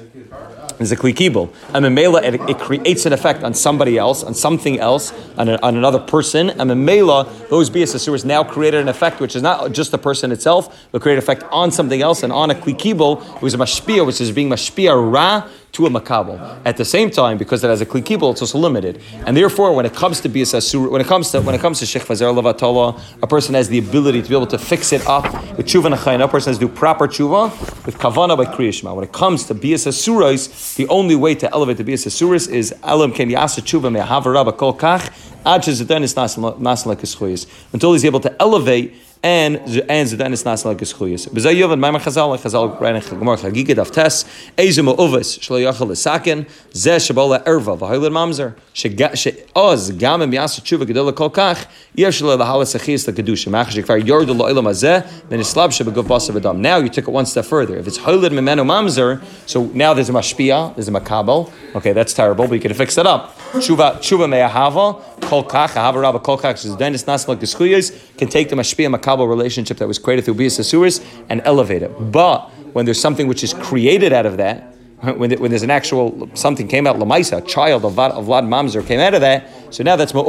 is 0.81 0.93
a 0.93 0.97
klikibel. 0.97 1.53
And 1.75 1.85
memela, 1.85 2.23
it, 2.23 2.35
it 2.49 2.59
creates 2.59 3.07
an 3.07 3.13
effect 3.13 3.43
on 3.43 3.55
somebody 3.55 3.99
else, 3.99 4.23
on 4.23 4.35
something 4.35 4.79
else, 4.79 5.13
on, 5.37 5.49
a, 5.49 5.61
on 5.63 5.77
another 5.77 5.99
person. 5.99 6.51
And 6.51 6.71
memela, 6.71 7.49
those 7.49 7.71
bias 7.71 8.25
now 8.25 8.45
created 8.45 8.81
an 8.81 8.89
effect 8.89 9.21
which 9.21 9.37
is 9.37 9.43
not 9.43 9.73
just 9.73 9.91
the 9.91 9.99
person 9.99 10.33
itself, 10.33 10.89
but 10.93 11.03
create 11.03 11.15
an 11.15 11.19
effect 11.19 11.45
on 11.51 11.71
something 11.71 12.03
else. 12.03 12.23
And 12.23 12.33
on 12.33 12.51
a 12.51 12.55
klikibel, 12.55 13.37
it 13.37 13.43
was 13.43 13.55
a 13.55 13.59
mashpia, 13.59 14.07
which 14.07 14.21
is 14.21 14.33
being 14.33 14.49
mashpia 14.49 15.13
ra 15.13 15.49
to 15.73 15.87
a 15.87 15.91
makabel. 15.91 16.61
At 16.65 16.77
the 16.77 16.85
same 16.85 17.11
time, 17.11 17.39
because 17.39 17.65
it 17.65 17.69
has 17.69 17.81
a 17.81 17.87
klikibel, 17.87 18.33
it's 18.33 18.43
also 18.43 18.59
limited. 18.59 19.01
And 19.27 19.37
therefore, 19.37 19.75
when 19.75 19.87
it 19.87 19.95
comes 19.95 20.21
to 20.21 20.29
bias 20.29 20.53
asur, 20.53 20.91
when 20.91 21.01
it 21.01 21.07
comes 21.07 21.31
to 21.31 21.41
when 21.41 21.55
it 21.55 21.61
comes 21.61 21.79
to 21.79 21.87
sheikh 21.87 22.03
fazer 22.03 22.33
levatala, 22.33 23.01
a 23.23 23.27
person 23.27 23.55
has 23.55 23.69
the 23.69 23.79
ability 23.79 24.23
to 24.23 24.29
be 24.29 24.35
able 24.35 24.47
to 24.49 24.59
fix 24.59 24.93
it 24.93 25.07
up 25.07 25.25
with 25.57 25.67
tshuva 25.67 25.95
nachayin. 25.95 26.23
A 26.23 26.29
person 26.29 26.51
has 26.51 26.59
to 26.59 26.67
do 26.67 26.73
proper 26.73 27.09
tshuva 27.09 27.51
with 27.87 27.97
kavana 27.97 28.37
by 28.37 28.45
kriyishma. 28.45 28.95
When 28.95 29.05
it 29.05 29.13
comes 29.13 29.45
to 29.47 29.55
bias 29.55 29.87
asurais, 29.87 30.75
the 30.77 30.87
only 30.89 31.17
way 31.17 31.35
to 31.37 31.51
elevate 31.53 31.79
the 31.79 31.85
bias 31.85 32.05
asurais 32.05 32.51
is 32.51 32.75
elam 32.83 33.13
ken 33.13 33.31
yasa 33.31 33.61
tshuva 33.61 33.91
me'ahavara 33.91 34.57
kol 34.57 34.75
kach 34.75 35.11
until 37.73 37.93
he's 37.93 38.05
able 38.05 38.21
to 38.21 38.41
elevate 38.41 38.95
and 39.23 39.57
and 39.89 40.09
then 40.09 40.33
it's 40.33 40.45
not 40.45 40.65
like 40.65 40.83
a 40.83 40.85
schuyas. 40.85 41.29
B'zay 41.29 41.55
yovad 41.55 41.79
ma'amar 41.79 42.01
chazal 42.01 42.37
chazal 42.37 42.81
right 42.81 42.97
in 42.97 43.19
Gemara 43.19 43.37
Chagiga 43.37 43.77
Daf 43.77 43.93
Tes 43.93 44.25
Ezim 44.57 44.93
Uvis 44.97 45.39
Shlo 45.39 45.63
Yachal 45.63 45.87
Lesaken 45.87 46.45
Zeh 46.73 46.99
Shabola 46.99 47.45
Erva 47.45 47.79
V'Hoyled 47.79 48.11
Mamzer 48.11 48.57
She'oz 48.75 49.93
Gam 49.93 50.23
Em 50.23 50.33
Yasa 50.33 50.61
Tshuva 50.61 50.85
Gedol 50.85 51.15
Kol 51.15 51.31
Kach 51.31 51.67
Yesh 51.95 52.21
Lo 52.23 52.37
Lahalas 52.37 52.75
Achis 52.75 53.09
LeKedusha 53.09 53.49
Mach 53.49 53.69
Shekvar 53.69 54.03
Yord 54.03 54.27
Lo 54.27 54.49
Olam 54.53 54.65
Hazeh 54.65 55.29
Then 55.29 55.39
Islab 55.39 55.69
Shebegov 55.69 56.05
Basav 56.05 56.37
Adam. 56.37 56.61
Now 56.61 56.79
you 56.79 56.89
took 56.89 57.07
it 57.07 57.11
one 57.13 57.27
step 57.27 57.45
further. 57.45 57.77
If 57.77 57.87
it's 57.87 57.99
Hoyled 57.99 58.33
Memenu 58.33 58.67
Mamzer, 58.67 59.23
so 59.47 59.67
now 59.67 59.95
there's 59.95 60.09
a 60.09 60.13
mashpia, 60.13 60.75
there's 60.75 60.89
a 60.89 60.91
makabel. 60.91 61.53
Okay, 61.77 61.93
that's 61.93 62.13
terrible, 62.13 62.49
but 62.49 62.55
you 62.55 62.61
can 62.61 62.75
fix 62.75 62.97
that 62.97 63.07
up. 63.07 63.37
Tshuva 63.53 63.99
Tshuva 63.99 64.29
Me'ahava 64.29 65.21
Kol 65.23 65.45
Kach 65.45 65.71
Ahava 65.71 66.03
Rabba 66.03 66.19
Kol 66.19 66.39
Kach 66.39 66.65
is 66.65 66.75
Denis 66.75 67.07
Nas 67.07 67.29
like 67.29 67.39
the 67.39 67.47
Schuyas 67.47 67.93
can 68.19 68.29
take 68.29 68.49
the 68.49 68.57
mashpia 68.57 68.93
makabel 68.93 69.12
relationship 69.21 69.79
that 69.79 69.89
was 69.89 69.99
created 69.99 70.25
through 70.25 70.35
Bias 70.35 70.59
Asuris 70.59 71.05
and 71.29 71.41
elevate 71.45 71.83
it. 71.83 72.13
But 72.13 72.51
when 72.73 72.85
there's 72.85 73.01
something 73.01 73.27
which 73.27 73.45
is 73.45 73.55
created 73.55 74.13
out 74.13 74.27
of 74.27 74.37
that, 74.39 74.75
when, 75.17 75.33
when 75.33 75.51
there's 75.51 75.65
an 75.65 75.71
actual 75.71 76.29
something 76.35 76.69
came 76.69 76.87
out 76.87 76.95
lamaisa, 76.97 77.45
child 77.47 77.85
of, 77.85 77.99
of 77.99 78.27
Vlad 78.27 78.47
Mamzer 78.47 78.87
came 78.87 79.01
out 79.01 79.15
of 79.15 79.21
that. 79.21 79.51
So 79.75 79.83
now 79.83 79.97
that's 79.97 80.15
now 80.15 80.23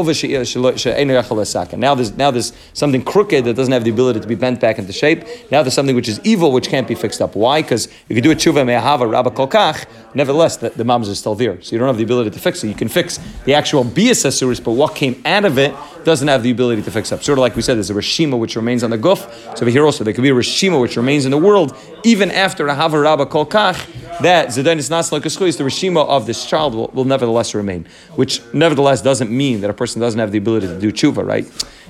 there's 1.96 2.18
now 2.18 2.32
there's 2.32 2.54
something 2.74 3.04
crooked 3.04 3.46
that 3.46 3.56
doesn't 3.56 3.74
have 3.74 3.84
the 3.84 3.92
ability 3.92 4.22
to 4.22 4.28
be 4.28 4.36
bent 4.36 4.60
back 4.60 4.80
into 4.80 4.92
shape. 4.92 5.26
Now 5.52 5.62
there's 5.62 5.74
something 5.76 5.96
which 5.96 6.08
is 6.08 6.20
evil 6.24 6.52
which 6.52 6.70
can't 6.70 6.88
be 6.88 6.96
fixed 6.96 7.22
up. 7.22 7.36
Why? 7.36 7.62
Because 7.62 7.86
if 7.86 8.16
you 8.16 8.22
do 8.22 8.32
a 8.32 8.36
tshuva 8.36 8.66
me'ahava 8.66 9.12
rabba 9.12 9.30
kolkach. 9.32 9.86
Nevertheless, 10.16 10.58
the, 10.58 10.70
the 10.70 10.84
mamzer 10.84 11.10
is 11.10 11.20
still 11.20 11.36
there, 11.36 11.60
so 11.62 11.72
you 11.72 11.80
don't 11.80 11.88
have 11.88 11.98
the 11.98 12.04
ability 12.04 12.30
to 12.30 12.40
fix 12.40 12.64
it. 12.64 12.68
You 12.68 12.76
can 12.76 12.88
fix 12.88 13.20
the 13.46 13.56
actual 13.56 13.84
bias 13.84 14.24
but 14.24 14.72
what 14.72 14.96
came 14.96 15.22
out 15.26 15.44
of 15.44 15.58
it 15.58 15.74
doesn't 16.04 16.28
have 16.28 16.44
the 16.44 16.52
ability 16.52 16.82
to 16.84 16.92
fix 16.92 17.12
up. 17.12 17.24
Sort 17.24 17.38
of 17.38 17.42
like 17.42 17.56
we 17.56 17.62
said, 17.62 17.76
there's 17.76 17.90
a 17.90 17.94
reshima 17.94 18.38
which 18.38 18.56
remains 18.56 18.84
on 18.84 18.92
the 18.92 18.98
guf. 18.98 19.58
So 19.58 19.66
here 19.66 19.86
also 19.86 20.04
there 20.04 20.14
could 20.14 20.22
be 20.22 20.30
a 20.30 20.34
reshima 20.34 20.80
which 20.80 20.98
remains 20.98 21.26
in 21.26 21.32
the 21.32 21.38
world 21.38 21.76
even 22.04 22.32
after 22.32 22.68
a 22.68 22.76
hava 22.76 23.00
rabba 23.00 23.26
kolkach. 23.26 23.90
That 24.22 24.50
zedanis 24.50 24.90
nas 24.90 25.12
like 25.12 25.26
a 25.26 25.30
the 25.30 25.64
reshima 25.64 26.08
of 26.08 26.28
this 26.28 26.46
child 26.46 26.76
will, 26.76 26.88
will 26.94 27.06
nevertheless 27.06 27.56
remain, 27.56 27.88
which 28.16 28.42
nevertheless 28.54 29.02
doesn't 29.02 29.32
mean 29.32 29.62
that 29.62 29.70
a 29.70 29.74
person 29.74 30.00
doesn't 30.00 30.20
have 30.20 30.32
the 30.32 30.38
ability 30.38 30.68
to 30.68 30.80
do 30.80 30.92
tshuva, 30.92 31.26
right? 31.26 31.46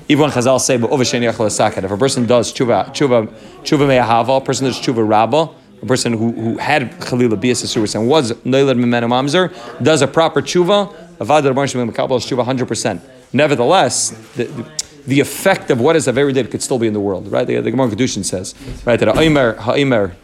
Even 0.07 0.23
when 0.23 0.31
Chazal 0.31 0.59
say, 0.59 0.77
but 0.77 0.91
if 0.91 1.91
a 1.91 1.97
person 1.97 2.25
does 2.25 2.53
tshuva, 2.53 2.89
tshuva, 2.89 3.27
tshuva 3.63 3.87
me'ahava, 3.87 4.37
a 4.37 4.41
person 4.41 4.65
does 4.67 4.79
tshuva 4.79 5.07
rabba, 5.07 5.49
a 5.81 5.85
person 5.85 6.13
who, 6.13 6.31
who 6.31 6.57
had 6.57 6.91
Khalila 6.99 7.39
Bias 7.39 7.63
Asuris 7.63 7.95
and 7.95 8.07
was 8.07 8.31
Noilad 8.31 8.77
Memenu 8.77 9.07
Mamzer, 9.07 9.83
does 9.83 10.01
a 10.01 10.07
proper 10.07 10.41
tshuva, 10.41 10.93
Avad 11.17 11.43
Rabban 11.43 11.67
Shemim 11.67 11.89
is 11.89 12.25
tshuva 12.25 12.45
100%. 12.45 13.01
Nevertheless, 13.33 14.09
the, 14.35 14.45
the, 14.45 14.82
the 15.05 15.19
effect 15.19 15.69
of 15.69 15.79
what 15.79 15.95
is 15.95 16.07
a 16.07 16.11
very 16.11 16.33
did 16.33 16.49
could 16.51 16.61
still 16.61 16.79
be 16.79 16.87
in 16.87 16.93
the 16.93 16.99
world, 16.99 17.31
right? 17.31 17.45
The, 17.45 17.59
the 17.59 17.71
Gemara 17.71 17.89
Kedushin 17.89 18.23
says, 18.23 18.55
right, 18.85 18.99
that 18.99 19.09
Ha'imar, 19.09 19.55
Ha'imar, 19.55 20.15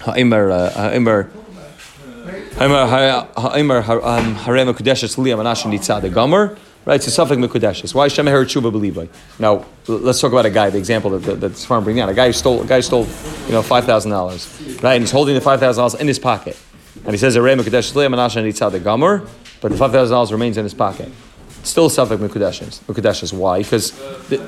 Ha'imar, 0.00 0.50
uh, 0.50 0.70
Ha'imar, 0.70 1.30
Ha'imar, 2.58 3.82
Harem 3.82 4.74
Kudeshes 4.74 5.16
Liyam 5.16 5.38
Anashin 5.38 5.72
Nitzad, 5.72 6.02
the 6.02 6.08
Gomer, 6.08 6.56
right? 6.86 7.02
So 7.02 7.24
Safek 7.24 7.44
Mekudeshes. 7.44 7.94
Why 7.94 8.08
Shem 8.08 8.26
Her 8.26 8.44
Tshuva 8.44 8.72
Belivai? 8.72 9.08
Now, 9.38 9.66
let's 9.86 10.20
talk 10.20 10.32
about 10.32 10.46
a 10.46 10.50
guy, 10.50 10.70
the 10.70 10.78
example 10.78 11.10
that, 11.10 11.22
that, 11.24 11.40
that's 11.40 11.64
farm 11.64 11.84
bringing 11.84 12.00
out. 12.00 12.08
A 12.08 12.14
guy 12.14 12.28
who 12.28 12.32
stole, 12.32 12.62
a 12.62 12.66
guy 12.66 12.80
stole, 12.80 13.04
you 13.46 13.52
know, 13.52 13.62
$5,000, 13.62 14.82
right? 14.82 14.94
And 14.94 15.02
he's 15.02 15.10
holding 15.10 15.34
the 15.34 15.40
$5,000 15.40 16.00
in 16.00 16.06
his 16.06 16.18
pocket. 16.18 16.58
And 17.04 17.12
he 17.12 17.18
says, 17.18 17.34
Harem 17.34 17.58
Kudeshes 17.58 17.92
Liyam 17.92 18.14
Anashin 18.14 18.48
Nitzad, 18.48 18.72
the 18.72 18.80
Gomer, 18.80 19.26
but 19.60 19.70
the 19.70 19.78
$5,000 19.78 20.32
remains 20.32 20.56
in 20.56 20.64
his 20.64 20.74
pocket 20.74 21.12
still 21.68 21.88
Safek 21.88 22.18
Mekudeshes. 22.18 23.32
Why? 23.32 23.58
Because 23.62 23.92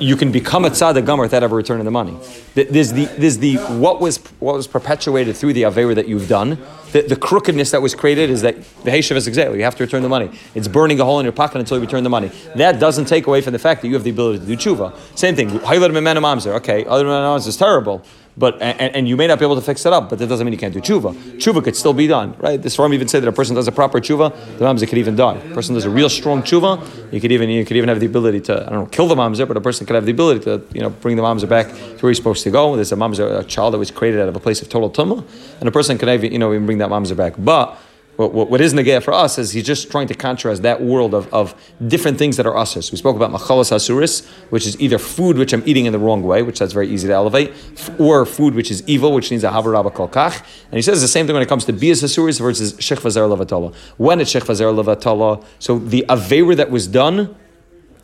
you 0.00 0.16
can 0.16 0.32
become 0.32 0.64
a 0.64 0.70
tzaddik 0.70 1.04
gomer 1.06 1.22
without 1.22 1.42
ever 1.42 1.56
returning 1.56 1.84
the 1.84 1.90
money. 1.90 2.16
There's 2.54 2.92
the, 2.92 3.04
there's 3.18 3.38
the 3.38 3.56
what 3.56 4.00
was 4.00 4.18
what 4.38 4.54
was 4.54 4.66
perpetuated 4.66 5.36
through 5.36 5.52
the 5.52 5.62
Avera 5.62 5.94
that 5.94 6.08
you've 6.08 6.28
done. 6.28 6.58
The, 6.92 7.02
the, 7.02 7.16
crookedness 7.16 7.70
that 7.70 7.82
was 7.82 7.94
created 7.94 8.30
is 8.30 8.42
that 8.42 8.56
the 8.84 8.90
Heshav 8.90 9.16
is 9.16 9.28
exactly, 9.28 9.58
you 9.58 9.64
have 9.64 9.76
to 9.76 9.84
return 9.84 10.02
the 10.02 10.08
money. 10.08 10.30
It's 10.54 10.68
burning 10.68 11.00
a 11.00 11.04
hole 11.04 11.20
in 11.20 11.24
your 11.24 11.32
pocket 11.32 11.58
until 11.58 11.76
you 11.76 11.82
return 11.82 12.02
the 12.02 12.10
money. 12.10 12.30
That 12.56 12.80
doesn't 12.80 13.04
take 13.04 13.26
away 13.26 13.40
from 13.40 13.52
the 13.52 13.58
fact 13.58 13.82
that 13.82 13.88
you 13.88 13.94
have 13.94 14.04
the 14.04 14.10
ability 14.10 14.40
to 14.40 14.46
do 14.46 14.56
tshuva. 14.56 14.96
Same 15.16 15.36
thing, 15.36 15.50
Okay, 15.50 16.84
other 16.84 17.04
than 17.04 17.36
is 17.38 17.56
terrible. 17.56 18.04
But 18.36 18.62
and, 18.62 18.96
and, 18.96 19.08
you 19.08 19.16
may 19.16 19.26
not 19.26 19.38
be 19.38 19.44
able 19.44 19.56
to 19.56 19.60
fix 19.60 19.84
it 19.84 19.92
up, 19.92 20.08
but 20.08 20.18
that 20.20 20.28
doesn't 20.28 20.44
mean 20.44 20.52
you 20.52 20.58
can't 20.58 20.72
do 20.72 20.80
tshuva. 20.80 21.12
Tshuva 21.36 21.62
could 21.64 21.76
still 21.76 21.92
be 21.92 22.06
done, 22.06 22.34
right? 22.38 22.60
This 22.60 22.76
form 22.76 22.94
even 22.94 23.08
said 23.08 23.22
that 23.22 23.28
a 23.28 23.32
person 23.32 23.56
does 23.56 23.66
a 23.66 23.72
proper 23.72 24.00
tshuva, 24.00 24.30
the 24.56 24.64
mamzer 24.64 24.88
could 24.88 24.98
even 24.98 25.16
die. 25.16 25.36
A 25.36 25.54
person 25.54 25.74
does 25.74 25.84
a 25.84 25.90
real 25.90 26.08
strong 26.08 26.42
tshuva, 26.42 27.12
you 27.12 27.20
could 27.20 27.32
even 27.32 27.50
you 27.50 27.64
could 27.64 27.76
even 27.76 27.88
have 27.88 27.98
the 27.98 28.06
ability 28.06 28.40
to 28.42 28.54
I 28.66 28.70
don't 28.70 28.84
know 28.84 28.86
kill 28.86 29.08
the 29.08 29.16
mamzer, 29.16 29.46
but 29.48 29.56
a 29.56 29.60
person 29.60 29.84
could 29.84 29.94
have 29.94 30.06
the 30.06 30.12
ability 30.12 30.44
to 30.44 30.62
you 30.72 30.80
know 30.80 30.90
bring 30.90 31.16
the 31.16 31.22
mamzer 31.22 31.48
back 31.48 31.68
to 31.68 31.98
where 31.98 32.10
he's 32.10 32.18
supposed 32.18 32.44
to 32.44 32.50
go. 32.50 32.76
There's 32.76 32.92
a 32.92 32.96
mamzer, 32.96 33.40
a 33.40 33.44
child 33.44 33.74
that 33.74 33.78
was 33.78 33.90
created 33.90 34.20
out 34.20 34.28
of 34.28 34.36
a 34.36 34.40
place 34.40 34.62
of 34.62 34.68
total 34.68 34.90
tumah, 34.90 35.22
and 35.58 35.68
a 35.68 35.72
person 35.72 35.98
can 35.98 36.08
even 36.08 36.32
you 36.32 36.38
know 36.38 36.54
even 36.54 36.66
bring 36.66 36.78
that 36.80 36.90
mamzer 36.90 37.16
back. 37.16 37.34
But 37.38 37.78
what, 38.20 38.34
what, 38.34 38.50
what 38.50 38.60
is 38.60 38.74
Negea 38.74 39.02
for 39.02 39.14
us 39.14 39.38
is 39.38 39.52
he's 39.52 39.64
just 39.64 39.90
trying 39.90 40.06
to 40.08 40.14
contrast 40.14 40.60
that 40.60 40.82
world 40.82 41.14
of, 41.14 41.32
of 41.32 41.54
different 41.86 42.18
things 42.18 42.36
that 42.36 42.44
are 42.44 42.54
users. 42.58 42.92
We 42.92 42.98
spoke 42.98 43.16
about 43.16 43.30
machalas 43.30 43.72
asuris, 43.72 44.26
which 44.50 44.66
is 44.66 44.78
either 44.78 44.98
food 44.98 45.38
which 45.38 45.54
I'm 45.54 45.62
eating 45.64 45.86
in 45.86 45.94
the 45.94 45.98
wrong 45.98 46.22
way, 46.22 46.42
which 46.42 46.58
that's 46.58 46.74
very 46.74 46.90
easy 46.90 47.08
to 47.08 47.14
elevate, 47.14 47.54
or 47.98 48.26
food 48.26 48.54
which 48.54 48.70
is 48.70 48.86
evil, 48.86 49.14
which 49.14 49.30
needs 49.30 49.42
a 49.42 49.48
havarabba 49.48 49.94
kolkach. 49.94 50.44
And 50.66 50.74
he 50.74 50.82
says 50.82 51.00
the 51.00 51.08
same 51.08 51.26
thing 51.26 51.32
when 51.32 51.42
it 51.42 51.48
comes 51.48 51.64
to 51.64 51.72
bias 51.72 52.02
asuris 52.02 52.38
versus 52.38 52.74
shechvazer 52.74 53.26
levatala. 53.34 53.74
When 53.96 54.20
it's 54.20 54.34
shechvazer 54.34 54.70
levatala, 54.70 55.42
so 55.58 55.78
the 55.78 56.04
avera 56.10 56.54
that 56.56 56.70
was 56.70 56.86
done 56.86 57.34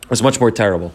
was 0.09 0.23
much 0.23 0.39
more 0.39 0.49
terrible 0.49 0.91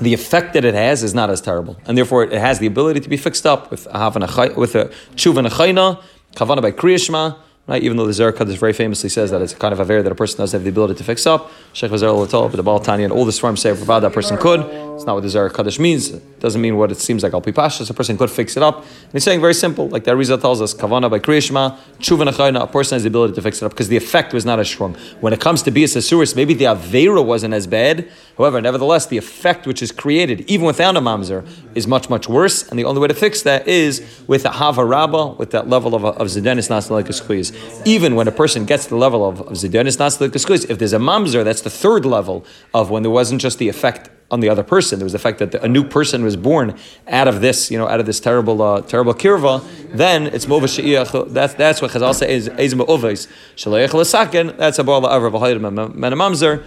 the 0.00 0.12
effect 0.12 0.52
that 0.54 0.64
it 0.64 0.74
has 0.74 1.02
is 1.02 1.14
not 1.14 1.30
as 1.30 1.40
terrible, 1.40 1.76
and 1.86 1.96
therefore 1.96 2.24
it 2.24 2.32
has 2.32 2.58
the 2.58 2.66
ability 2.66 3.00
to 3.00 3.08
be 3.08 3.16
fixed 3.16 3.46
up 3.46 3.70
with 3.70 3.86
a 3.86 4.52
with 4.56 4.74
a 4.74 4.90
tshuva 5.14 6.02
Kavana 6.34 6.60
by 6.60 6.70
Kriyashma, 6.70 7.36
right? 7.66 7.82
Even 7.82 7.96
though 7.96 8.06
the 8.06 8.12
Zohar 8.12 8.32
very 8.32 8.72
famously 8.72 9.08
says 9.08 9.30
that 9.32 9.42
it's 9.42 9.52
a 9.52 9.56
kind 9.56 9.72
of 9.72 9.80
a 9.80 9.84
ver 9.84 10.02
that 10.02 10.12
a 10.12 10.14
person 10.14 10.38
does 10.38 10.52
have 10.52 10.62
the 10.62 10.68
ability 10.68 10.94
to 10.94 11.04
fix 11.04 11.26
up. 11.26 11.50
Sheikh 11.72 11.90
Vazer 11.90 12.50
but 12.50 12.56
the 12.56 12.62
Baal 12.62 12.78
Tanya, 12.78 13.04
and 13.04 13.12
all 13.12 13.24
the 13.24 13.32
storms 13.32 13.60
say 13.60 13.74
provide 13.74 14.00
that 14.00 14.12
person 14.12 14.36
could. 14.38 14.60
It's 14.94 15.04
not 15.04 15.14
what 15.14 15.22
the 15.22 15.28
Zohar 15.28 15.50
means. 15.78 16.10
It 16.10 16.40
doesn't 16.40 16.60
mean 16.60 16.76
what 16.76 16.90
it 16.90 16.98
seems 16.98 17.22
like 17.22 17.34
Al 17.34 17.42
Pipashas. 17.42 17.90
A 17.90 17.94
person 17.94 18.16
could 18.16 18.30
fix 18.30 18.56
it 18.56 18.62
up. 18.62 18.78
And 18.78 19.12
he's 19.12 19.24
saying 19.24 19.40
very 19.40 19.52
simple, 19.52 19.88
like 19.88 20.04
the 20.04 20.12
Arizal 20.12 20.40
tells 20.40 20.62
us, 20.62 20.72
Kavana 20.72 21.10
by 21.10 21.18
Kriyashma, 21.18 21.76
Chuvan 21.98 22.62
a 22.62 22.66
person 22.66 22.96
has 22.96 23.02
the 23.02 23.08
ability 23.08 23.34
to 23.34 23.42
fix 23.42 23.60
it 23.60 23.66
up 23.66 23.72
because 23.72 23.88
the 23.88 23.96
effect 23.96 24.32
was 24.32 24.46
not 24.46 24.58
as 24.58 24.68
strong. 24.68 24.94
When 25.20 25.32
it 25.32 25.40
comes 25.40 25.62
to 25.64 25.70
be 25.70 25.84
a 25.84 25.86
Asuris, 25.86 26.36
maybe 26.36 26.54
the 26.54 26.66
Avera 26.66 27.24
wasn't 27.24 27.52
as 27.52 27.66
bad. 27.66 28.08
However, 28.38 28.60
nevertheless, 28.60 29.06
the 29.06 29.16
effect 29.16 29.66
which 29.66 29.82
is 29.82 29.92
created, 29.92 30.42
even 30.50 30.66
without 30.66 30.96
a 30.96 31.00
Mamzer, 31.00 31.46
is 31.74 31.86
much, 31.86 32.08
much 32.08 32.28
worse. 32.28 32.68
And 32.68 32.78
the 32.78 32.84
only 32.84 33.00
way 33.00 33.08
to 33.08 33.14
fix 33.14 33.42
that 33.42 33.66
is 33.66 34.06
with 34.26 34.44
a 34.44 34.50
Hava 34.50 34.84
Rabba, 34.84 35.28
with 35.38 35.50
that 35.50 35.68
level 35.68 35.94
of, 35.94 36.04
of 36.04 36.28
Zidanis 36.28 36.68
Nasalik 36.68 37.12
squeeze. 37.12 37.55
Even 37.84 38.14
when 38.14 38.26
a 38.26 38.32
person 38.32 38.64
gets 38.64 38.84
to 38.84 38.90
the 38.90 38.96
level 38.96 39.28
of, 39.28 39.40
of 39.40 39.52
Zidanis 39.52 39.96
Nasalik 39.96 40.38
squeeze, 40.38 40.64
if 40.64 40.78
there's 40.78 40.92
a 40.92 40.98
Mamzer, 40.98 41.44
that's 41.44 41.62
the 41.62 41.70
third 41.70 42.04
level 42.04 42.44
of 42.74 42.90
when 42.90 43.02
there 43.02 43.10
wasn't 43.10 43.40
just 43.40 43.58
the 43.58 43.68
effect 43.68 44.10
on 44.30 44.40
the 44.40 44.48
other 44.48 44.62
person. 44.62 44.98
There 44.98 45.04
was 45.04 45.12
the 45.12 45.18
fact 45.18 45.38
that 45.38 45.54
a 45.54 45.68
new 45.68 45.84
person 45.84 46.24
was 46.24 46.36
born 46.36 46.76
out 47.06 47.28
of 47.28 47.40
this, 47.40 47.70
you 47.70 47.78
know, 47.78 47.86
out 47.86 48.00
of 48.00 48.06
this 48.06 48.18
terrible, 48.18 48.60
uh, 48.60 48.80
terrible 48.82 49.14
kirva. 49.14 49.64
Then 49.92 50.26
it's 50.26 50.46
mova 50.46 50.68
she'iyach. 50.68 51.32
That's 51.32 51.54
that's 51.54 51.80
what 51.80 51.92
Chazal 51.92 52.14
says 52.14 52.48
is 52.48 52.48
ezma 52.48 52.86
oveis 52.88 53.28
shalayach 53.56 53.90
lasaken. 53.90 54.56
That's 54.56 54.78
a 54.78 54.84
bala 54.84 55.16
aver 55.16 55.30
v'hayim 55.30 55.60
menamamzer 55.94 56.64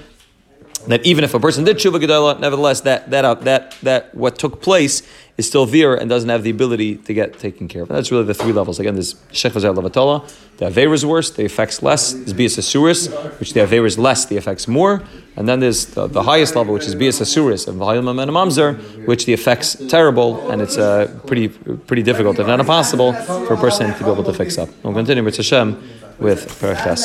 that 0.88 1.05
even 1.05 1.23
if 1.23 1.34
a 1.34 1.39
person 1.39 1.63
did 1.63 1.77
tshuva 1.77 1.99
gedola, 2.01 2.39
nevertheless, 2.39 2.82
that 2.82 3.10
that 3.10 3.25
uh, 3.25 3.34
that 3.36 3.75
that 3.84 4.15
what 4.15 4.39
took 4.39 4.62
place 4.62 5.03
is 5.38 5.47
still 5.47 5.65
there 5.65 5.95
and 5.95 6.10
doesn't 6.10 6.29
have 6.29 6.43
the 6.43 6.49
ability 6.49 6.95
to 6.95 7.13
get 7.13 7.39
taken 7.39 7.67
care 7.67 7.82
of. 7.84 7.89
And 7.89 7.97
that's 7.97 8.12
really 8.12 8.25
the 8.25 8.34
three 8.34 8.51
levels. 8.51 8.79
Again, 8.79 8.95
there's 8.95 9.13
shech 9.32 9.51
levatola. 9.51 10.29
The 10.58 10.65
aver 10.67 10.93
is 10.93 11.05
worse, 11.05 11.32
the 11.32 11.45
effects 11.45 11.82
less. 11.82 12.12
There's 12.12 12.34
bias 12.34 12.58
asuris, 12.58 13.10
which 13.39 13.53
the 13.53 13.62
aver 13.62 13.86
is 13.86 13.97
less, 13.97 14.25
the 14.25 14.36
effects 14.36 14.67
more. 14.67 15.01
And 15.38 15.47
then 15.47 15.62
there's 15.62 15.86
the, 15.86 16.08
the 16.08 16.23
highest 16.23 16.58
level, 16.58 16.73
which 16.73 16.86
is 16.86 16.95
bias 16.95 17.19
asuris 17.21 17.67
of 17.67 17.75
mamzer, 17.75 19.08
which 19.08 19.25
the 19.25 19.34
effects 19.34 19.77
terrible, 19.88 20.49
and 20.51 20.62
it's 20.62 20.77
uh, 20.77 21.08
pretty 21.25 21.47
pretty 21.47 22.03
difficult, 22.03 22.39
if 22.39 22.47
not 22.47 22.60
impossible, 22.60 23.13
for 23.13 23.53
a 23.53 23.58
person 23.58 23.93
to 23.93 24.03
be 24.03 24.12
able 24.12 24.23
to 24.23 24.34
fix 24.34 24.58
up. 24.58 24.69
We'll 24.84 24.93
continue 24.93 25.23
with 25.23 25.38
Hashem 25.38 25.82
with 26.19 26.60
Perches. 26.60 26.97